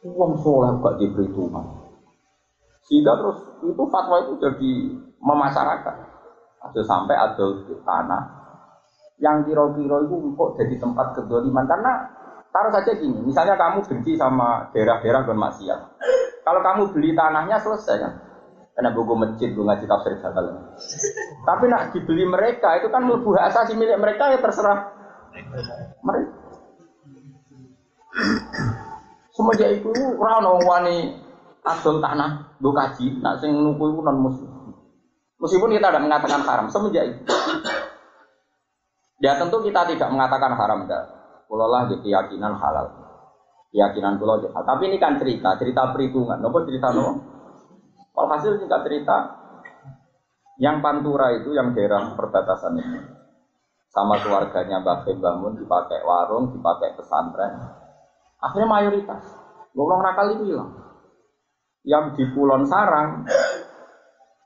Uang 0.03 0.35
soleh 0.43 0.71
gak 0.83 0.99
diberi 0.99 1.31
Tuhan. 1.31 1.65
Sehingga 2.83 3.15
terus 3.15 3.39
itu 3.63 3.83
fatwa 3.87 4.19
itu 4.19 4.35
jadi 4.35 4.71
memasyarakat. 5.23 5.95
Ada 6.63 6.81
sampai 6.83 7.15
ada 7.15 7.45
tanah 7.87 8.42
yang 9.21 9.45
kira-kira 9.45 9.97
itu 10.05 10.15
kok 10.33 10.49
jadi 10.57 10.75
tempat 10.81 11.07
kedoliman 11.17 11.65
karena 11.69 11.91
Taruh 12.53 12.69
saja 12.69 12.93
gini, 12.93 13.17
misalnya 13.25 13.57
kamu 13.57 13.81
benci 13.81 14.13
sama 14.13 14.69
daerah-daerah 14.77 15.25
dan 15.25 15.37
maksiat. 15.41 15.79
Kalau 16.45 16.61
kamu 16.61 16.93
beli 16.93 17.17
tanahnya 17.17 17.57
selesai 17.57 17.97
kan? 17.97 18.13
Karena 18.77 18.93
buku 18.93 19.13
masjid, 19.17 19.49
gue 19.49 19.65
ngaji 19.65 19.89
tafsir 19.89 20.21
Jalal. 20.21 20.77
Tapi 21.49 21.65
nak 21.65 21.89
dibeli 21.97 22.29
mereka, 22.29 22.77
itu 22.77 22.93
kan 22.93 23.09
mlebu 23.09 23.33
asasi 23.41 23.73
milik 23.73 23.97
mereka 23.97 24.29
ya 24.29 24.37
terserah 24.37 24.85
mereka. 26.05 26.33
Semenjak 29.33 29.69
itu 29.73 29.89
orang 30.21 30.61
wani 30.61 31.17
adol 31.65 31.97
tanah 31.97 32.53
gue 32.61 32.69
kaji, 32.69 33.17
nak 33.17 33.41
sing 33.41 33.49
nuku 33.49 33.97
itu 33.97 34.01
non 34.05 34.29
muslim. 34.29 34.77
Meskipun 35.41 35.73
kita 35.73 35.89
tidak 35.89 36.05
mengatakan 36.05 36.45
haram, 36.45 36.69
semenjak 36.69 37.09
itu. 37.09 37.33
Ya 39.23 39.39
tentu 39.39 39.63
kita 39.63 39.87
tidak 39.87 40.11
mengatakan 40.11 40.51
haram, 40.51 40.83
enggak. 40.83 41.07
Kulo 41.47 41.71
lah 41.71 41.87
di 41.87 41.95
keyakinan 42.03 42.59
halal. 42.59 42.91
Keyakinan 43.71 44.19
kulo 44.19 44.43
halal. 44.43 44.67
Tapi 44.67 44.91
ini 44.91 44.99
kan 44.99 45.15
cerita, 45.15 45.55
cerita 45.55 45.95
perhitungan. 45.95 46.43
Nopo 46.43 46.59
cerita? 46.67 46.91
Kalau 46.91 48.27
hasil 48.27 48.59
juga 48.59 48.83
cerita 48.83 49.39
yang 50.59 50.83
Pantura 50.83 51.31
itu 51.31 51.55
yang 51.55 51.71
daerah 51.71 52.13
perbatasan 52.13 52.77
ini 52.77 52.99
sama 53.89 54.19
keluarganya 54.19 54.83
Mbak 54.83 55.15
bangun 55.17 55.55
dipakai 55.55 56.03
warung, 56.03 56.51
dipakai 56.51 56.91
pesantren. 56.99 57.57
Akhirnya 58.43 58.67
mayoritas. 58.67 59.23
Golong 59.71 60.03
nakal 60.03 60.35
itu 60.35 60.51
hilang. 60.51 60.69
Yang 61.87 62.19
di 62.19 62.23
Pulau 62.35 62.59
Sarang 62.67 63.23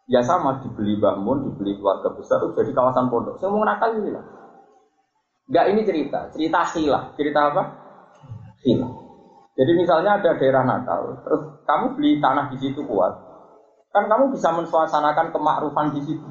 ya 0.05 0.21
sama 0.21 0.61
dibeli 0.61 1.01
bangun, 1.01 1.49
dibeli 1.51 1.75
keluarga 1.75 2.13
besar 2.13 2.45
itu 2.45 2.53
jadi 2.55 2.71
kawasan 2.77 3.09
pondok. 3.09 3.41
Semua 3.41 3.65
nakal 3.67 3.97
itu 3.97 4.13
hilang. 4.13 4.27
Enggak 5.47 5.65
ini 5.71 5.81
cerita, 5.87 6.19
cerita 6.35 6.59
hilah. 6.75 7.03
Cerita 7.15 7.39
apa? 7.51 7.63
Hilah. 8.67 8.91
Jadi 9.57 9.71
misalnya 9.73 10.21
ada 10.21 10.37
daerah 10.37 10.61
Natal, 10.61 11.17
terus 11.25 11.41
kamu 11.65 11.97
beli 11.97 12.21
tanah 12.21 12.53
di 12.53 12.61
situ 12.61 12.85
kuat, 12.85 13.09
kan 13.89 14.05
kamu 14.05 14.29
bisa 14.29 14.53
mensuasanakan 14.53 15.33
kemakrufan 15.33 15.97
di 15.97 16.01
situ. 16.05 16.29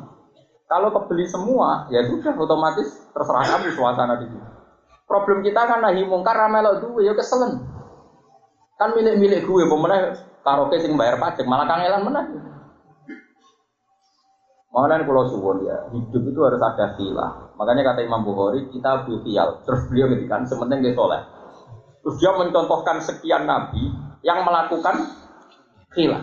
Kalau 0.70 0.94
kebeli 0.94 1.26
semua, 1.26 1.90
ya 1.90 2.06
sudah 2.06 2.38
otomatis 2.38 2.86
terserah 3.10 3.42
kamu 3.50 3.74
suasana 3.74 4.14
di 4.22 4.30
situ. 4.30 4.48
Problem 5.10 5.42
kita 5.42 5.58
kan 5.66 5.82
nahi 5.82 6.06
mungkar 6.06 6.38
ramelo 6.38 6.78
duwe 6.78 7.02
ya 7.02 7.18
keselen. 7.18 7.66
Kan 8.78 8.94
milik-milik 8.94 9.42
gue 9.42 9.62
pemenang 9.66 10.14
karaoke 10.46 10.78
sing 10.78 10.94
bayar 10.94 11.18
pajak 11.18 11.46
malah 11.50 11.66
kangelan 11.66 12.02
menang. 12.06 12.26
Makanya 14.74 15.06
kalau 15.06 15.24
suwon 15.30 15.62
ya, 15.64 15.88
hidup 15.94 16.22
itu 16.26 16.40
harus 16.42 16.60
ada 16.60 16.98
khilaf. 16.98 17.54
Makanya 17.56 17.94
kata 17.94 18.00
Imam 18.04 18.26
Bukhari, 18.26 18.66
kita 18.68 19.06
buktial. 19.06 19.62
Terus 19.62 19.88
beliau 19.88 20.10
ngedikan, 20.12 20.44
sementing 20.44 20.82
dia 20.84 20.92
soleh. 20.92 21.22
Terus 22.02 22.16
dia 22.20 22.30
mencontohkan 22.34 23.00
sekian 23.00 23.46
nabi 23.46 23.88
yang 24.20 24.42
melakukan 24.42 25.06
khilaf. 25.94 26.22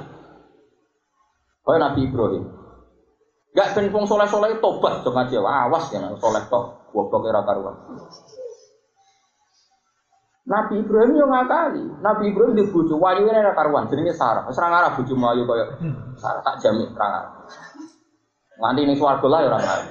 Kayak 1.64 1.80
Nabi 1.80 2.00
Ibrahim. 2.12 2.44
Gak 3.54 3.78
ben 3.78 3.88
wong 3.94 4.04
soleh-soleh 4.10 4.60
tobat 4.60 5.06
dong 5.06 5.16
aja, 5.16 5.40
awas 5.40 5.86
ya 5.94 6.02
soleh 6.18 6.44
tok, 6.50 6.90
goblok 6.90 7.30
ora 7.30 7.46
karuan. 7.46 7.76
Nabi 10.44 10.84
Ibrahim 10.84 11.16
yo 11.16 11.26
ngakali. 11.30 12.04
Nabi 12.04 12.24
Ibrahim 12.36 12.60
di 12.60 12.68
wayu 12.68 13.24
ini 13.24 13.40
ora 13.40 13.56
karuan, 13.56 13.88
Sarah. 14.12 14.44
Wis 14.50 14.60
ora 14.60 14.68
ngarah 14.76 14.92
bojo 15.00 15.16
ayu 15.16 15.44
kaya 15.48 15.66
Sarah 16.20 16.42
tak 16.44 16.60
jamin 16.60 16.92
ora 16.92 17.08
ngarah. 17.08 17.32
Nganti 18.62 18.82
ning 18.86 18.98
swarga 18.98 19.28
lah 19.30 19.40
ya 19.42 19.48
ora 19.50 19.60
ngarah. 19.62 19.88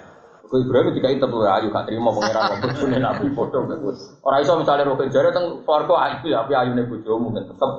Kau 0.52 0.60
Ibrahim 0.60 0.92
jika 0.92 1.08
itu 1.08 1.24
tuh 1.24 1.48
ayu 1.48 1.72
gak 1.72 1.88
terima 1.88 2.12
pangeran 2.12 2.60
bojone 2.60 2.98
Nabi 3.00 3.32
bodoh 3.32 3.64
bagus. 3.64 4.12
Ora 4.20 4.36
iso 4.44 4.52
misalnya 4.60 4.84
roken 4.84 5.08
jare 5.08 5.32
teng 5.32 5.64
swarga 5.64 5.94
ayu 6.12 6.28
ya 6.28 6.44
api 6.44 6.52
ayune 6.52 6.84
bojomu 6.84 7.32
kan 7.32 7.48
tetep 7.48 7.70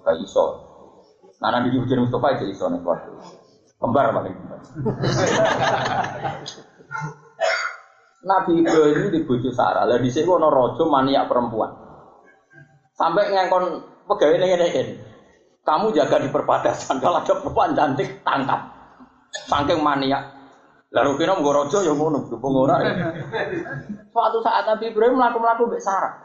gak 0.00 0.16
iso. 0.16 0.64
Nah 1.44 1.52
nanti 1.52 1.68
di 1.68 1.76
bojone 1.76 2.08
Mustafa 2.08 2.40
itu 2.40 2.48
iso 2.48 2.72
ning 2.72 2.80
swarga. 2.80 3.12
Kembar 3.76 4.16
paling 4.16 4.34
Nabi 8.24 8.64
Ibrahim 8.64 9.12
di 9.12 9.20
bojo 9.28 9.50
Sarah. 9.52 9.84
Lah 9.84 10.00
dhisik 10.00 10.24
ana 10.24 10.48
raja 10.48 10.82
maniak 10.88 11.28
perempuan. 11.28 11.68
Sampai 12.96 13.28
ngengkon 13.28 13.84
pegawai 14.08 14.40
ngene 14.40 14.66
ini. 14.72 14.94
Kamu 15.68 15.92
jaga 15.92 16.16
di 16.16 16.32
perbatasan. 16.32 16.96
Kalau 16.96 17.20
ada 17.20 17.34
perempuan 17.36 17.76
cantik 17.76 18.24
tangkap. 18.24 18.71
Saking 19.48 19.80
maniak. 19.80 20.40
Lalu 20.92 21.16
kena 21.16 21.40
mau 21.40 21.56
rojo 21.56 21.80
ya 21.80 21.96
ngono, 21.96 22.28
dukung 22.28 22.52
ora 22.52 22.76
ya. 22.84 22.92
Suatu 24.12 24.44
saat 24.44 24.68
Nabi 24.68 24.92
Ibrahim 24.92 25.16
melaku-melaku 25.16 25.72
mbek 25.72 25.80
Sarah. 25.80 26.20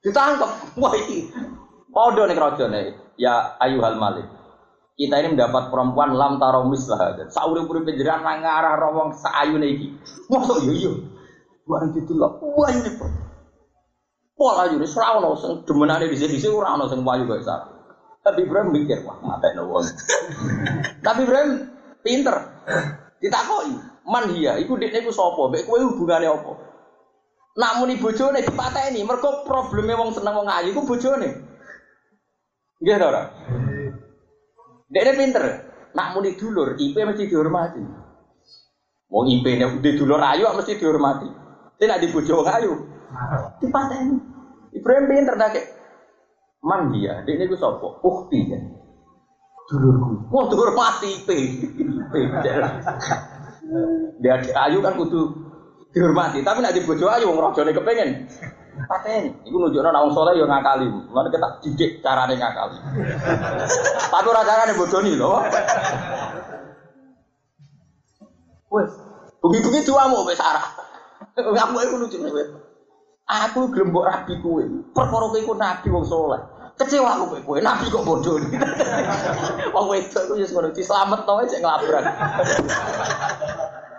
Ditangkap. 0.00 0.76
Wah 0.80 0.94
iki. 0.96 1.28
Nih 1.92 2.38
rojo 2.40 2.64
nih. 2.72 2.96
Ya 3.20 3.60
ayuhal 3.60 4.00
malik 4.00 4.40
kita 5.00 5.16
ini 5.16 5.32
mendapat 5.32 5.72
perempuan 5.72 6.12
lam 6.12 6.36
taromis 6.36 6.84
lah. 6.92 7.16
Sauri 7.32 7.64
puri 7.64 7.88
penjara 7.88 8.20
ngarah 8.20 8.76
rawang 8.76 9.16
saayu 9.16 9.56
iki. 9.64 9.96
Masuk 10.28 10.60
yo 10.68 10.72
yo. 10.76 10.92
Bukan 11.64 11.96
itu 11.96 12.12
lah. 12.20 12.36
Wah 12.36 12.68
ini 12.68 12.90
pun. 13.00 13.08
Pola 14.36 14.68
ini 14.68 14.84
serau 14.84 15.24
no 15.24 15.40
sing 15.40 15.64
demenane 15.64 16.04
di 16.04 16.16
sini 16.20 16.36
sini 16.36 16.52
orang 16.52 16.84
sing 16.92 17.00
wayu 17.00 17.24
kayak 17.24 17.48
sapi. 17.48 17.72
Tapi 18.20 18.44
Ibrahim 18.44 18.76
mikir 18.76 19.00
wah 19.08 19.16
mata 19.24 19.48
no 19.56 19.80
Tapi 21.00 21.20
Ibrahim 21.24 21.79
pinter. 22.00 22.36
Ditakoi 23.20 23.72
man 24.08 24.32
iya. 24.34 24.56
Iku 24.58 24.76
dek 24.80 24.92
niku 24.92 25.12
sopo. 25.12 25.52
Bek 25.52 25.68
kue 25.68 25.80
hubungannya 25.80 26.32
apa? 26.32 26.52
Namun 27.60 27.92
ibu 27.92 28.08
jone 28.14 28.40
dipateni. 28.40 29.04
Mereka 29.04 29.44
problemnya 29.44 29.98
wong 30.00 30.14
seneng 30.14 30.34
wong 30.40 30.48
ayu. 30.48 30.72
Iku 30.72 30.82
bojone. 30.86 31.28
Gak 32.80 33.04
ora? 33.04 33.22
Dia 34.88 35.04
ini 35.04 35.12
pinter. 35.20 35.44
Nak 35.90 36.14
muni 36.14 36.38
dulur, 36.38 36.78
IP 36.78 37.02
mesti 37.02 37.26
dihormati. 37.26 37.82
Wong 39.10 39.26
IP 39.26 39.46
ini 39.58 39.66
di 39.82 39.90
dulur 39.98 40.22
ayu 40.22 40.46
mesti 40.54 40.78
dihormati. 40.78 41.28
Tidak 41.76 41.98
di 42.00 42.08
bojo 42.08 42.46
ayu. 42.46 42.72
Dipateni. 43.58 44.16
Ibrahim 44.70 45.04
pinter 45.10 45.34
kayak 45.34 45.66
man 46.62 46.94
dia. 46.94 47.26
Ini 47.26 47.50
gue 47.50 47.58
sopo. 47.58 47.98
Ukti 48.00 48.38
ya. 48.48 48.58
Dulurku. 49.70 50.26
Wah 50.34 50.44
dulur 50.50 50.74
mati 50.74 51.22
IP. 51.22 51.30
Dia 54.18 54.34
ayu 54.66 54.82
kan 54.82 54.98
kudu 54.98 55.30
dihormati. 55.94 56.42
Tapi 56.42 56.58
nak 56.58 56.74
di 56.74 56.82
bojo 56.82 57.06
ayu 57.06 57.30
wong 57.30 57.38
rojone 57.38 57.70
kepengen. 57.70 58.26
Paten, 58.80 59.44
iku 59.46 59.56
nunjukno 59.60 59.94
nek 59.94 60.02
wong 60.02 60.14
saleh 60.16 60.34
ya 60.42 60.46
ngakali. 60.50 60.86
Mulane 60.90 61.28
kita 61.30 61.48
didik 61.62 61.90
carane 62.02 62.34
ngakali. 62.34 62.76
Tapi 64.10 64.26
ora 64.26 64.42
carane 64.42 64.72
bodoni 64.74 65.12
lho. 65.14 65.38
Wes, 68.70 68.90
bengi-bengi 69.38 69.86
diwamu 69.86 70.26
wis 70.26 70.38
Sarah. 70.38 70.66
Aku 71.38 71.78
iku 71.78 71.94
lucu. 71.98 72.18
Aku 73.30 73.70
gelem 73.70 73.94
mbok 73.94 74.06
rabi 74.10 74.34
kowe. 74.42 74.62
Perkara 74.90 75.26
kowe 75.30 75.38
iku 75.38 75.54
nabi 75.54 75.86
wong 75.94 76.02
saleh. 76.02 76.42
Kecewa 76.80 77.12
aku 77.12 77.44
kowe, 77.44 77.60
nabi 77.60 77.92
kok 77.92 78.08
bodoh. 78.08 78.40
Wong 79.76 79.86
wedok 79.92 80.32
ku 80.32 80.40
wis 80.40 80.48
ngono 80.48 80.72
dislametno 80.72 81.32
ae 81.36 81.44
cek 81.44 81.60
nglabrak. 81.60 82.04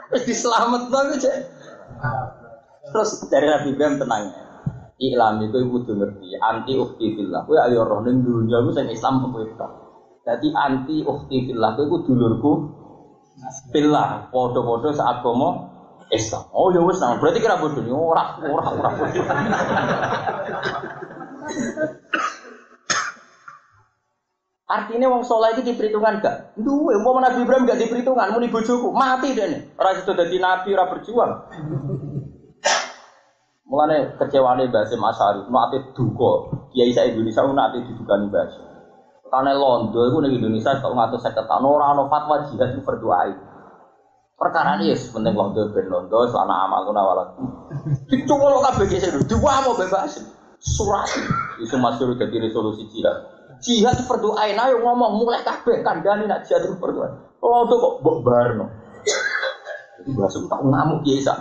Wis 0.09 0.25
dislametno 0.25 1.13
cek. 1.21 1.45
Terus 2.89 3.29
dari 3.29 3.53
Nabi 3.53 3.77
Ibrahim 3.77 4.01
tenang. 4.01 4.33
Iklam 4.97 5.45
itu 5.45 5.61
ibu 5.61 5.85
tuh 5.85 5.93
ngerti 5.93 6.33
anti 6.41 6.73
ukti 6.73 7.21
fillah. 7.21 7.45
Kue 7.45 7.61
ayo 7.61 7.85
roh 7.85 8.01
ning 8.01 8.25
dunia 8.25 8.65
itu 8.65 8.73
saya 8.73 8.89
Islam 8.89 9.29
pemerintah. 9.29 9.69
Jadi 10.25 10.49
anti 10.49 11.05
ukti 11.05 11.53
fillah 11.53 11.77
kue 11.77 11.85
iku 11.85 11.97
dulurku 12.01 12.53
fillah. 13.69 14.33
Podo-podo 14.33 14.89
saat 14.89 15.21
komo 15.21 15.69
Islam. 16.09 16.49
Oh 16.49 16.73
ya 16.73 16.81
wes 16.81 16.97
nah. 16.97 17.21
Berarti 17.21 17.45
kira 17.45 17.61
bodoh. 17.61 17.85
Ora 17.93 18.41
ora 18.41 18.65
ora 18.73 18.89
bodoh. 18.97 19.21
Artinya 24.71 25.11
wong 25.11 25.27
soleh 25.27 25.51
itu 25.51 25.67
diperhitungkan 25.67 26.23
gak? 26.23 26.55
Duwe, 26.55 26.95
mau 27.03 27.19
Nabi 27.19 27.43
Ibrahim 27.43 27.67
gak 27.67 27.75
diperhitungkan, 27.75 28.31
mau 28.31 28.39
bojoku 28.39 28.87
mati 28.95 29.35
deh 29.35 29.47
nih. 29.51 29.61
Orang 29.75 29.99
itu 29.99 30.11
jadi 30.15 30.35
nabi, 30.39 30.69
orang 30.71 30.89
berjuang. 30.95 31.31
Mulane 33.67 34.15
kecewane 34.15 34.71
Mbak 34.71 34.87
Sim 34.87 35.03
Asyari, 35.03 35.43
nate 35.51 35.91
duka. 35.91 36.55
Kiai 36.71 36.95
saya 36.95 37.11
Indonesia 37.11 37.43
nate 37.51 37.83
didukani 37.83 38.31
Mbak 38.31 38.45
Sim. 38.47 38.63
Karena 39.31 39.51
Londo 39.55 40.07
itu 40.07 40.17
ning 40.23 40.39
Indonesia 40.39 40.75
kok 40.79 40.91
ngatur 40.91 41.19
seket 41.19 41.47
tahun 41.47 41.63
ora 41.63 41.95
ana 41.95 42.03
fatwa 42.11 42.43
jihad 42.47 42.75
itu 42.75 42.83
berdoa. 42.83 43.31
Perkara 44.35 44.75
ini 44.79 44.91
yes, 44.91 45.11
penting 45.11 45.35
Londo 45.35 45.71
ben 45.71 45.87
Londo 45.87 46.27
selana 46.27 46.67
amal 46.67 46.83
kuna 46.83 46.99
wala. 47.03 47.23
Dicuwol 48.11 48.59
kabeh 48.59 48.91
dua 49.27 49.63
mau 49.67 49.75
bebas. 49.75 50.19
Surat 50.59 51.07
itu 51.63 51.75
masuk 51.79 52.19
jadi 52.19 52.43
resolusi 52.43 52.91
jihad. 52.91 53.40
Jihad 53.61 53.97
berdoa, 54.09 54.41
ayo 54.49 54.81
ngomong 54.81 55.21
mulai 55.21 55.45
kabeh 55.45 55.85
kandani 55.85 56.25
nak 56.25 56.43
jihad 56.49 56.65
berdoa. 56.81 57.37
Londo 57.41 57.75
kok 57.77 57.93
mbok 58.01 58.17
barno. 58.25 58.65
Bahasa 60.17 60.41
tak 60.49 60.61
ngamuk 60.65 61.05
kiai 61.05 61.21
sak. 61.21 61.37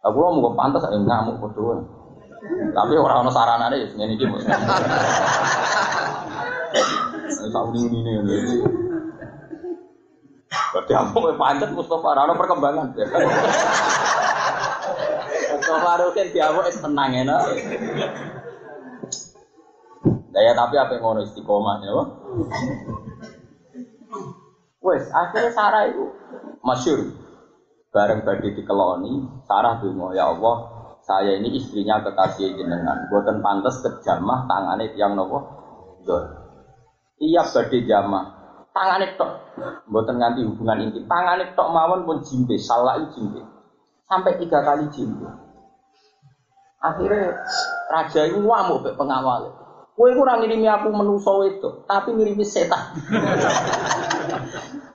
Aku 0.00 0.16
mau 0.16 0.50
kok 0.50 0.56
pantas 0.56 0.86
aja 0.86 0.96
ngamuk 0.96 1.42
berdua. 1.42 1.82
Tapi 2.72 2.96
orang 2.96 3.28
sarana 3.28 3.68
deh, 3.68 3.84
ini 3.84 4.16
dia. 4.16 4.32
Tahu 7.50 7.68
ini 7.76 8.00
ini. 8.00 8.54
Berarti 10.70 10.92
aku 10.96 11.18
pancet 11.36 11.70
Mustafa, 11.76 12.16
rano 12.16 12.32
perkembangan. 12.38 12.96
Mustafa 15.52 15.92
Rukin 16.00 16.32
diamuk 16.32 16.64
es 16.64 16.80
tenang 16.80 17.12
ya, 17.12 17.36
Daya 20.30 20.52
tapi 20.54 20.78
apa 20.78 20.96
yang 20.96 21.02
ngono 21.04 21.20
istiqomah 21.26 21.76
ya, 21.82 21.92
Wes, 24.80 25.04
akhirnya 25.12 25.52
Sarah 25.52 25.84
itu 25.92 26.08
masyur 26.64 27.12
bareng 27.90 28.22
badhe 28.22 28.54
dikeloni, 28.54 29.26
Sarah 29.44 29.82
donga, 29.82 30.14
ya 30.14 30.30
Allah, 30.30 30.56
saya 31.02 31.36
ini 31.36 31.58
istrinya 31.58 32.00
kekasih 32.00 32.54
jenengan. 32.54 33.10
Buatan 33.10 33.42
pantas 33.42 33.82
kejamah 33.82 34.46
tangane 34.46 34.94
tiang 34.94 35.18
nopo. 35.18 35.42
Iya 37.18 37.42
badhe 37.50 37.84
jamah. 37.84 38.24
Tangane 38.70 39.18
tok. 39.18 39.32
Buatan 39.90 40.22
nganti 40.22 40.46
hubungan 40.46 40.86
intim. 40.86 41.04
Tangane 41.10 41.50
tok 41.58 41.68
mawon 41.74 42.06
pun 42.06 42.22
jimbe, 42.22 42.54
salah 42.56 43.02
jimbe. 43.10 43.42
Sampai 44.06 44.38
tiga 44.38 44.62
kali 44.62 44.86
jimbe. 44.94 45.26
Akhirnya 46.80 47.36
raja 47.90 48.30
itu 48.30 48.38
ngamuk 48.38 48.86
be 48.86 48.90
pengawal. 48.94 49.50
Kue 49.98 50.14
kurang 50.16 50.40
ngirimi 50.40 50.70
aku 50.70 50.94
menuso 50.94 51.44
itu, 51.44 51.84
tapi 51.84 52.14
ngirimi 52.14 52.46
setan. 52.46 52.94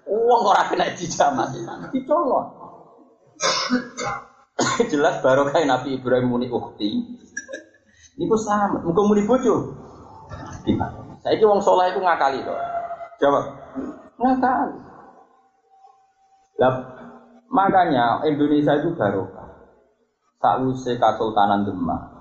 Uang 0.10 0.42
orang 0.50 0.72
kena 0.72 0.96
dijamah 0.96 1.46
setan, 1.52 1.92
dicolong. 1.92 2.48
Jelas 4.92 5.20
barokah 5.20 5.60
Nabi 5.68 6.00
Ibrahim 6.00 6.32
muni 6.32 6.48
ukti. 6.48 7.04
Niku 8.16 8.36
selamat. 8.40 8.88
Muga 8.88 9.02
muni 9.04 9.28
bojo. 9.28 9.56
Saya 11.22 11.44
wong 11.44 11.60
soleh 11.60 11.92
itu 11.92 12.00
ngakali 12.00 12.40
to. 12.42 12.56
Jawab. 13.20 13.46
Ngakali. 14.16 14.80
Lah 16.56 16.74
makanya 17.52 18.24
Indonesia 18.24 18.80
itu 18.80 18.96
barokah. 18.96 19.76
Sakwise 20.40 20.96
Kasultanan 20.96 21.68
Demak. 21.68 22.15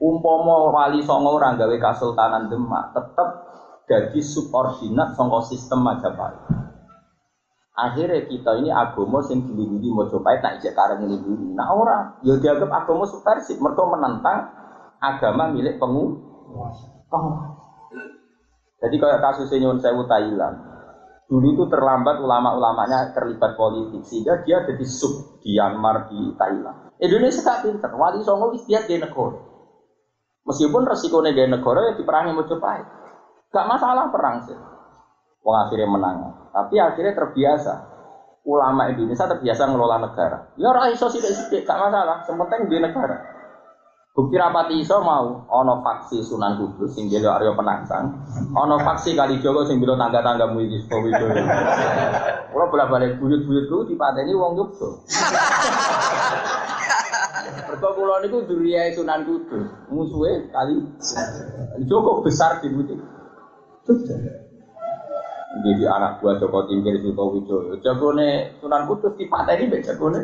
Umpama 0.00 0.72
wali 0.72 1.04
songo 1.04 1.36
orang 1.36 1.60
gawe 1.60 1.76
Kasultanan 1.76 2.48
Demak 2.48 2.96
tetep 2.96 3.28
jadi 3.84 4.20
subordinat 4.24 5.12
songko 5.12 5.44
sistem 5.44 5.84
Majapahit. 5.84 6.40
Akhirnya 7.76 8.24
kita 8.24 8.56
ini 8.64 8.72
agama 8.72 9.20
sing 9.20 9.44
dilindungi 9.44 9.92
Mojopahit 9.92 10.40
nak 10.40 10.56
ijek 10.56 10.72
kareng 10.72 11.04
dilindungi. 11.04 11.52
Nah 11.52 11.68
ora, 11.76 12.16
ya 12.24 12.40
dianggap 12.40 12.72
agama 12.72 13.04
subversif 13.04 13.60
mereka 13.60 13.82
menentang 13.84 14.38
agama 15.04 15.52
milik 15.52 15.76
penguasa. 15.76 16.88
Jadi 18.80 18.96
kayak 18.96 19.20
kasusnya 19.20 19.68
Nyun 19.68 19.84
Sewu 19.84 20.08
Thailand. 20.08 20.56
Dulu 21.28 21.46
itu 21.54 21.64
terlambat 21.68 22.24
ulama-ulamanya 22.24 23.12
terlibat 23.12 23.54
politik 23.54 24.02
sehingga 24.02 24.40
dia 24.48 24.64
jadi 24.64 24.82
sub 24.82 25.40
di 25.44 25.60
Myanmar 25.60 26.08
di 26.08 26.32
Thailand. 26.40 26.90
Indonesia 26.96 27.44
tak 27.44 27.68
pinter, 27.68 27.92
wali 27.94 28.24
songo 28.24 28.56
istiadat 28.56 28.88
di 28.88 28.98
negara. 28.98 29.49
Meskipun 30.48 30.82
resiko 30.88 31.20
di 31.20 31.36
negara 31.36 31.90
ya 31.90 31.92
diperangi 31.96 32.32
Mojopahit. 32.32 32.86
Gak 33.50 33.66
masalah 33.66 34.08
perang 34.08 34.40
sih. 34.46 34.56
Wong 35.42 35.56
akhirnya 35.56 35.88
menang. 35.90 36.16
Tapi 36.54 36.80
akhirnya 36.80 37.12
terbiasa. 37.16 37.74
Ulama 38.40 38.88
Indonesia 38.88 39.28
terbiasa 39.28 39.68
ngelola 39.68 40.00
negara. 40.00 40.56
Ya 40.56 40.72
ora 40.72 40.88
iso 40.88 41.12
sithik-sithik, 41.12 41.68
gak 41.68 41.76
masalah. 41.76 42.24
Sementing 42.24 42.72
di 42.72 42.80
negara. 42.80 43.40
Bukti 44.10 44.34
rapati 44.34 44.74
iso 44.82 44.98
mau 45.06 45.46
ono 45.46 45.86
faksi 45.86 46.18
Sunan 46.26 46.58
Kudus 46.58 46.98
sing 46.98 47.06
jelo 47.06 47.30
Aryo 47.30 47.54
Penangsang, 47.54 48.10
ono 48.58 48.82
faksi 48.82 49.14
Kali 49.14 49.38
Jogo 49.38 49.62
sing 49.62 49.78
bilo 49.78 49.94
tangga-tanggamu 49.94 50.58
iki 50.66 50.82
sapa 50.82 51.06
itu. 51.06 51.26
Kula 52.50 52.66
bolak-balik 52.74 53.22
buyut-buyut 53.22 53.70
ku 53.70 53.86
dipateni 53.86 54.34
wong 54.34 54.58
Yogyo. 54.58 55.06
Mergo 57.48 57.88
kula 57.96 58.20
niku 58.20 58.44
duriyae 58.44 58.92
Sunan 58.92 59.24
Kudus, 59.24 59.64
musuhe 59.88 60.44
Kali 60.52 60.76
Jogo 61.88 62.20
besar 62.20 62.60
di 62.60 62.68
butik. 62.68 63.00
Jadi 65.50 65.82
anak 65.82 66.22
buah 66.22 66.38
Joko 66.38 66.62
Tingkir 66.68 67.00
Suto 67.02 67.24
Wijoyo. 67.32 67.74
Jagone 67.80 68.54
Sunan 68.60 68.84
Kudus 68.86 69.16
dipateni 69.16 69.66
mbek 69.66 69.82
jagone 69.86 70.20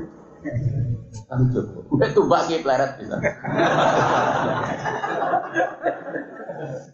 Kali 1.26 1.44
Joko. 1.52 1.88
Mbek 1.96 2.12
tumbak 2.12 2.46
ki 2.50 2.60
pleret 2.60 2.90
bisa. 3.00 3.16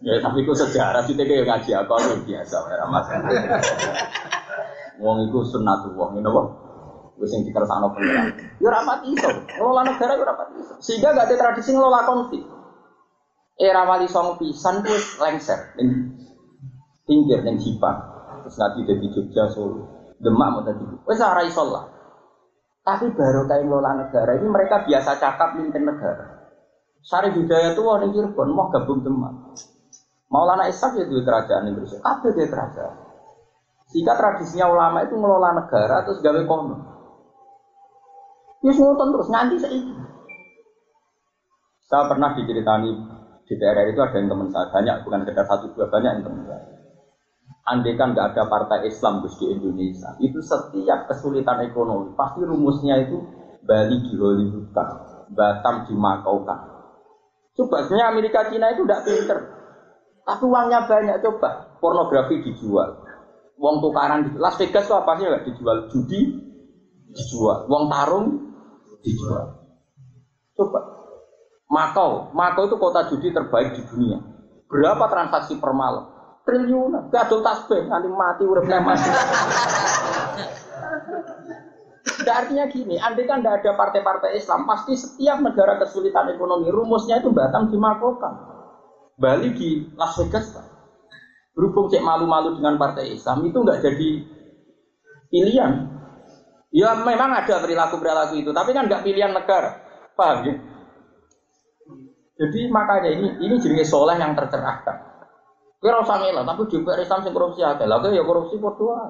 ya 0.03 0.19
tapi 0.19 0.43
itu 0.43 0.51
sejarah 0.51 1.07
kita 1.07 1.23
kayak 1.23 1.47
ngaji 1.47 1.71
apa 1.71 1.95
biasa 2.23 2.55
ora 2.63 2.85
masalah. 2.91 3.31
Wong 4.99 5.27
iku 5.27 5.43
sunnatullah 5.43 6.07
ngene 6.15 6.29
apa? 6.29 6.62
Wis 7.17 7.29
sing 7.29 7.45
dikersakno 7.45 7.93
pengiran. 7.93 8.33
Ya 8.57 8.67
ora 8.73 8.81
pati 8.81 9.13
iso. 9.13 9.29
Ngelola 9.29 9.81
negara 9.85 10.17
ya 10.17 10.23
ora 10.25 10.33
iso. 10.57 10.73
Sehingga 10.81 11.13
gak 11.13 11.29
ada 11.29 11.35
tradisi 11.37 11.69
ngelola 11.73 12.01
konflik. 12.09 12.43
Era 13.53 13.85
wali 13.85 14.09
songo 14.09 14.41
pisan 14.41 14.81
wis 14.81 15.21
lengser 15.21 15.77
ning 15.77 16.17
pinggir 17.05 17.45
ning 17.45 17.61
Jipang. 17.61 17.97
Terus 18.43 18.57
nanti 18.59 18.79
dari 18.83 19.07
Jogja 19.13 19.45
Solo. 19.53 20.11
Demak 20.17 20.49
mau 20.49 20.61
tadi. 20.65 20.83
Wis 21.05 21.21
ora 21.21 21.41
iso 21.45 21.63
lah. 21.69 21.85
Tapi 22.83 23.15
baru 23.15 23.47
kayak 23.47 23.63
ngelola 23.63 23.91
negara 23.95 24.35
ini 24.35 24.47
mereka 24.49 24.83
biasa 24.83 25.15
cakap 25.15 25.55
mimpin 25.55 25.87
negara. 25.87 26.51
Sari 27.03 27.35
budaya 27.35 27.75
itu 27.75 27.83
orang 27.83 28.11
Cirebon 28.15 28.49
mau 28.55 28.71
gabung 28.71 29.03
teman. 29.03 29.55
Maulana 30.31 30.65
Ishak 30.65 30.97
ya 30.97 31.05
dua 31.05 31.21
kerajaan 31.21 31.69
Indonesia. 31.69 32.01
Apa 32.01 32.31
dia 32.33 32.47
kerajaan? 32.49 32.95
Sehingga 33.91 34.17
tradisinya 34.17 34.71
ulama 34.71 35.05
itu 35.05 35.13
ngelola 35.13 35.61
negara 35.61 36.01
terus 36.07 36.23
gawe 36.23 36.41
kono. 36.47 36.92
Ya 38.63 38.71
semua 38.71 38.95
terus 38.95 39.27
nganti 39.27 39.59
itu. 39.59 39.91
Saya 41.83 42.07
pernah 42.07 42.31
diceritani 42.31 42.95
di 43.43 43.53
daerah 43.59 43.83
itu 43.91 43.99
ada 43.99 44.15
yang 44.15 44.31
teman 44.31 44.47
saya 44.49 44.71
banyak, 44.71 45.03
bukan 45.03 45.19
sekedar 45.27 45.45
satu 45.45 45.67
dua 45.75 45.91
banyak 45.91 46.11
yang 46.15 46.23
teman 46.23 46.43
saya. 46.47 46.65
Andai 47.67 47.99
kan 47.99 48.15
nggak 48.15 48.35
ada 48.35 48.43
partai 48.47 48.87
Islam 48.87 49.23
Gus 49.23 49.35
di 49.39 49.51
Indonesia, 49.51 50.15
itu 50.19 50.39
setiap 50.43 51.07
kesulitan 51.11 51.63
ekonomi 51.63 52.11
pasti 52.15 52.43
rumusnya 52.43 53.03
itu 53.03 53.23
Bali 53.63 54.03
di 54.03 54.15
Hollywoodkan, 54.19 54.87
Batam 55.31 55.87
dimakaukan. 55.87 56.59
Coba 57.55 57.87
sebenarnya 57.87 58.07
Amerika 58.11 58.51
Cina 58.51 58.67
itu 58.71 58.83
tidak 58.83 59.03
pinter, 59.07 59.37
tapi 60.27 60.43
uangnya 60.43 60.87
banyak 60.87 61.23
coba 61.23 61.79
pornografi 61.79 62.43
dijual, 62.43 62.99
uang 63.55 63.79
tukaran 63.79 64.27
di 64.27 64.35
Las 64.39 64.59
Vegas 64.59 64.83
itu 64.83 64.95
apa 64.95 65.11
sih 65.15 65.23
nggak 65.23 65.43
dijual 65.47 65.77
judi 65.87 66.19
dijual, 67.15 67.63
uang 67.71 67.87
tarung 67.87 68.27
dijual. 69.03 69.67
Coba 70.55 70.79
Makau, 71.67 72.31
Makau 72.31 72.69
itu 72.69 72.77
kota 72.77 73.09
judi 73.11 73.33
terbaik 73.33 73.75
di 73.75 73.81
dunia. 73.85 74.21
Berapa 74.69 75.09
transaksi 75.09 75.57
per 75.57 75.73
malam? 75.73 76.13
triliunan. 76.43 77.07
Gadol 77.09 77.41
tasbih 77.41 77.87
nanti 77.87 78.07
mati 78.11 78.43
udah 78.43 78.63
mati. 78.83 79.09
Tidak 82.03 82.35
artinya 82.35 82.65
gini, 82.71 82.95
andai 82.99 83.27
kan 83.27 83.43
tidak 83.43 83.63
ada 83.63 83.71
partai-partai 83.75 84.39
Islam, 84.39 84.63
pasti 84.63 84.95
setiap 84.95 85.43
negara 85.43 85.75
kesulitan 85.75 86.31
ekonomi, 86.31 86.71
rumusnya 86.71 87.19
itu 87.19 87.31
Batam 87.35 87.67
dimakokan. 87.67 88.31
Bali 89.19 89.51
di 89.55 89.83
Las 89.99 90.15
Vegas, 90.19 90.55
Pak. 90.55 90.65
Berhubung 91.51 91.91
cek 91.91 91.99
malu-malu 91.99 92.55
dengan 92.55 92.79
partai 92.79 93.11
Islam, 93.11 93.43
itu 93.43 93.57
nggak 93.59 93.79
jadi 93.83 94.09
pilihan. 95.27 95.71
Ya 96.73 96.97
memang 96.97 97.29
ada 97.29 97.61
perilaku-perilaku 97.61 98.41
itu, 98.41 98.49
tapi 98.49 98.73
kan 98.73 98.89
nggak 98.89 99.05
pilihan 99.05 99.29
negara. 99.29 99.77
Paham 100.17 100.41
ya? 100.41 100.53
Jadi 102.33 102.65
makanya 102.73 103.13
ini 103.13 103.37
ini 103.45 103.61
jenis 103.61 103.93
soleh 103.93 104.17
yang 104.17 104.33
tercerahkan. 104.33 104.97
Kira 105.77 106.01
usah 106.01 106.17
ngelak, 106.17 106.49
tapi 106.49 106.65
juga 106.73 106.97
Islam 106.97 107.21
sing 107.21 107.29
korupsi 107.29 107.61
akeh. 107.61 107.85
Lah 107.85 108.01
ya 108.09 108.25
korupsi 108.25 108.57
padha 108.57 108.83
wae. 108.89 109.09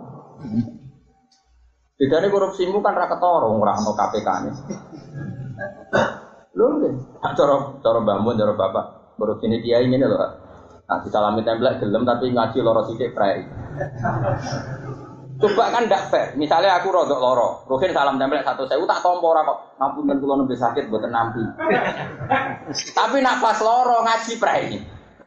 Bedane 1.96 2.28
korupsimu 2.28 2.84
kan 2.84 3.00
ra 3.00 3.08
ketara 3.08 3.48
ora 3.48 3.80
ono 3.80 3.92
KPK-ne. 3.96 4.52
Lho 6.58 6.66
nggih, 6.68 6.94
cara 7.24 7.56
cara 7.80 8.00
Mbah 8.04 8.18
Mun, 8.20 8.36
cara 8.36 8.54
Bapak 8.60 9.16
korupsi 9.16 9.48
ini 9.48 9.64
kiai 9.64 9.88
ngene 9.88 10.10
lho. 10.10 10.18
Nah, 10.84 11.00
disalami 11.00 11.48
template 11.48 11.80
gelem 11.80 12.04
tapi 12.04 12.28
ngaji 12.28 12.60
loro 12.60 12.84
sithik 12.84 13.16
prei. 13.16 13.40
Coba 15.40 15.74
kan 15.74 15.90
ndak 15.90 16.14
fair. 16.14 16.28
Misalnya 16.38 16.78
aku 16.78 16.94
rodok 16.94 17.18
loro, 17.18 17.66
Rukin 17.66 17.96
salam 17.96 18.22
tempel 18.22 18.46
satu 18.46 18.70
saya 18.70 18.82
tak 18.86 19.02
tompo 19.02 19.34
ora 19.34 19.42
kok. 19.42 19.80
Ngapunten 19.82 20.18
kula 20.22 20.36
nembe 20.38 20.56
sakit 20.58 20.90
buatan 20.92 21.10
nampi. 21.10 21.44
Tapi 22.94 23.18
nak 23.24 23.42
pas 23.42 23.58
loro 23.64 24.06
ngaji 24.06 24.34
prei. 24.38 24.78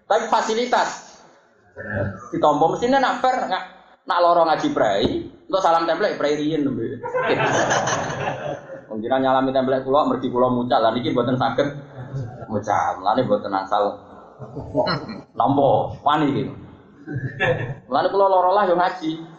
Tapi 0.07 0.25
fasilitas 0.31 1.07
Ditompo 2.33 2.73
mestinya 2.73 2.97
nak 2.97 3.21
fair 3.21 3.37
nggak 3.37 3.65
nak 4.07 4.23
loro 4.23 4.49
ngaji 4.49 4.69
prai, 4.73 5.05
untuk 5.29 5.61
salam 5.61 5.85
template 5.85 6.17
prai 6.17 6.39
rien 6.39 6.65
nembe. 6.65 6.97
Mungkin 8.89 9.13
nyalami 9.21 9.51
template 9.53 9.85
pulau, 9.85 10.09
mergi 10.09 10.33
pulau 10.33 10.49
mucal, 10.49 10.81
lah 10.81 10.95
niki 10.95 11.13
buatan 11.13 11.37
sakit 11.37 11.69
mucal, 12.49 13.03
ini 13.03 13.29
buatan 13.29 13.53
asal 13.61 13.99
nompo, 15.37 15.93
wani 16.01 16.33
gitu. 16.33 16.55
Lalu 17.93 18.09
pulau 18.09 18.31
loro 18.31 18.51
lah 18.57 18.65
yang 18.65 18.81
ngaji. 18.81 19.37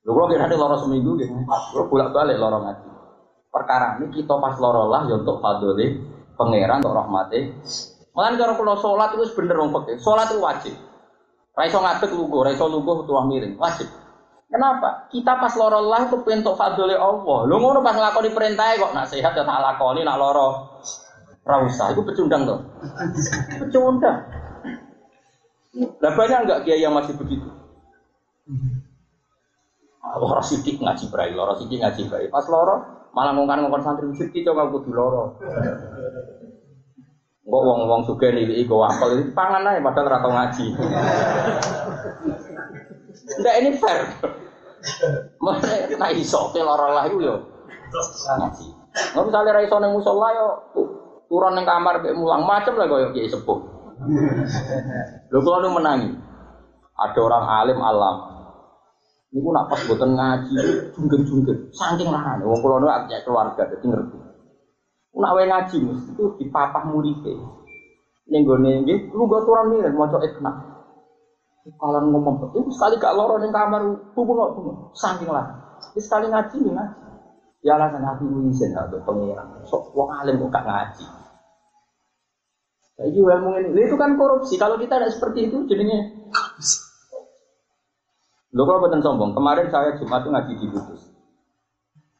Lu 0.00 0.16
kalau 0.16 0.32
kira 0.32 0.48
loro 0.48 0.76
seminggu 0.80 1.20
gitu, 1.20 1.34
lu 1.76 1.82
bolak 1.92 2.16
balik 2.16 2.40
loro 2.40 2.64
ngaji. 2.64 2.88
Perkara 3.50 3.98
ini 4.00 4.08
kita 4.14 4.38
pas 4.40 4.56
loro 4.56 4.88
lah, 4.88 5.04
ya 5.10 5.20
untuk 5.20 5.42
fadli 5.44 6.00
pangeran, 6.38 6.80
untuk 6.80 6.96
rahmati. 6.96 7.40
Malah 8.16 8.34
kalau 8.38 8.54
pulau 8.56 8.76
sholat 8.80 9.12
itu 9.14 9.28
bener 9.36 9.60
wong 9.60 9.70
Sholat 10.00 10.32
itu 10.32 10.40
wajib. 10.40 10.74
Raiso 11.52 11.78
ngadeg 11.82 12.10
lugu, 12.16 12.40
raiso 12.46 12.64
lugu 12.70 13.04
tuah 13.04 13.28
miring, 13.28 13.60
wajib. 13.60 13.90
Kenapa? 14.50 15.06
Kita 15.12 15.38
pas 15.38 15.54
loro 15.54 15.84
lah 15.84 16.10
itu 16.10 16.18
pintu 16.26 16.56
fadli 16.56 16.96
Allah. 16.96 17.38
Lu 17.46 17.56
ngono 17.60 17.84
pas 17.84 17.94
nglakoni 17.94 18.34
perintah 18.34 18.74
kok 18.80 18.96
nak 18.96 19.06
sehat 19.06 19.36
ya 19.36 19.44
tak 19.46 19.60
lakoni, 19.62 20.02
nak 20.02 20.18
loro 20.18 20.80
rausa. 21.44 21.92
Itu 21.92 22.02
pecundang 22.02 22.48
tuh. 22.48 22.58
Pecundang. 23.62 24.26
Lah 26.02 26.12
banyak 26.18 26.38
enggak 26.48 26.60
kiai 26.66 26.82
yang 26.82 26.96
masih 26.96 27.14
begitu? 27.14 27.46
Loro 30.00 30.40
sidik 30.40 30.80
ngaji 30.80 31.12
brai, 31.12 31.30
loro 31.36 31.52
sidik 31.60 31.84
ngaji 31.84 32.08
brai. 32.08 32.26
Pas 32.32 32.48
loro 32.48 33.06
malah 33.12 33.36
ngongkon 33.36 33.68
ngongkon 33.68 33.84
santri 33.84 34.06
sidik 34.16 34.48
coba 34.48 34.72
kudu 34.72 34.90
loro. 34.96 35.36
Kok 37.50 37.62
wong-wong 37.66 38.06
suge 38.06 38.30
nih 38.30 38.62
iku 38.62 38.78
apel 38.86 39.26
itu 39.26 39.34
pangan 39.34 39.66
aja 39.66 39.82
padahal 39.82 40.06
ora 40.06 40.22
tau 40.22 40.32
ngaji. 40.32 40.66
Enggak 43.42 43.54
ini 43.58 43.70
fair. 43.74 44.00
Mana 45.42 45.68
nah 45.98 46.10
iso 46.14 46.48
ke 46.54 46.62
lara 46.62 46.88
lah 46.94 47.04
iku 47.10 47.18
yo 47.20 47.36
ngaji. 48.38 48.66
Nggak 49.12 49.24
misalnya 49.26 49.50
ra 49.52 49.60
iso 49.66 49.76
ning 49.82 49.92
musala 49.92 50.28
yo 50.32 50.46
turun 51.26 51.58
ning 51.58 51.66
kamar 51.66 52.00
mbek 52.00 52.14
mulang 52.16 52.46
macem 52.46 52.78
lah 52.78 52.86
koyo 52.86 53.10
kiai 53.12 53.28
sepuh. 53.28 53.58
Kula 55.28 55.58
nu 55.60 55.74
menangi. 55.74 56.10
Ada 56.96 57.18
orang 57.18 57.44
alim 57.50 57.78
alam. 57.82 58.39
Niku 59.30 59.54
nak 59.54 59.70
pas 59.70 59.78
boten 59.86 60.18
ngaji, 60.18 60.58
junggen-junggen, 60.98 61.70
saking 61.70 62.10
larane. 62.10 62.42
Wong 62.42 62.58
kula 62.58 62.82
nu 62.82 62.90
keluarga 63.22 63.62
dadi 63.62 63.86
ngerti. 63.86 64.18
Nak 65.14 65.32
wae 65.38 65.46
ngaji 65.46 65.76
mesti 65.86 66.10
itu 66.18 66.24
di 66.34 66.44
papah 66.50 66.90
muripe. 66.90 67.30
Ning 68.26 68.42
gone 68.42 68.82
nggih, 68.82 69.14
lu 69.14 69.30
go 69.30 69.42
turun 69.46 69.70
nih 69.70 69.90
maca 69.94 70.18
ikna. 70.22 70.50
Kalau 71.78 72.02
ngomong, 72.02 72.50
itu 72.56 72.72
sekali 72.72 72.98
gak 72.98 73.14
loro 73.14 73.36
ning 73.38 73.52
kamar, 73.52 73.84
bubu 74.16 74.32
nggak 74.32 74.50
bubu, 74.58 74.70
saking 74.96 75.28
lah. 75.30 75.76
Ini 75.94 76.00
sekali 76.02 76.26
ngaji 76.26 76.56
nih 76.66 76.72
ngaji. 76.72 77.00
Ya 77.60 77.76
alasan 77.76 78.00
hati 78.00 78.24
izin 78.24 78.72
atau 78.72 78.98
pengiran. 79.04 79.62
Sok 79.68 79.92
wong 79.92 80.08
alim 80.10 80.40
kok 80.40 80.50
gak 80.56 80.66
ngaji. 80.66 81.04
Jadi 82.96 83.16
ilmu 83.16 83.50
ini, 83.60 83.80
itu 83.80 83.96
kan 83.96 84.16
korupsi. 84.16 84.56
Kalau 84.56 84.76
kita 84.80 84.98
tidak 84.98 85.12
seperti 85.12 85.48
itu, 85.52 85.64
jadinya. 85.68 86.00
Lo 88.50 88.66
kalau 88.66 88.82
betul 88.82 88.98
sombong, 88.98 89.30
kemarin 89.30 89.70
saya 89.70 89.94
Jumat 89.94 90.26
itu 90.26 90.30
ngaji 90.34 90.52
di 90.58 90.66
Kudus. 90.74 91.02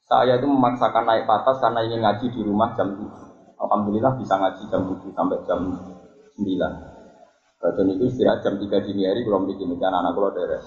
Saya 0.06 0.38
itu 0.38 0.46
memaksakan 0.46 1.06
naik 1.06 1.26
patas 1.26 1.58
karena 1.58 1.86
ingin 1.86 2.02
ngaji 2.02 2.26
di 2.30 2.40
rumah 2.46 2.74
jam 2.78 2.94
7. 2.94 3.02
Alhamdulillah 3.58 4.14
bisa 4.18 4.38
ngaji 4.38 4.62
jam 4.70 4.82
7 4.86 5.10
sampai 5.10 5.38
jam 5.46 5.60
9. 6.38 6.42
Dan 7.60 7.86
itu 7.92 8.04
istirahat 8.10 8.42
jam 8.46 8.58
3 8.58 8.66
dini 8.86 9.06
hari 9.06 9.26
kalau 9.26 9.46
bikin 9.46 9.74
anak 9.74 9.90
anak 9.90 10.12
kalau 10.14 10.30
dari 10.34 10.58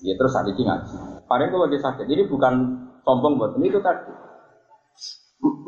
Ya 0.00 0.16
terus 0.16 0.32
saat 0.32 0.48
ini 0.48 0.64
ngaji. 0.64 0.96
Padahal 1.28 1.48
itu 1.52 1.58
lagi 1.60 1.78
sakit. 1.84 2.06
Jadi 2.08 2.22
bukan 2.32 2.52
sombong 3.04 3.36
buat 3.36 3.52
ini 3.60 3.68
itu 3.68 3.80
tadi. 3.84 4.08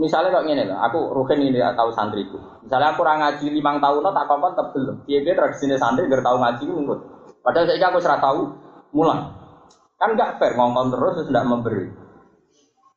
Misalnya 0.01 0.37
kok 0.37 0.45
gini 0.45 0.69
lah, 0.69 0.85
aku 0.89 1.17
rugen 1.17 1.41
ini 1.41 1.61
tahu 1.61 1.93
santriku. 1.93 2.37
Misalnya 2.65 2.93
aku 2.93 3.05
orang 3.05 3.25
ngaji 3.25 3.47
lima 3.53 3.81
tahun, 3.81 4.05
tak 4.13 4.29
apa 4.29 4.47
tak 4.53 4.69
belum. 4.77 4.97
Dia 5.09 5.25
dia 5.25 5.33
tradisinya 5.37 5.77
santri 5.81 6.09
gak 6.09 6.25
tahu 6.25 6.37
ngaji 6.41 6.65
nunggu. 6.69 6.97
Padahal 7.43 7.67
saya 7.67 7.87
aku 7.91 7.99
serah 7.99 8.21
tahu, 8.23 8.41
mulai. 8.95 9.27
Kan 9.99 10.15
gak 10.19 10.39
fair 10.39 10.55
ngomong 10.55 10.95
terus 10.95 11.19
terus 11.19 11.29
tidak 11.31 11.47
memberi. 11.47 11.87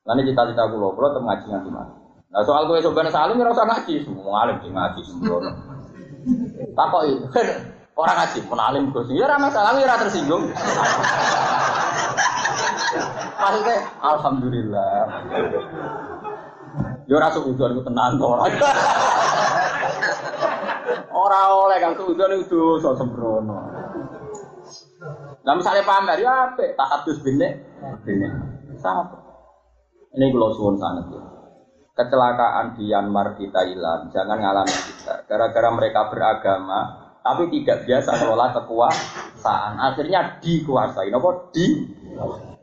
Nanti 0.06 0.22
cita-cita 0.30 0.70
aku 0.70 0.78
loh, 0.78 0.94
tetap 0.94 1.22
ngaji 1.22 1.46
ngaji 1.50 1.70
mana. 1.70 1.92
Nah 2.30 2.42
soal 2.46 2.70
gue 2.70 2.78
sebenarnya 2.78 3.10
salim, 3.10 3.38
nggak 3.42 3.54
usah 3.54 3.66
ngaji, 3.66 3.94
semua 4.06 4.46
alim 4.46 4.56
ngaji 4.62 5.00
semua. 5.02 5.38
Takoi, 6.78 7.10
orang 8.00 8.16
ngaji, 8.22 8.38
penalim 8.46 8.84
Gus. 8.94 9.10
Ya 9.10 9.26
ora 9.26 9.36
masalah, 9.42 9.74
ora 9.74 9.98
tersinggung. 9.98 10.50
Maksudnya, 13.42 13.76
alhamdulillah. 14.02 15.06
Yo 17.06 17.14
ora 17.18 17.30
suudon 17.30 17.78
ku 17.78 17.82
tenan 17.86 18.18
to. 18.18 18.26
Ora 21.16 21.40
oleh 21.54 21.78
kan 21.80 21.94
suudon 21.94 22.42
itu 22.42 22.50
dosa 22.50 22.98
sembrono. 22.98 23.65
Nah 25.46 25.54
misalnya 25.54 25.86
pamer 25.86 26.18
ya 26.18 26.50
apik, 26.50 26.74
tak 26.74 26.88
hadus 26.90 27.22
bine. 27.22 27.62
Sama. 28.82 29.06
Ini 30.18 30.34
kalau 30.34 30.50
suwun 30.50 30.74
sangat 30.74 31.06
ya 31.14 31.36
kecelakaan 31.96 32.76
di 32.76 32.92
Myanmar 32.92 33.40
di 33.40 33.48
Thailand 33.48 34.12
jangan 34.12 34.36
ngalami 34.36 34.76
kita. 34.76 35.24
Gara-gara 35.24 35.68
mereka 35.72 36.12
beragama 36.12 37.08
tapi 37.24 37.48
tidak 37.50 37.88
biasa 37.88 38.10
mengelola 38.20 38.52
kekuasaan. 38.52 39.80
Akhirnya 39.80 40.38
dikuasai 40.38 41.08
nopo 41.08 41.50
di. 41.50 41.66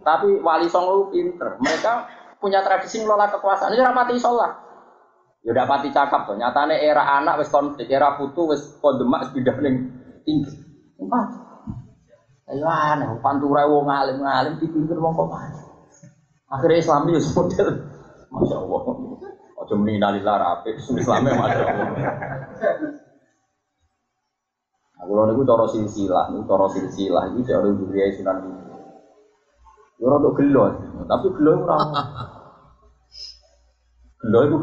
Tapi 0.06 0.40
wali 0.40 0.70
songo 0.70 1.10
pinter. 1.10 1.58
Mereka 1.58 1.94
punya 2.38 2.62
tradisi 2.62 3.02
mengelola 3.02 3.34
kekuasaan. 3.34 3.74
Ini 3.74 3.82
rapati 3.82 4.16
sholat. 4.22 4.54
Ya 5.44 5.52
udah 5.52 5.68
pati 5.68 5.92
cakap 5.92 6.24
tuh 6.24 6.40
nyatanya 6.40 6.80
era 6.80 7.04
anak 7.20 7.44
wis 7.44 7.52
konflik 7.52 7.92
era 7.92 8.16
putu 8.16 8.48
wis 8.48 8.80
kondemak 8.80 9.28
wis 9.28 9.36
pindah 9.36 9.60
tinggi 10.24 10.56
empat 10.96 11.43
ayo 12.52 12.66
aneh 12.68 13.08
pantura 13.24 13.64
wong 13.70 13.88
alim 13.88 14.20
ngalim 14.20 14.60
dipimpin 14.60 15.00
wong 15.00 15.14
kok 15.16 15.32
akhirnya 16.52 16.82
Islam 16.84 17.08
itu 17.10 17.24
model 17.34 17.68
Masya 18.34 18.56
Allah. 18.58 18.82
Ojo 19.64 19.74
muni 19.78 20.02
nalillah 20.02 20.36
rapi, 20.42 20.74
Islamnya 20.74 21.38
Masya 21.38 21.64
Allah. 21.70 21.88
Aku 25.04 25.12
lalu 25.14 25.36
niku 25.36 25.44
cara 25.46 25.66
silsilah, 25.70 26.32
niku 26.32 26.44
cara 26.48 26.66
silsilah 26.72 27.24
jek 27.36 27.54
orang 27.54 27.76
duriya 27.78 28.16
sunan 28.18 28.38
itu. 28.40 28.76
Yo 30.02 30.10
ora 30.10 30.18
untuk 30.20 30.40
gelo, 30.42 30.64
tapi 31.06 31.28
gelo 31.38 31.52
ora. 31.64 31.78
Gelo 34.24 34.40
itu 34.48 34.58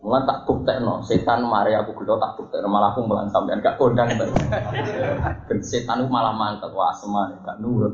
Mulan 0.00 0.24
tak 0.24 0.48
buktekno, 0.48 1.04
setan 1.04 1.44
mari 1.44 1.76
aku 1.76 1.92
gelo 1.92 2.16
tak 2.16 2.32
buktekno 2.32 2.72
malah 2.72 2.96
aku 2.96 3.04
mulan 3.04 3.28
sampean 3.28 3.60
gak 3.60 3.76
kondang 3.76 4.08
ta. 4.16 4.24
Ben 5.44 5.60
setan 5.60 6.08
malah 6.08 6.32
mantep 6.32 6.72
wah 6.72 6.88
semane 6.96 7.36
gak 7.44 7.60
nurut. 7.60 7.92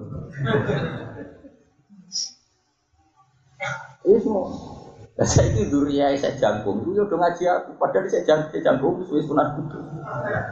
Ini 4.06 4.22
semua 4.22 4.46
itu 5.16 5.72
duria 5.72 6.12
saya 6.14 6.36
jangkung, 6.36 6.86
itu 6.86 7.00
udah 7.00 7.18
ngaji 7.18 7.42
aku. 7.48 7.70
Padahal 7.80 8.06
saya 8.06 8.22
jangkung, 8.22 8.52
saya 8.52 8.62
jangkung, 8.62 8.94
suwe 9.08 9.24
sunat 9.24 9.56
kudu. 9.56 9.80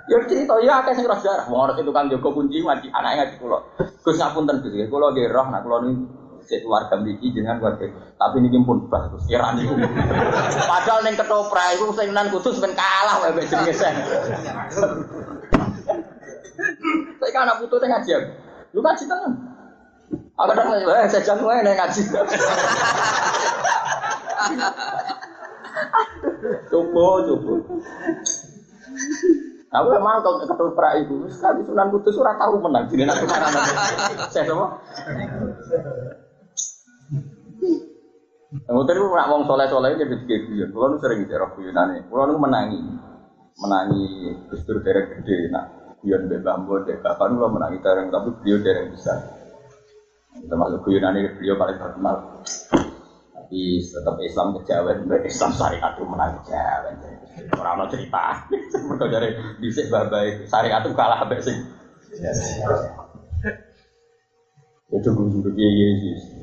Ya 0.09 0.17
cerita 0.25 0.57
ya 0.59 0.81
akeh 0.83 0.97
sing 0.97 1.05
sejarah. 1.05 1.47
Mau 1.53 1.69
itu 1.71 1.93
kan 1.93 2.09
Joko 2.09 2.33
kunci 2.33 2.65
ngaji 2.65 2.89
anaknya 2.91 3.29
ngaji 3.29 3.35
kulo. 3.39 3.61
Gus 4.03 4.17
ngapunten 4.17 4.65
Gus, 4.65 4.75
kulo 4.89 5.13
nggih 5.13 5.29
roh 5.31 5.47
nak 5.53 5.63
kulo 5.63 5.77
niku 5.85 6.24
cek 6.45 6.63
warga 6.69 7.01
mriki 7.01 7.33
jenengan 7.33 7.61
warga. 7.61 7.89
Tapi 7.91 8.37
niki 8.41 8.61
pun 8.63 8.87
bah 8.87 9.09
Gus 9.11 9.27
kira 9.27 9.53
niku. 9.57 9.75
Padahal 10.69 11.01
ning 11.05 11.17
ketoprak 11.17 11.75
iku 11.77 11.93
sing 11.97 12.13
nan 12.13 12.29
kudus 12.31 12.61
ben 12.61 12.73
kalah 12.77 13.21
wae 13.25 13.33
mek 13.33 13.49
jenenge 13.49 13.75
sen. 13.75 13.95
Saya 17.19 17.31
kan 17.33 17.49
anak 17.49 17.59
putu 17.65 17.77
ngaji 17.81 18.11
aku. 18.15 18.29
Lu 18.77 18.81
ngaji 18.85 19.05
tenan. 19.09 19.33
Aku 20.35 20.47
kadang 20.51 20.67
eh 20.77 21.09
saya 21.11 21.23
jangkung 21.25 21.51
ae 21.51 21.65
ngaji. 21.65 22.03
Coba, 26.71 27.05
coba. 27.25 27.55
Aku 29.75 29.89
emang 29.91 30.23
kalau 30.23 30.39
ketoprak 30.39 31.03
itu, 31.03 31.27
sekali 31.35 31.67
Sunan 31.67 31.91
Kudus 31.91 32.15
ora 32.23 32.39
tahu 32.39 32.63
menang. 32.63 32.87
Jadi 32.87 33.11
nak 33.11 33.19
ke 33.19 33.27
mana 33.27 33.59
Saya 34.31 34.47
semua. 34.47 34.79
Kemudian 38.55 38.95
itu 38.95 39.07
nak 39.11 39.29
wong 39.35 39.43
soleh 39.51 39.67
soleh 39.67 39.99
jadi 39.99 40.15
tiga 40.23 40.37
guyon. 40.47 40.69
Kalau 40.71 40.87
nu 40.87 40.97
sering 41.03 41.19
bicara 41.27 41.51
guyonane, 41.51 42.07
kalau 42.07 42.25
nu 42.31 42.39
menangi, 42.39 42.79
menangi 43.59 44.05
Gustur 44.47 44.79
derek 44.79 45.19
gede, 45.19 45.51
nak 45.51 45.99
guyon 45.99 46.31
be 46.31 46.39
bambu, 46.39 46.79
be 46.87 46.95
bapak 47.03 47.35
nu 47.35 47.43
menangi 47.51 47.83
dereng, 47.83 48.15
tapi 48.15 48.31
beliau 48.39 48.63
dereng 48.63 48.95
besar. 48.95 49.19
Termasuk 50.39 50.87
guyonane 50.87 51.35
beliau 51.35 51.59
paling 51.59 51.79
terkenal. 51.83 52.17
Tapi 53.35 53.83
tetap 53.83 54.15
Islam 54.23 54.55
kejawen, 54.63 54.99
Islam 55.27 55.51
syariat 55.59 55.91
itu 55.91 56.05
menang 56.07 56.31
kejawen. 56.39 56.95
Orang 57.59 57.75
mau 57.83 57.91
cerita, 57.91 58.39
mereka 58.87 59.07
dari 59.11 59.29
bisik 59.59 59.91
babai 59.91 60.47
syariat 60.47 60.79
itu 60.79 60.95
kalah 60.95 61.19
habis 61.19 61.43
sih. 61.43 61.59
Itu 64.95 65.11
guru 65.11 65.51
Yesus. 65.59 66.34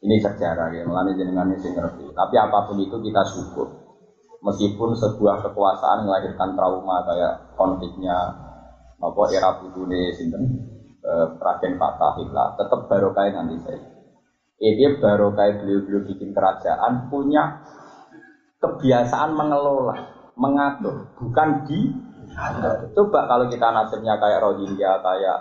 Ini 0.00 0.16
sejarah 0.16 0.72
ya, 0.72 0.82
melani 0.88 1.12
jenengan 1.12 1.52
ini 1.52 1.60
ngerti. 1.60 2.08
Tapi 2.16 2.34
apa 2.40 2.64
pun 2.64 2.80
itu 2.80 2.96
kita 2.96 3.20
syukur. 3.28 3.68
Meskipun 4.40 4.96
sebuah 4.96 5.44
kekuasaan 5.44 6.08
melahirkan 6.08 6.56
trauma 6.56 7.04
kayak 7.04 7.52
konfliknya 7.52 8.32
apa 8.96 9.22
era 9.28 9.60
putune 9.60 10.08
sinten 10.16 10.64
eh, 11.04 11.26
Raden 11.36 11.76
Fatahillah 11.76 12.56
tetap 12.56 12.88
barokah 12.88 13.28
nanti 13.28 13.60
saya. 13.60 13.80
Ya 14.60 14.72
dia 14.76 14.96
baru 14.96 15.36
kayak 15.36 15.60
beliau-beliau 15.60 16.08
bikin 16.08 16.32
kerajaan 16.32 17.12
punya 17.12 17.60
kebiasaan 18.60 19.32
mengelola, 19.36 19.96
mengatur, 20.36 21.08
bukan 21.16 21.64
di 21.64 21.88
Coba 22.94 23.26
kalau 23.26 23.50
kita 23.50 23.74
nasibnya 23.74 24.14
kayak 24.20 24.38
Rohingya, 24.38 25.02
kayak 25.02 25.38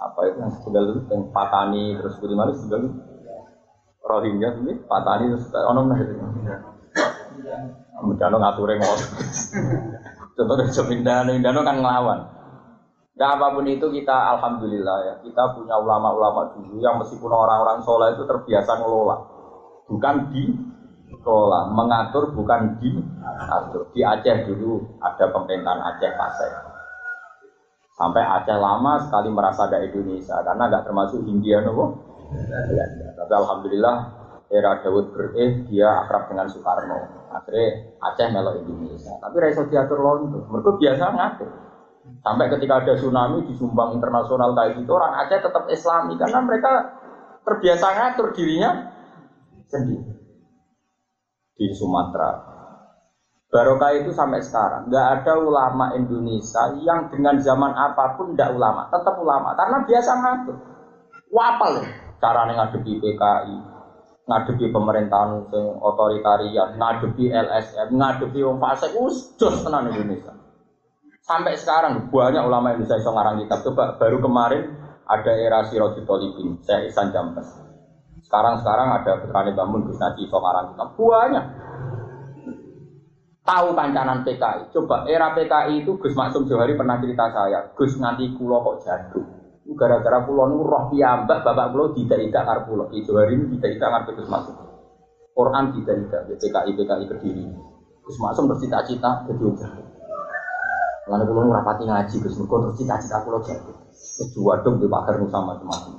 apa 0.00 0.20
itu 0.28 0.38
yang 0.40 0.52
sudah 0.64 0.82
yang 1.12 1.22
Patani 1.30 1.94
terus 1.94 2.16
sudah 2.18 2.48
itu 2.50 2.88
Rohingya 4.06 4.54
ini 4.62 4.72
Patani 4.86 5.34
ono 5.34 5.80
nah 5.82 5.98
itu. 5.98 6.14
Mudano 8.06 8.36
ngature 8.38 8.74
ngono. 8.78 9.04
Contohnya 10.36 10.64
Jomindano, 10.70 11.30
Indano 11.34 11.60
kan 11.66 11.76
ngelawan. 11.82 12.20
Nah 13.16 13.28
apa 13.32 13.48
pun 13.56 13.64
itu 13.64 13.88
kita 13.88 14.36
alhamdulillah 14.36 14.98
ya 15.08 15.14
kita 15.24 15.56
punya 15.56 15.80
ulama-ulama 15.80 16.52
dulu 16.52 16.84
yang 16.84 17.00
meskipun 17.00 17.32
orang-orang 17.32 17.80
soleh 17.80 18.12
itu 18.12 18.28
terbiasa 18.28 18.76
ngelola, 18.76 19.16
bukan 19.88 20.28
di 20.28 20.52
kelola, 21.24 21.64
mengatur 21.72 22.28
bukan 22.36 22.76
di 22.76 22.92
atur. 23.48 23.88
Di 23.96 24.04
Aceh 24.04 24.44
dulu 24.44 25.00
ada 25.00 25.32
pemerintahan 25.32 25.80
Aceh 25.80 26.12
Pasai. 26.12 26.50
Sampai 27.96 28.20
Aceh 28.20 28.58
lama 28.60 29.00
sekali 29.00 29.32
merasa 29.32 29.64
ada 29.64 29.80
Indonesia 29.80 30.36
karena 30.44 30.68
nggak 30.68 30.84
termasuk 30.84 31.24
Hindia 31.24 31.64
nopo. 31.64 31.96
Tapi 33.16 33.32
alhamdulillah 33.32 33.96
era 34.46 34.78
Dawud 34.78 35.10
bereh 35.10 35.66
dia 35.66 36.06
akrab 36.06 36.30
dengan 36.30 36.46
Soekarno. 36.46 37.30
Akhirnya 37.34 37.98
Aceh 37.98 38.28
melo 38.30 38.54
Indonesia. 38.54 39.18
Tapi 39.18 39.36
Raiso 39.42 39.66
diatur 39.66 39.98
londo. 39.98 40.46
Mereka 40.46 40.78
biasa 40.78 41.04
ngatur. 41.10 41.50
Sampai 42.22 42.46
ketika 42.54 42.86
ada 42.86 42.94
tsunami 42.94 43.42
di 43.50 43.54
Sumbang 43.58 43.98
internasional 43.98 44.54
kayak 44.54 44.78
gitu, 44.78 44.90
orang 44.94 45.26
Aceh 45.26 45.42
tetap 45.42 45.66
Islami 45.66 46.14
karena 46.14 46.38
mereka 46.46 46.72
terbiasa 47.42 47.86
ngatur 47.90 48.30
dirinya 48.30 48.70
sendiri. 49.66 50.14
Di 51.56 51.66
Sumatera, 51.74 52.54
Barokah 53.50 53.96
itu 53.96 54.12
sampai 54.12 54.44
sekarang 54.44 54.92
nggak 54.92 55.06
ada 55.22 55.40
ulama 55.40 55.96
Indonesia 55.96 56.76
yang 56.84 57.08
dengan 57.08 57.40
zaman 57.40 57.72
apa 57.72 58.14
pun 58.14 58.36
tidak 58.36 58.54
ulama, 58.54 58.86
tetap 58.92 59.16
ulama 59.16 59.56
karena 59.56 59.78
biasa 59.88 60.10
ngatur. 60.20 60.56
Wapal 61.32 61.72
ya 61.82 62.05
cara 62.20 62.48
ngadepi 62.48 62.92
PKI, 63.00 63.56
ngadepi 64.26 64.66
pemerintahan 64.74 65.46
sing 65.52 65.64
otoritarian, 65.78 66.74
ngadepi 66.74 67.30
LSM, 67.30 67.88
ngadepi 67.94 68.40
wong 68.42 68.58
fasik, 68.58 68.92
us 68.98 69.36
jos 69.38 69.62
tenan 69.62 69.92
Indonesia. 69.92 70.34
Sampai 71.26 71.58
sekarang 71.58 72.10
banyak 72.10 72.42
ulama 72.42 72.74
Indonesia 72.74 73.02
yang 73.02 73.14
ngarang 73.18 73.36
kitab. 73.42 73.58
Coba 73.66 73.98
baru 73.98 74.22
kemarin 74.22 74.62
ada 75.06 75.32
era 75.34 75.66
Sirojul 75.66 76.06
Tolibin, 76.06 76.62
saya 76.62 76.86
Isan 76.86 77.10
Jambes. 77.10 77.46
Sekarang-sekarang 78.26 79.02
ada 79.02 79.22
Putrane 79.22 79.54
Bangun 79.54 79.86
Gus 79.86 79.98
Naji 80.02 80.26
iso 80.26 80.38
ngarang 80.38 80.74
kitab. 80.74 80.88
Banyak. 80.98 81.46
Tahu 83.46 83.68
kancanan 83.78 84.26
PKI. 84.26 84.74
Coba 84.74 85.06
era 85.06 85.30
PKI 85.30 85.86
itu 85.86 85.94
Gus 86.02 86.18
Maksum 86.18 86.50
Johari 86.50 86.74
pernah 86.74 86.98
cerita 86.98 87.30
saya, 87.30 87.70
Gus 87.78 87.94
nganti 87.94 88.34
kulo 88.34 88.58
kok 88.62 88.82
jatuh. 88.82 89.45
Gara-gara 89.74 90.22
pulau 90.22 90.46
nu 90.46 90.62
roh 90.62 90.86
piyambak 90.94 91.42
bapak 91.42 91.74
pulau 91.74 91.90
tidak 91.90 92.22
tidak 92.22 92.42
ngar 92.46 92.58
pulau. 92.70 92.86
Di 92.86 93.02
Johari 93.02 93.34
ini 93.34 93.58
tidak 93.58 93.70
tidak 93.74 93.88
ngar 93.90 94.02
Gus 94.14 94.28
Maksum. 94.30 94.54
Quran 95.34 95.64
tidak 95.74 95.94
tidak 96.06 96.22
PKI 96.38 96.70
PKI 96.78 97.04
kediri. 97.10 97.44
Gus 98.06 98.18
Maksum 98.22 98.46
bercita-cita 98.46 99.26
jadi 99.26 99.42
ujah. 99.42 99.70
Lalu 101.06 101.22
kulo 101.26 101.40
ngrapati 101.50 101.82
ngaji 101.86 102.14
Gus 102.22 102.34
mergo 102.38 102.56
terus 102.62 102.76
cita-cita 102.78 103.26
kulo 103.26 103.42
jadi. 103.42 103.72
Wis 103.96 104.30
dong 104.62 104.78
di 104.78 104.86
pakar 104.86 105.18
sama 105.26 105.58
macam-macam. 105.58 105.94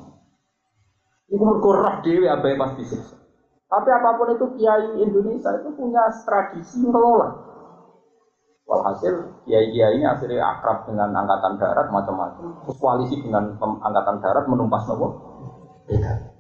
Iku 1.28 1.44
mergo 1.44 1.70
roh 1.76 1.96
dhewe 2.00 2.28
abae 2.32 2.56
pas 2.56 2.72
disiksa. 2.80 3.20
Tapi 3.68 3.90
apa 3.92 4.16
pun 4.16 4.32
itu 4.32 4.46
kiai 4.56 4.96
Indonesia 5.04 5.52
itu 5.60 5.70
punya 5.76 6.08
tradisi 6.24 6.80
ngelola. 6.88 7.57
Walhasil 8.68 9.40
kiai-kiai 9.48 9.96
ini 9.96 10.04
akhirnya 10.04 10.44
akrab 10.44 10.84
dengan 10.84 11.16
angkatan 11.16 11.56
darat 11.56 11.88
macam-macam. 11.88 12.52
Terus 12.68 12.78
koalisi 12.84 13.16
dengan 13.24 13.56
angkatan 13.56 14.20
darat 14.20 14.44
menumpas 14.44 14.84
nopo. 14.92 15.16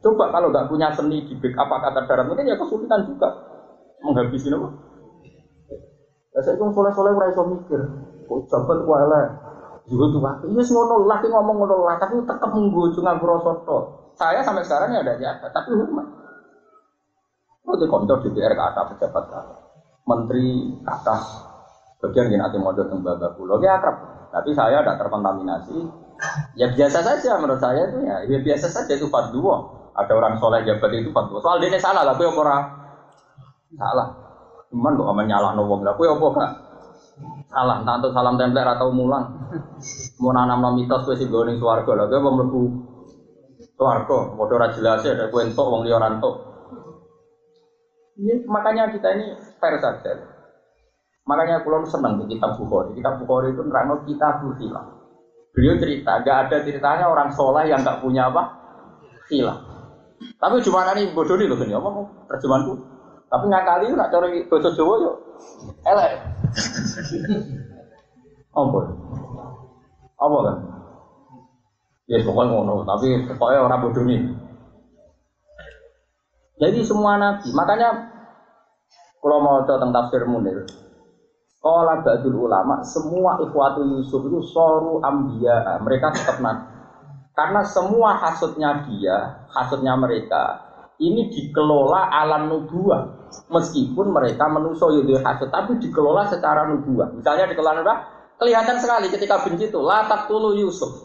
Coba 0.03 0.27
kalau 0.35 0.51
nggak 0.51 0.67
punya 0.67 0.91
seni 0.91 1.23
di 1.23 1.39
backup 1.39 1.71
angkatan 1.71 2.03
darat 2.03 2.25
mungkin 2.27 2.51
ya 2.51 2.59
kesulitan 2.59 3.07
juga 3.07 3.31
menghabisi 4.03 4.51
nopo. 4.51 4.75
Ya 6.35 6.43
saya 6.43 6.59
itu 6.59 6.67
soleh-soleh 6.67 7.15
ora 7.15 7.31
iso 7.31 7.47
mikir. 7.47 7.79
Kok 8.27 8.83
ku 8.83 8.91
elek. 8.91 9.27
Juga 9.87 10.11
tuh 10.11 10.19
waktu, 10.19 10.45
iya 10.51 10.63
ngono 10.67 11.07
ngomong 11.07 11.55
ngono 11.63 11.87
lah, 11.87 11.95
tapi 11.95 12.19
tetap 12.19 12.51
menggojo 12.51 12.99
nganggo 12.99 13.39
rasa 13.39 13.55
Saya 14.19 14.43
sampai 14.43 14.67
sekarang 14.67 14.91
ya 14.91 14.99
ada 14.99 15.15
jabat, 15.15 15.47
tapi 15.55 15.71
hormat. 15.79 16.03
Oh, 17.63 17.75
di 17.79 17.87
kantor 17.87 18.19
DPR 18.19 18.51
kata 18.51 18.83
pejabat 18.91 19.23
kata, 19.31 19.55
menteri 20.03 20.75
kata, 20.83 21.15
bagian 21.97 22.29
yang 22.29 22.45
nanti 22.45 22.57
modal 22.61 22.85
tembaga 22.89 23.33
pulau, 23.33 23.57
ya 23.57 23.81
akrab. 23.81 24.29
Tapi 24.29 24.53
saya 24.53 24.85
tidak 24.85 25.01
terkontaminasi. 25.01 25.77
Ya 26.57 26.69
biasa 26.73 26.99
saja 27.05 27.37
menurut 27.37 27.61
saya 27.61 27.89
itu 27.89 27.97
ya, 28.05 28.15
ya 28.25 28.39
biasa 28.41 28.67
saja 28.69 28.93
itu 28.93 29.09
dua. 29.09 29.55
Ada 29.97 30.13
orang 30.13 30.37
soleh 30.37 30.61
jabat 30.61 30.93
itu 30.93 31.09
dua. 31.09 31.39
Soal 31.41 31.57
dia 31.57 31.73
salah 31.81 32.05
lah, 32.05 32.13
gue 32.13 32.29
orang 32.29 32.63
salah. 33.77 34.07
Cuman 34.69 34.99
kok 34.99 35.09
aman 35.09 35.25
nyalah 35.25 35.51
wong 35.57 35.81
lah, 35.81 35.95
gue 35.95 36.05
apa 36.05 36.27
gak? 36.37 36.51
Salah, 37.47 37.81
untuk 37.81 38.11
salam 38.13 38.35
tempel 38.37 38.67
atau 38.67 38.91
mulang. 38.93 39.25
Mau 40.21 40.35
nanam 40.35 40.59
nom 40.61 40.73
mitos 40.77 41.07
gue 41.07 41.15
sih 41.17 41.25
gue 41.25 41.55
suarga 41.57 41.91
lah, 41.97 42.05
gue 42.05 42.19
mau 42.19 42.35
melebu 42.35 42.61
suarga. 43.73 44.17
Mau 44.37 44.45
ora 44.45 44.69
jelas 44.69 45.01
ya, 45.01 45.17
ada 45.17 45.33
gue 45.33 45.41
entok 45.41 45.65
wong 45.65 45.81
rantok. 45.87 46.35
Ini 48.17 48.45
makanya 48.49 48.89
kita 48.93 49.13
ini 49.13 49.33
fair 49.61 49.77
saja. 49.77 50.36
Makanya 51.27 51.61
pulau 51.61 51.83
seneng 51.83 52.23
di 52.23 52.35
kitab 52.35 52.55
Bukhari. 52.55 52.95
Kitab 52.95 53.19
Bukhari 53.19 53.51
itu 53.51 53.61
nerangno 53.67 53.99
kita 54.07 54.39
khilaf. 54.39 54.85
Beliau 55.51 55.75
cerita, 55.75 56.23
gak 56.23 56.37
ada 56.47 56.57
ceritanya 56.63 57.05
orang 57.11 57.35
soleh 57.35 57.67
yang 57.67 57.83
gak 57.83 57.99
punya 57.99 58.31
apa 58.31 58.55
khilaf. 59.27 59.59
Tapi 60.17 60.63
cuma 60.63 60.87
ini 60.95 61.11
bodoh 61.11 61.35
nih 61.37 61.45
loh 61.51 61.59
ini 61.61 61.75
apa 61.75 61.89
terjemahanku. 62.31 62.73
Tapi 63.27 63.45
ngakali 63.51 63.91
nak 63.91 64.09
cari 64.09 64.47
bahasa 64.47 64.71
Jawa 64.71 64.93
yuk 65.03 65.15
elek. 65.83 66.11
Apa? 68.55 68.79
Apa 70.17 70.37
kan? 70.41 70.57
Ya 72.07 72.23
pokoknya 72.23 72.55
ngono, 72.55 72.87
tapi 72.87 73.27
pokoknya 73.27 73.67
orang 73.67 73.83
bodoh 73.83 74.03
nih. 74.07 74.21
Jadi 76.57 76.79
semua 76.81 77.19
nabi, 77.19 77.51
makanya 77.53 78.09
kalau 79.21 79.43
mau 79.43 79.61
tentang 79.67 79.91
tafsir 79.93 80.25
Munir, 80.25 80.65
kalau 81.67 81.99
badul 81.99 82.47
ulama, 82.47 82.79
semua 82.87 83.35
ikhwatu 83.43 83.83
Yusuf 83.83 84.23
itu 84.23 84.39
soru 84.55 85.03
ambia, 85.03 85.75
mereka 85.83 86.15
tetap 86.15 86.39
nabi. 86.39 86.63
Karena 87.35 87.61
semua 87.67 88.15
hasutnya 88.17 88.87
dia, 88.87 89.45
hasutnya 89.51 89.93
mereka, 89.99 90.63
ini 90.97 91.27
dikelola 91.27 92.07
alam 92.07 92.47
nubuah. 92.49 93.19
Meskipun 93.51 94.15
mereka 94.15 94.47
menuso 94.47 94.95
yudhil 94.95 95.19
hasut, 95.19 95.51
tapi 95.51 95.75
dikelola 95.77 96.31
secara 96.31 96.71
nubuah. 96.71 97.11
Misalnya 97.11 97.51
dikelola 97.51 97.83
nubuah, 97.83 97.99
kelihatan 98.39 98.79
sekali 98.79 99.11
ketika 99.11 99.43
benci 99.43 99.67
itu, 99.67 99.79
latak 99.83 100.31
tulu 100.31 100.55
Yusuf. 100.55 101.03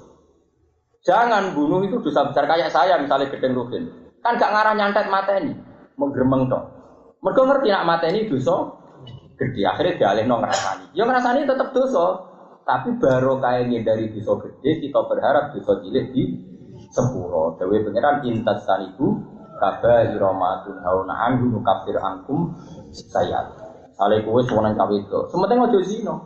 Jangan 1.03 1.59
bunuh 1.59 1.83
itu 1.83 1.99
dosa 1.99 2.31
besar 2.31 2.47
kayak 2.47 2.71
saya 2.71 3.03
misalnya 3.03 3.35
gedeng 3.35 3.59
ruhin. 3.59 3.91
Kan 4.23 4.39
gak 4.39 4.55
ngarah 4.55 4.79
nyantet 4.79 5.11
mata 5.11 5.35
ini, 5.43 5.59
menggeremeng 5.99 6.47
dong. 6.47 6.71
Mereka 7.19 7.43
ngerti 7.43 7.69
nak 7.75 7.87
mata 7.91 8.07
ini 8.07 8.31
dosa 8.31 8.82
gede. 9.43 9.67
Akhirnya 9.67 9.99
dialih 9.99 10.25
no 10.31 10.39
ngerasani. 10.39 10.95
Ya 10.95 11.03
ngerasani 11.03 11.51
tetap 11.51 11.75
dosa, 11.75 12.07
tapi 12.63 12.95
baru 13.03 13.43
kayaknya 13.43 13.83
dari 13.83 14.15
dosa 14.15 14.39
gede 14.39 14.87
kita 14.87 15.03
berharap 15.11 15.51
dosa 15.51 15.83
cilik 15.83 16.07
di 16.15 16.23
sepuro. 16.95 17.59
Dewi 17.59 17.83
pangeran 17.83 18.23
intas 18.23 18.63
tanibu 18.63 19.19
kaba 19.59 20.07
iromatun 20.15 20.79
hauna 20.79 21.15
anhu 21.27 21.51
nukafir 21.51 21.99
angkum 21.99 22.55
sayat. 22.95 23.59
Sale 23.99 24.23
kowe 24.23 24.41
suwanan 24.47 24.79
cawe 24.79 24.95
itu. 24.95 25.19
Sementing 25.29 25.59
aja 25.59 25.81
zino. 25.83 26.17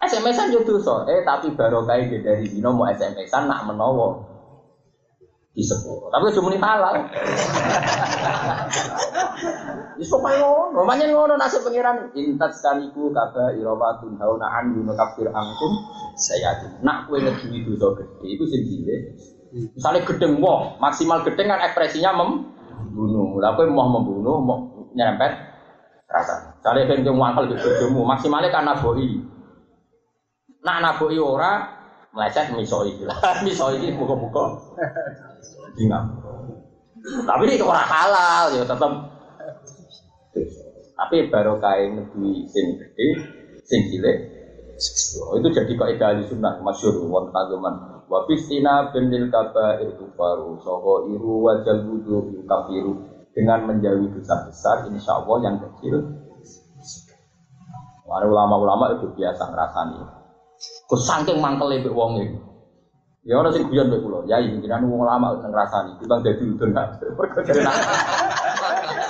SMS-an 0.00 0.54
yo 0.54 0.64
dosa. 0.64 1.04
Eh 1.10 1.26
tapi 1.26 1.52
baru 1.52 1.84
kae 1.84 2.08
dari 2.22 2.46
zino 2.48 2.72
mau 2.72 2.88
SMS-an 2.88 3.50
nak 3.50 3.68
menowo 3.68 4.30
di 5.50 5.66
sepuluh. 5.66 6.08
Tapi 6.08 6.30
cuma 6.32 6.48
ini 6.54 6.58
halal. 6.62 6.94
Di 9.96 10.04
supaya 10.08 10.40
ngono, 10.40 10.80
namanya 10.80 11.04
ngono 11.12 11.34
nasib 11.36 11.60
pangeran. 11.64 12.12
Intat 12.16 12.56
sekaliku 12.56 13.12
kaba 13.12 13.52
iromatun 13.52 14.16
hauna 14.16 14.48
anhu 14.60 14.80
nukafir 14.84 15.28
angkum 15.28 15.72
sayat. 16.16 16.80
Nak 16.80 17.08
kowe 17.08 17.20
ngedui 17.20 17.64
dosa 17.64 18.00
gede 18.00 18.26
itu 18.26 18.44
sing 18.48 18.62
Misalnya 19.50 20.06
gedeng 20.06 20.38
wong, 20.38 20.78
maksimal 20.78 21.26
gedeng 21.26 21.50
kan 21.50 21.60
ekspresinya 21.60 22.14
membunuh. 22.16 23.42
Lah 23.42 23.52
kowe 23.58 23.66
mau 23.66 23.90
membunuh, 23.90 24.38
mau 24.40 24.58
nyerempet 24.94 25.32
rasa. 26.06 26.54
Misalnya 26.56 26.88
ben 26.88 27.04
kowe 27.04 27.16
mangkel 27.18 27.50
di 27.50 27.56
bojomu, 27.58 28.00
maksimalnya 28.06 28.54
kan 28.54 28.64
naboi. 28.64 29.20
Nak 30.64 30.78
naboi 30.80 31.18
ora 31.18 31.76
meleset 32.10 32.50
misoi 32.54 32.94
misoi 33.46 33.84
ini 33.84 33.96
buka-buka. 33.98 34.44
Ingat. 35.78 36.04
Tapi 37.00 37.42
ini 37.48 37.62
orang 37.64 37.86
halal 37.86 38.44
ya 38.54 38.64
tetap. 38.64 39.19
Tapi 41.00 41.32
baru 41.32 41.56
kain 41.56 41.96
lebih 41.96 42.44
sing 42.52 42.76
gede, 42.76 43.08
sing 43.64 43.80
cilik. 43.88 44.18
Oh, 45.24 45.36
itu 45.40 45.48
jadi 45.48 45.72
kaidah 45.76 46.10
di 46.20 46.24
sunnah 46.28 46.60
masyur 46.60 47.00
wonten 47.08 47.32
ageman. 47.32 48.00
Wa 48.10 48.26
fistina 48.26 48.90
benil 48.90 49.30
kaba 49.30 49.78
itu 49.78 50.10
baru 50.18 50.58
Soho 50.58 51.06
iru 51.06 51.46
wajal 51.46 51.86
wudu 51.86 52.42
kafiru 52.42 52.98
Dengan 53.30 53.70
menjauhi 53.70 54.10
dosa 54.10 54.42
besar 54.50 54.82
Insya 54.90 55.22
Allah 55.22 55.46
yang 55.46 55.56
kecil 55.62 56.02
Ada 58.10 58.26
ulama-ulama 58.26 58.98
itu 58.98 59.06
biasa 59.14 59.54
ngerasani 59.54 60.02
Kus 60.90 61.06
saking 61.06 61.38
mangkel 61.38 61.70
ibu 61.78 61.94
wong 61.94 62.18
ini 62.18 62.34
Ya 63.22 63.38
orang 63.38 63.54
sing 63.54 63.70
guyon 63.70 63.92
mbek 63.92 64.02
ya 64.26 64.40
jenengan 64.40 64.80
wong 64.88 65.04
lama 65.04 65.36
ngrasani, 65.36 65.92
timbang 66.00 66.24
dadi 66.24 66.40
udun 66.40 66.72
nak. 66.74 67.04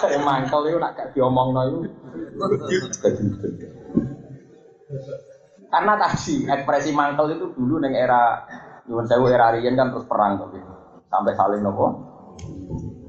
Kok 0.00 0.10
mangkel 0.24 0.60
iku 0.72 0.78
nak 0.80 0.96
iku 0.96 1.28
dadi 2.56 2.74
udun. 2.80 3.28
Karena 5.70 5.92
tadi 6.00 6.34
ekspresi 6.48 6.90
mangkel 6.96 7.36
itu 7.36 7.46
dulu 7.54 7.78
neng 7.78 7.92
era 7.94 8.42
Nyuwun 8.90 9.06
sewu 9.06 9.30
era 9.30 9.54
riyen 9.54 9.78
kan 9.78 9.94
terus 9.94 10.02
perang 10.10 10.42
tuh 10.42 10.50
gitu. 10.50 10.72
Sampai 11.06 11.38
saling 11.38 11.62
nopo. 11.62 11.86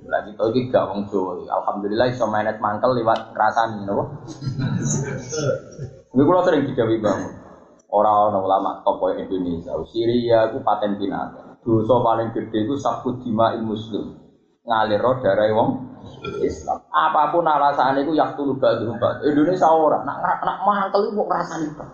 Lagi 0.06 0.38
tau 0.38 0.54
gak 0.54 0.86
wong 0.94 1.10
Jawa. 1.10 1.42
Alhamdulillah 1.42 2.06
iso 2.14 2.30
manet 2.30 2.62
mangkel 2.62 2.94
lewat 3.02 3.34
ngrasani 3.34 3.82
nopo. 3.82 4.04
Ini 6.14 6.22
kula 6.22 6.46
sering 6.46 6.70
digawe 6.70 6.96
bangun. 7.02 7.34
Orang 7.92 8.16
orang 8.32 8.44
ulama 8.46 8.72
top 8.88 9.04
Indonesia, 9.20 9.76
Syria 9.92 10.48
itu 10.48 10.64
paten 10.64 10.96
binatang. 10.96 11.60
Dosa 11.60 12.00
paling 12.00 12.32
gede 12.32 12.64
itu 12.64 12.80
sabut 12.80 13.20
dima 13.20 13.52
muslim, 13.60 14.16
ngalir 14.64 15.04
darah 15.20 15.52
wong 15.52 15.91
Islam. 16.46 16.78
Apa 16.94 17.34
pun 17.34 17.46
alasan 17.50 17.98
itu 18.02 18.14
yak 18.14 18.38
tulu 18.38 18.58
badu 18.58 18.94
Indonesia 19.26 19.68
orang 19.70 20.06
nak 20.06 20.42
nak 20.46 20.58
mangkel 20.62 21.10
kok 21.10 21.28
ngrasani 21.28 21.68
Pak. 21.74 21.90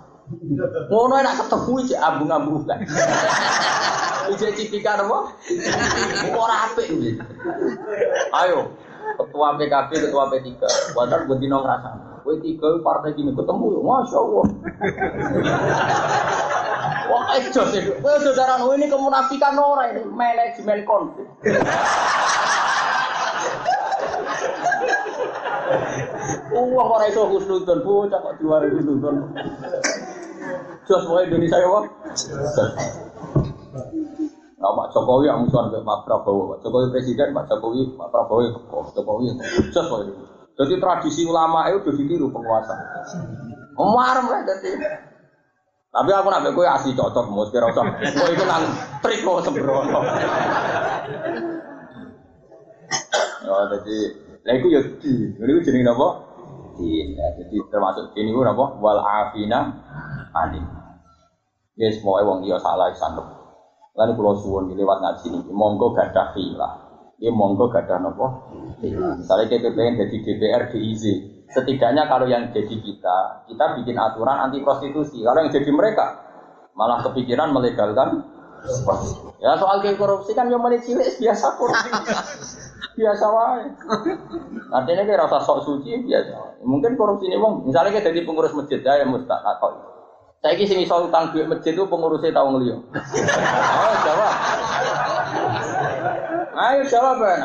Ngono 0.91 1.15
nak 1.23 1.35
ketemu 1.39 1.73
iki 1.87 1.95
abung-abung 1.95 2.67
kan. 2.67 2.83
Ijek 4.35 4.59
citikan 4.59 4.99
apa? 5.07 5.31
Ora 6.35 6.67
apik. 6.67 6.91
Ayo, 8.35 8.75
ketua 9.15 9.55
PKB, 9.55 9.89
ketua 10.03 10.27
P3. 10.27 10.59
Wadah 10.91 11.23
gue 11.23 11.37
dino 11.39 11.63
ngerasa. 11.63 12.19
Gue 12.27 12.35
tiga 12.43 12.75
partai 12.83 13.15
gini 13.15 13.31
ketemu, 13.31 13.79
masya 13.87 14.19
Allah. 14.19 14.45
Wah, 17.07 17.39
ejos 17.39 17.71
itu. 17.71 17.95
Wah, 18.03 18.19
saudara 18.19 18.59
ini 18.75 18.91
kemunafikan 18.91 19.55
orang 19.55 19.95
ini 19.95 20.03
manajemen 20.11 20.83
konflik. 20.83 21.23
Uang 26.57 26.87
orang 26.89 27.13
itu 27.13 27.21
husnudon, 27.21 27.85
bocah 27.85 28.17
kok 28.17 28.35
diwari 28.41 28.73
husnudon. 28.73 29.15
Jos 30.89 31.03
mau 31.05 31.21
Indonesia 31.21 31.61
ya, 31.61 31.67
Pak. 31.69 31.83
Nah, 34.57 34.73
Pak 34.73 34.89
Jokowi 34.89 35.29
yang 35.29 35.45
musuhan 35.45 35.69
ke 35.69 35.77
Pak 35.85 36.01
Prabowo, 36.01 36.57
Pak 36.57 36.65
Jokowi 36.65 36.89
presiden, 36.89 37.29
Pak 37.29 37.45
Jokowi, 37.45 37.93
Pak 37.93 38.09
Prabowo 38.09 38.41
ya 38.41 38.49
kok, 38.57 38.89
Jokowi 38.97 39.37
jos 39.69 39.87
mau 39.93 40.01
Jadi 40.57 40.73
tradisi 40.81 41.21
ulama 41.21 41.69
itu 41.69 41.85
udah 41.85 41.93
ditiru 41.93 42.33
penguasa. 42.33 42.73
Marem 43.77 44.25
lah 44.25 44.41
jadi. 44.41 44.73
Tapi 45.93 46.09
aku 46.09 46.27
nak 46.33 46.49
kowe 46.57 46.65
asli 46.65 46.97
cocok 46.97 47.29
mus 47.29 47.53
kira 47.53 47.69
usah. 47.69 47.85
Kowe 47.93 48.29
iku 48.33 48.43
nang 48.49 48.65
trik 49.05 49.21
kok 49.21 49.45
sembrono. 49.45 50.01
Oh, 53.47 53.63
jadi 53.77 53.97
lha 54.43 54.51
iku 54.57 54.67
ya 54.73 54.81
di. 54.97 55.37
Niku 55.37 55.61
jenenge 55.61 55.85
napa? 55.85 56.26
Di. 56.77 57.17
Ya, 57.17 57.27
jadi 57.35 57.55
termasuk 57.67 58.13
ini 58.15 58.31
ku 58.31 58.45
napa? 58.45 58.77
Wal 58.77 59.01
afina 59.01 59.75
alim. 60.31 60.65
Yes, 61.77 62.01
mau 62.01 62.17
wong 62.17 62.41
dia 62.41 62.57
salah 62.57 62.89
sanep. 62.93 63.25
Lalu 63.97 64.13
kalau 64.13 64.33
suwon 64.37 64.69
lewat 64.73 64.97
ngaji 65.01 65.25
ini, 65.33 65.39
monggo 65.49 65.93
gadah 65.93 66.33
filah. 66.33 66.73
Ya 67.17 67.33
monggo 67.33 67.69
gadah 67.73 67.97
nopo. 67.97 68.45
Misalnya 68.81 69.45
kita 69.49 69.73
pengen 69.73 69.97
jadi 69.97 70.15
DPR 70.21 70.63
DIZ, 70.69 71.03
setidaknya 71.49 72.05
kalau 72.05 72.29
yang 72.29 72.53
jadi 72.53 72.77
kita, 72.77 73.17
kita 73.49 73.65
bikin 73.81 73.97
aturan 73.97 74.37
anti 74.37 74.61
prostitusi. 74.61 75.25
Kalau 75.25 75.41
yang 75.41 75.49
jadi 75.49 75.69
mereka, 75.73 76.13
malah 76.77 77.01
kepikiran 77.09 77.49
melegalkan 77.49 78.37
Ya 79.37 79.53
soal 79.53 79.85
korupsi 79.85 80.33
kan 80.33 80.49
yang 80.49 80.59
menit 80.65 80.81
cilik 80.81 81.13
biasa 81.21 81.55
korupsi. 81.61 81.89
biasa 82.97 83.25
wae. 83.29 83.63
Artinya 84.73 85.03
kayak 85.05 85.21
rasa 85.29 85.37
sok 85.45 85.61
suci 85.63 86.01
biasa. 86.01 86.65
Mungkin 86.65 86.97
korupsi 86.97 87.29
ini 87.29 87.37
wong, 87.37 87.69
misalnya 87.69 87.93
kita 87.93 88.09
jadi 88.09 88.25
pengurus 88.25 88.57
masjid 88.57 88.81
ya 88.81 89.05
yang 89.05 89.13
mustahak 89.13 89.61
saya 90.37 90.53
kisi 90.53 90.77
sing 90.77 90.85
iso 90.85 91.09
utang 91.09 91.33
duit 91.33 91.49
masjid 91.49 91.73
itu 91.73 91.83
pengurusnya 91.89 92.29
tahu 92.29 92.55
ngeliyo. 92.55 92.77
Oh, 92.93 93.93
jawab. 94.05 94.33
Ayo 96.53 96.81
jawab 96.85 97.17
ya. 97.25 97.37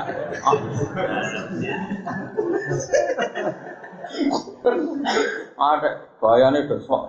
Ada 5.57 5.89
bayane 6.21 6.61
besok. 6.69 7.03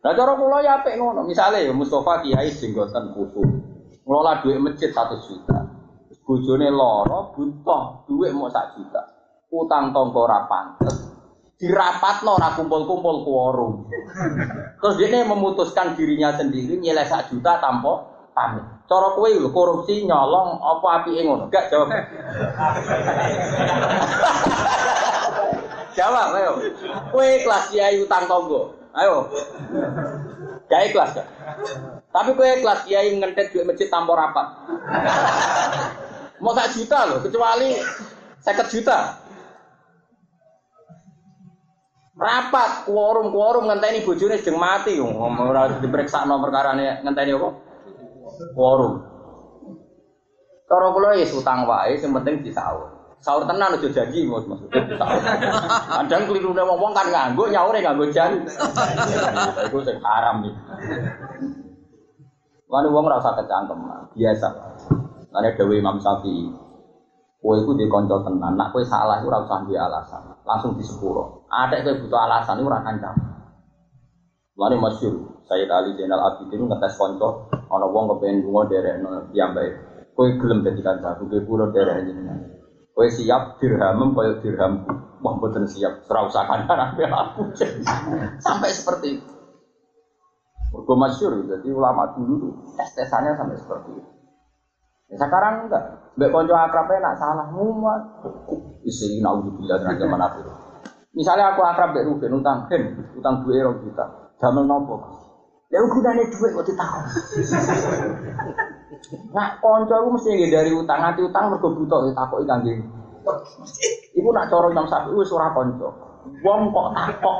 Nah 0.00 0.12
cara 0.16 0.32
kula 0.38 0.58
ya 0.62 0.80
apik 0.80 0.94
ngono. 0.96 1.26
Ya 1.28 1.74
Mustofa 1.74 2.22
Kiai 2.22 2.54
jenggoten 2.54 3.10
kutu. 3.12 3.42
Ngelola 4.06 4.40
duit 4.40 4.62
masjid 4.62 4.94
satu 4.94 5.18
juta. 5.26 5.66
Bojone 6.30 6.70
lara 6.70 7.34
butuh 7.34 8.06
duit 8.06 8.30
mau 8.30 8.46
sak 8.46 8.78
juta. 8.78 9.02
Utang 9.50 9.90
tonggo 9.90 10.30
ora 10.30 10.46
pantes 10.46 11.10
dirapatno 11.58 12.38
ora 12.38 12.54
kumpul-kumpul 12.54 13.26
quorum. 13.26 13.90
Terus 14.78 14.94
dia 14.94 15.26
memutuskan 15.26 15.98
dirinya 15.98 16.30
sendiri 16.38 16.78
nilai 16.78 17.02
sak 17.02 17.34
juta 17.34 17.58
tanpa 17.58 18.06
pamit. 18.30 18.62
Cara 18.86 19.10
kowe 19.18 19.26
lho 19.26 19.50
korupsi 19.50 20.06
nyolong 20.06 20.62
apa 20.62 21.02
apike 21.02 21.26
ngono? 21.26 21.50
Enggak 21.50 21.66
jawab. 21.66 21.90
jawab 25.98 26.28
ayo. 26.38 26.52
Kowe 27.10 27.28
kelas 27.42 27.74
kiai 27.74 28.06
utang 28.06 28.30
tonggo. 28.30 28.70
Ayo. 28.94 29.26
Gak 30.70 30.94
ikhlas 30.94 31.10
gak? 31.12 31.26
Tapi 32.14 32.30
kowe 32.38 32.50
kelas 32.62 32.86
kiai 32.86 33.18
ngentet 33.18 33.50
duit 33.50 33.66
masjid 33.66 33.90
tanpa 33.90 34.14
rapat. 34.14 34.46
Mau 36.40 36.56
sak 36.56 36.72
juta 36.72 37.04
loh, 37.04 37.20
kecuali 37.20 37.76
50 38.40 38.72
juta. 38.72 39.20
Rapat 42.20 42.84
quorum 42.84 43.32
quorum 43.32 43.64
ngenteni 43.64 44.04
bojone 44.04 44.36
sedang 44.36 44.60
mati 44.60 45.00
ora 45.00 45.72
diperiksa 45.80 46.28
nomor 46.28 46.52
perkarane 46.52 47.00
ngenteni 47.00 47.32
apa? 47.32 47.48
Quorum. 48.52 48.92
Cara 50.68 50.86
kula 50.92 51.16
utang 51.16 51.64
wae 51.64 51.96
sing 51.96 52.12
penting 52.12 52.44
disaur. 52.44 53.00
Sahur 53.20 53.44
tenan 53.44 53.76
aja 53.76 53.88
janji 53.88 54.24
maksudnya 54.24 54.80
disaur. 54.84 55.20
Kadang 55.96 56.22
klirune 56.28 56.62
wong 56.64 56.92
kan 56.92 57.08
nganggo 57.08 57.48
nyaure 57.52 57.80
nganggo 57.80 58.08
jan. 58.12 58.48
Iku 59.68 59.80
sing 59.84 60.00
haram 60.04 60.44
iki. 60.44 60.60
Lan 62.68 62.84
wong 62.88 63.04
ora 63.08 63.18
usah 63.18 63.34
kecangkem, 63.34 63.80
biasa. 64.14 64.48
Lan 65.30 65.46
dewe 65.54 65.78
Imam 65.78 66.02
Syafi'i 66.02 66.70
Kowe 67.40 67.56
iku 67.56 67.72
di 67.72 67.88
kanca 67.88 68.20
tenan, 68.20 68.52
nak 68.52 68.68
kowe 68.68 68.84
salah 68.84 69.16
iku 69.16 69.32
ora 69.32 69.40
duwe 69.64 69.72
alasan, 69.72 70.44
langsung 70.44 70.76
di 70.76 70.84
sepuro. 70.84 71.48
Ada 71.48 71.80
kowe 71.80 71.96
butuh 72.04 72.20
alasan 72.20 72.60
iku 72.60 72.68
ora 72.68 72.84
kancam. 72.84 73.16
Lane 74.60 74.76
masyhur, 74.76 75.40
saya 75.48 75.64
Ali 75.72 75.96
Zainal 75.96 76.20
Abidin 76.20 76.68
ngetes 76.68 77.00
kanca 77.00 77.48
ana 77.72 77.88
wong 77.88 78.12
kepengin 78.12 78.44
lunga 78.44 78.68
derekno 78.68 79.24
piyambake. 79.32 79.72
Kowe 80.12 80.28
gelem 80.36 80.60
dadi 80.60 80.84
kancaku, 80.84 81.32
kowe 81.32 81.40
pura 81.40 81.64
derek 81.72 82.12
jenengan. 82.12 82.60
Kowe 82.92 83.08
siap 83.08 83.56
dirhamem 83.56 84.12
kaya 84.12 84.36
dirham. 84.44 84.84
Wah 85.24 85.32
mboten 85.32 85.64
siap, 85.64 86.04
ora 86.12 86.28
usah 86.28 86.44
kancan 86.44 86.76
aku. 86.76 87.00
Sampai 88.44 88.68
seperti 88.68 89.16
itu. 89.16 89.32
Mergo 90.76 90.92
masyhur, 90.92 91.40
jadi 91.48 91.72
ulama 91.72 92.12
dulu 92.12 92.52
tes-tesannya 92.76 93.34
sampai 93.34 93.58
seperti 93.58 93.90
itu. 93.96 94.19
Ya, 95.10 95.16
sekarang 95.18 95.66
enggak. 95.66 95.84
Mbak 96.14 96.30
konco 96.30 96.54
akrabnya 96.54 97.02
nak 97.02 97.18
salah 97.18 97.46
muat. 97.50 98.02
Isi 98.86 99.18
naudzubillah 99.18 99.82
dengan 99.82 99.98
zaman 99.98 100.20
akhir. 100.22 100.46
Misalnya 101.10 101.50
aku 101.50 101.66
akrab 101.66 101.90
mbak 101.90 102.06
Ruben 102.06 102.38
utang 102.38 102.70
gen, 102.70 102.94
utang 103.18 103.42
dua 103.42 103.54
euro 103.58 103.82
kita. 103.82 104.30
Damel 104.38 104.70
nopo. 104.70 104.94
Ya 105.70 105.82
gunane 105.82 106.30
duit 106.30 106.50
kok 106.54 106.66
ditahu. 106.66 106.98
Nah, 109.30 109.56
konco 109.62 109.94
aku 109.96 110.08
mesti 110.18 110.50
dari 110.52 110.70
utang, 110.74 111.00
nanti 111.00 111.24
utang 111.24 111.50
mergo 111.50 111.72
butuh 111.72 112.10
ditakoki 112.10 112.44
kangge. 112.44 112.74
Iku 114.12 114.28
nak 114.30 114.50
cara 114.52 114.66
Imam 114.68 114.86
Syafi'i 114.86 115.16
wis 115.16 115.32
ora 115.32 115.50
konco. 115.56 115.88
Wong 116.44 116.68
kok 116.68 116.88
takok. 116.92 117.38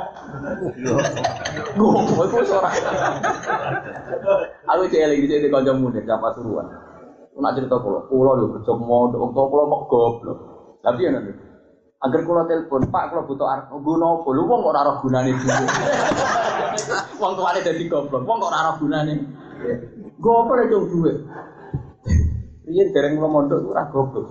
Gue 1.77 2.01
iku 2.01 2.37
wis 2.41 2.51
ora. 2.55 2.71
Aku 4.73 4.89
cek 4.89 5.05
lagi 5.05 5.27
di 5.27 5.47
kancamu 5.53 5.93
nek 5.93 6.09
apa 6.09 6.27
suruhan. 6.33 6.67
Nak 7.31 7.55
cerita 7.55 7.79
kulo, 7.79 8.11
kulo 8.11 8.35
lho 8.35 8.59
kerja 8.59 8.75
mondok, 8.75 9.23
wong 9.23 9.31
tua 9.31 9.63
mau 9.63 9.87
goblok. 9.87 10.37
Tapi 10.83 11.07
ya 11.07 11.15
nanti. 11.15 11.31
Agar 12.03 12.27
kulo 12.27 12.43
telepon, 12.43 12.91
Pak 12.91 13.07
kulo 13.07 13.23
butuh 13.23 13.47
arep 13.47 13.71
guna 13.71 14.19
apa? 14.19 14.29
Lu 14.35 14.51
wong 14.51 14.67
kok 14.67 14.71
ora 14.75 14.83
ora 14.83 14.99
gunane 14.99 15.31
dulu. 15.31 15.65
Wong 17.21 17.37
tuane 17.37 17.61
dadi 17.61 17.85
goblok, 17.85 18.25
wong 18.25 18.41
kok 18.41 18.49
ora 18.51 18.59
ora 18.67 18.73
gunane. 18.81 19.13
Gue 20.19 20.33
apa 20.33 20.51
nek 20.57 20.73
duwe? 20.73 21.13
Iya 22.67 22.83
dereng 22.91 23.15
kulo 23.15 23.31
mondok 23.31 23.63
ora 23.71 23.87
goblok. 23.87 24.27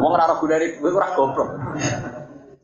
Wong 0.00 0.10
ora 0.16 0.24
ora 0.24 0.40
gunane 0.40 0.80
duwe 0.80 0.96
ora 0.96 1.12
goblok. 1.12 1.48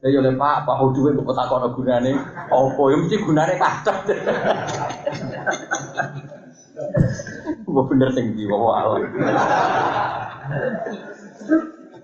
Ya 0.01 0.17
yo 0.17 0.25
Pak, 0.25 0.65
Pak 0.65 0.81
duwe 0.97 1.13
kok 1.13 1.37
takon 1.37 1.77
gunane 1.77 2.17
apa? 2.49 2.83
Ya 2.89 2.97
mesti 2.97 3.21
gunane 3.21 3.61
kacau. 3.61 4.01
Gue 7.67 7.85
bener 7.91 8.09
sing 8.15 8.39
di 8.39 8.47
bawah 8.47 8.95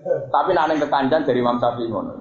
Tapi 0.03 0.51
nanti 0.51 0.75
kekancan 0.83 1.23
dari 1.23 1.39
Imam 1.39 1.55
Syafi'i 1.55 1.87
ngono. 1.87 2.13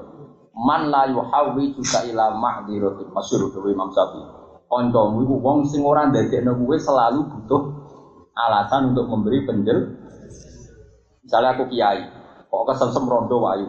Man 0.54 0.92
la 0.94 1.10
yuhawi 1.10 1.74
juga 1.74 2.06
ila 2.06 2.30
ma'diratin 2.38 3.10
masyhur 3.10 3.50
dari 3.50 3.74
Imam 3.74 3.90
Syafi'i. 3.90 4.22
Kancamu 4.70 5.20
iku 5.26 5.34
wong 5.42 5.68
sing 5.68 5.82
ora 5.84 6.08
ndadekno 6.08 6.56
kowe 6.56 6.76
selalu 6.78 7.28
butuh 7.28 7.62
alasan 8.32 8.94
untuk 8.94 9.10
memberi 9.10 9.44
penjel. 9.44 9.78
Misalnya 11.26 11.58
aku 11.58 11.68
kiai, 11.68 12.08
kok 12.48 12.64
kesel 12.70 12.88
rondo 13.04 13.42
wayu. 13.42 13.68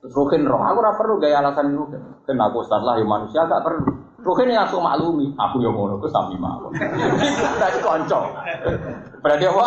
Terus 0.00 0.12
rukin 0.16 0.44
roh, 0.48 0.60
aku 0.60 0.80
ora 0.80 0.92
perlu 0.96 1.20
gaya 1.20 1.40
alasan 1.40 1.72
itu. 1.72 1.84
Kan 2.24 2.36
aku 2.40 2.64
ustaz 2.64 2.84
lah 2.84 2.96
ya 3.00 3.04
manusia 3.04 3.48
gak 3.48 3.64
perlu. 3.64 4.09
Rukin 4.30 4.54
langsung 4.54 4.86
maklumi, 4.86 5.34
aku 5.34 5.58
yang 5.58 5.74
ngono, 5.74 5.98
aku 5.98 6.06
sami 6.06 6.38
mau. 6.38 6.70
Berarti 6.70 7.82
konco. 7.82 8.30
Berarti 9.18 9.44
apa? 9.50 9.66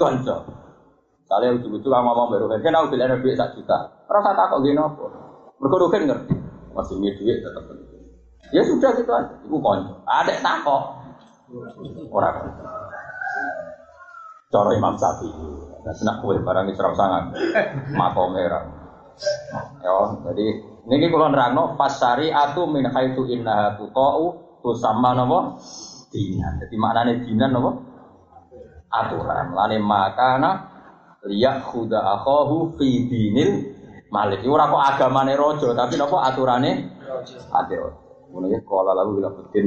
Konco. 0.00 0.36
Kalian 1.28 1.60
ujung-ujung 1.60 1.92
kamu 1.92 2.08
ngomong 2.08 2.32
baru 2.32 2.48
kan, 2.56 2.72
aku 2.72 2.96
bilang 2.96 3.20
duit 3.20 3.36
satu 3.36 3.60
juta. 3.60 3.76
Rasa 4.08 4.32
takut 4.32 4.64
gini 4.64 4.80
apa? 4.80 5.04
Mereka 5.60 6.08
ngerti, 6.08 6.34
masih 6.72 6.96
ini 6.96 7.20
duit 7.20 7.44
tetap 7.44 7.68
penting. 7.68 8.00
Ya 8.48 8.64
sudah 8.64 8.96
gitu 8.96 9.12
aja, 9.12 9.34
ibu 9.44 9.60
konco. 9.60 10.00
Ada 10.08 10.40
takut. 10.40 10.82
Orang 12.08 12.48
Coro 14.48 14.70
Imam. 14.72 14.96
Nah, 14.96 15.92
senak 15.92 16.24
kue 16.24 16.40
barang 16.40 16.66
Isra 16.72 16.96
sangat 16.96 17.36
makom 17.92 18.32
merah. 18.32 18.64
Ya, 19.84 19.92
jadi 20.32 20.46
ini 20.86 21.10
kalau 21.10 21.26
nerangno 21.34 21.74
pasari 21.74 22.30
atu 22.30 22.70
min 22.70 22.86
tutau 23.74 24.24
tu 24.62 24.70
sama 24.78 25.18
nopo 25.18 25.58
dinan. 26.14 26.62
Jadi 26.62 26.74
maknanya 26.78 27.12
dinan 27.26 27.50
nopo 27.50 27.70
aturan. 28.86 29.50
Lani 29.50 29.78
makana 29.82 30.50
liyak 31.26 31.66
khuda 31.66 31.98
akhahu 31.98 32.78
fi 32.78 33.10
dinil 33.10 33.50
malik. 34.14 34.46
Ora 34.46 34.70
kok 34.70 34.82
agamane 34.94 35.34
raja, 35.34 35.74
tapi 35.74 35.98
nopo 35.98 36.22
aturane 36.22 36.70
ade. 37.50 37.76
Ngono 38.30 38.46
ya 38.46 38.60
kala 38.62 38.94
lalu 38.94 39.22
bila 39.22 39.30
betin. 39.34 39.64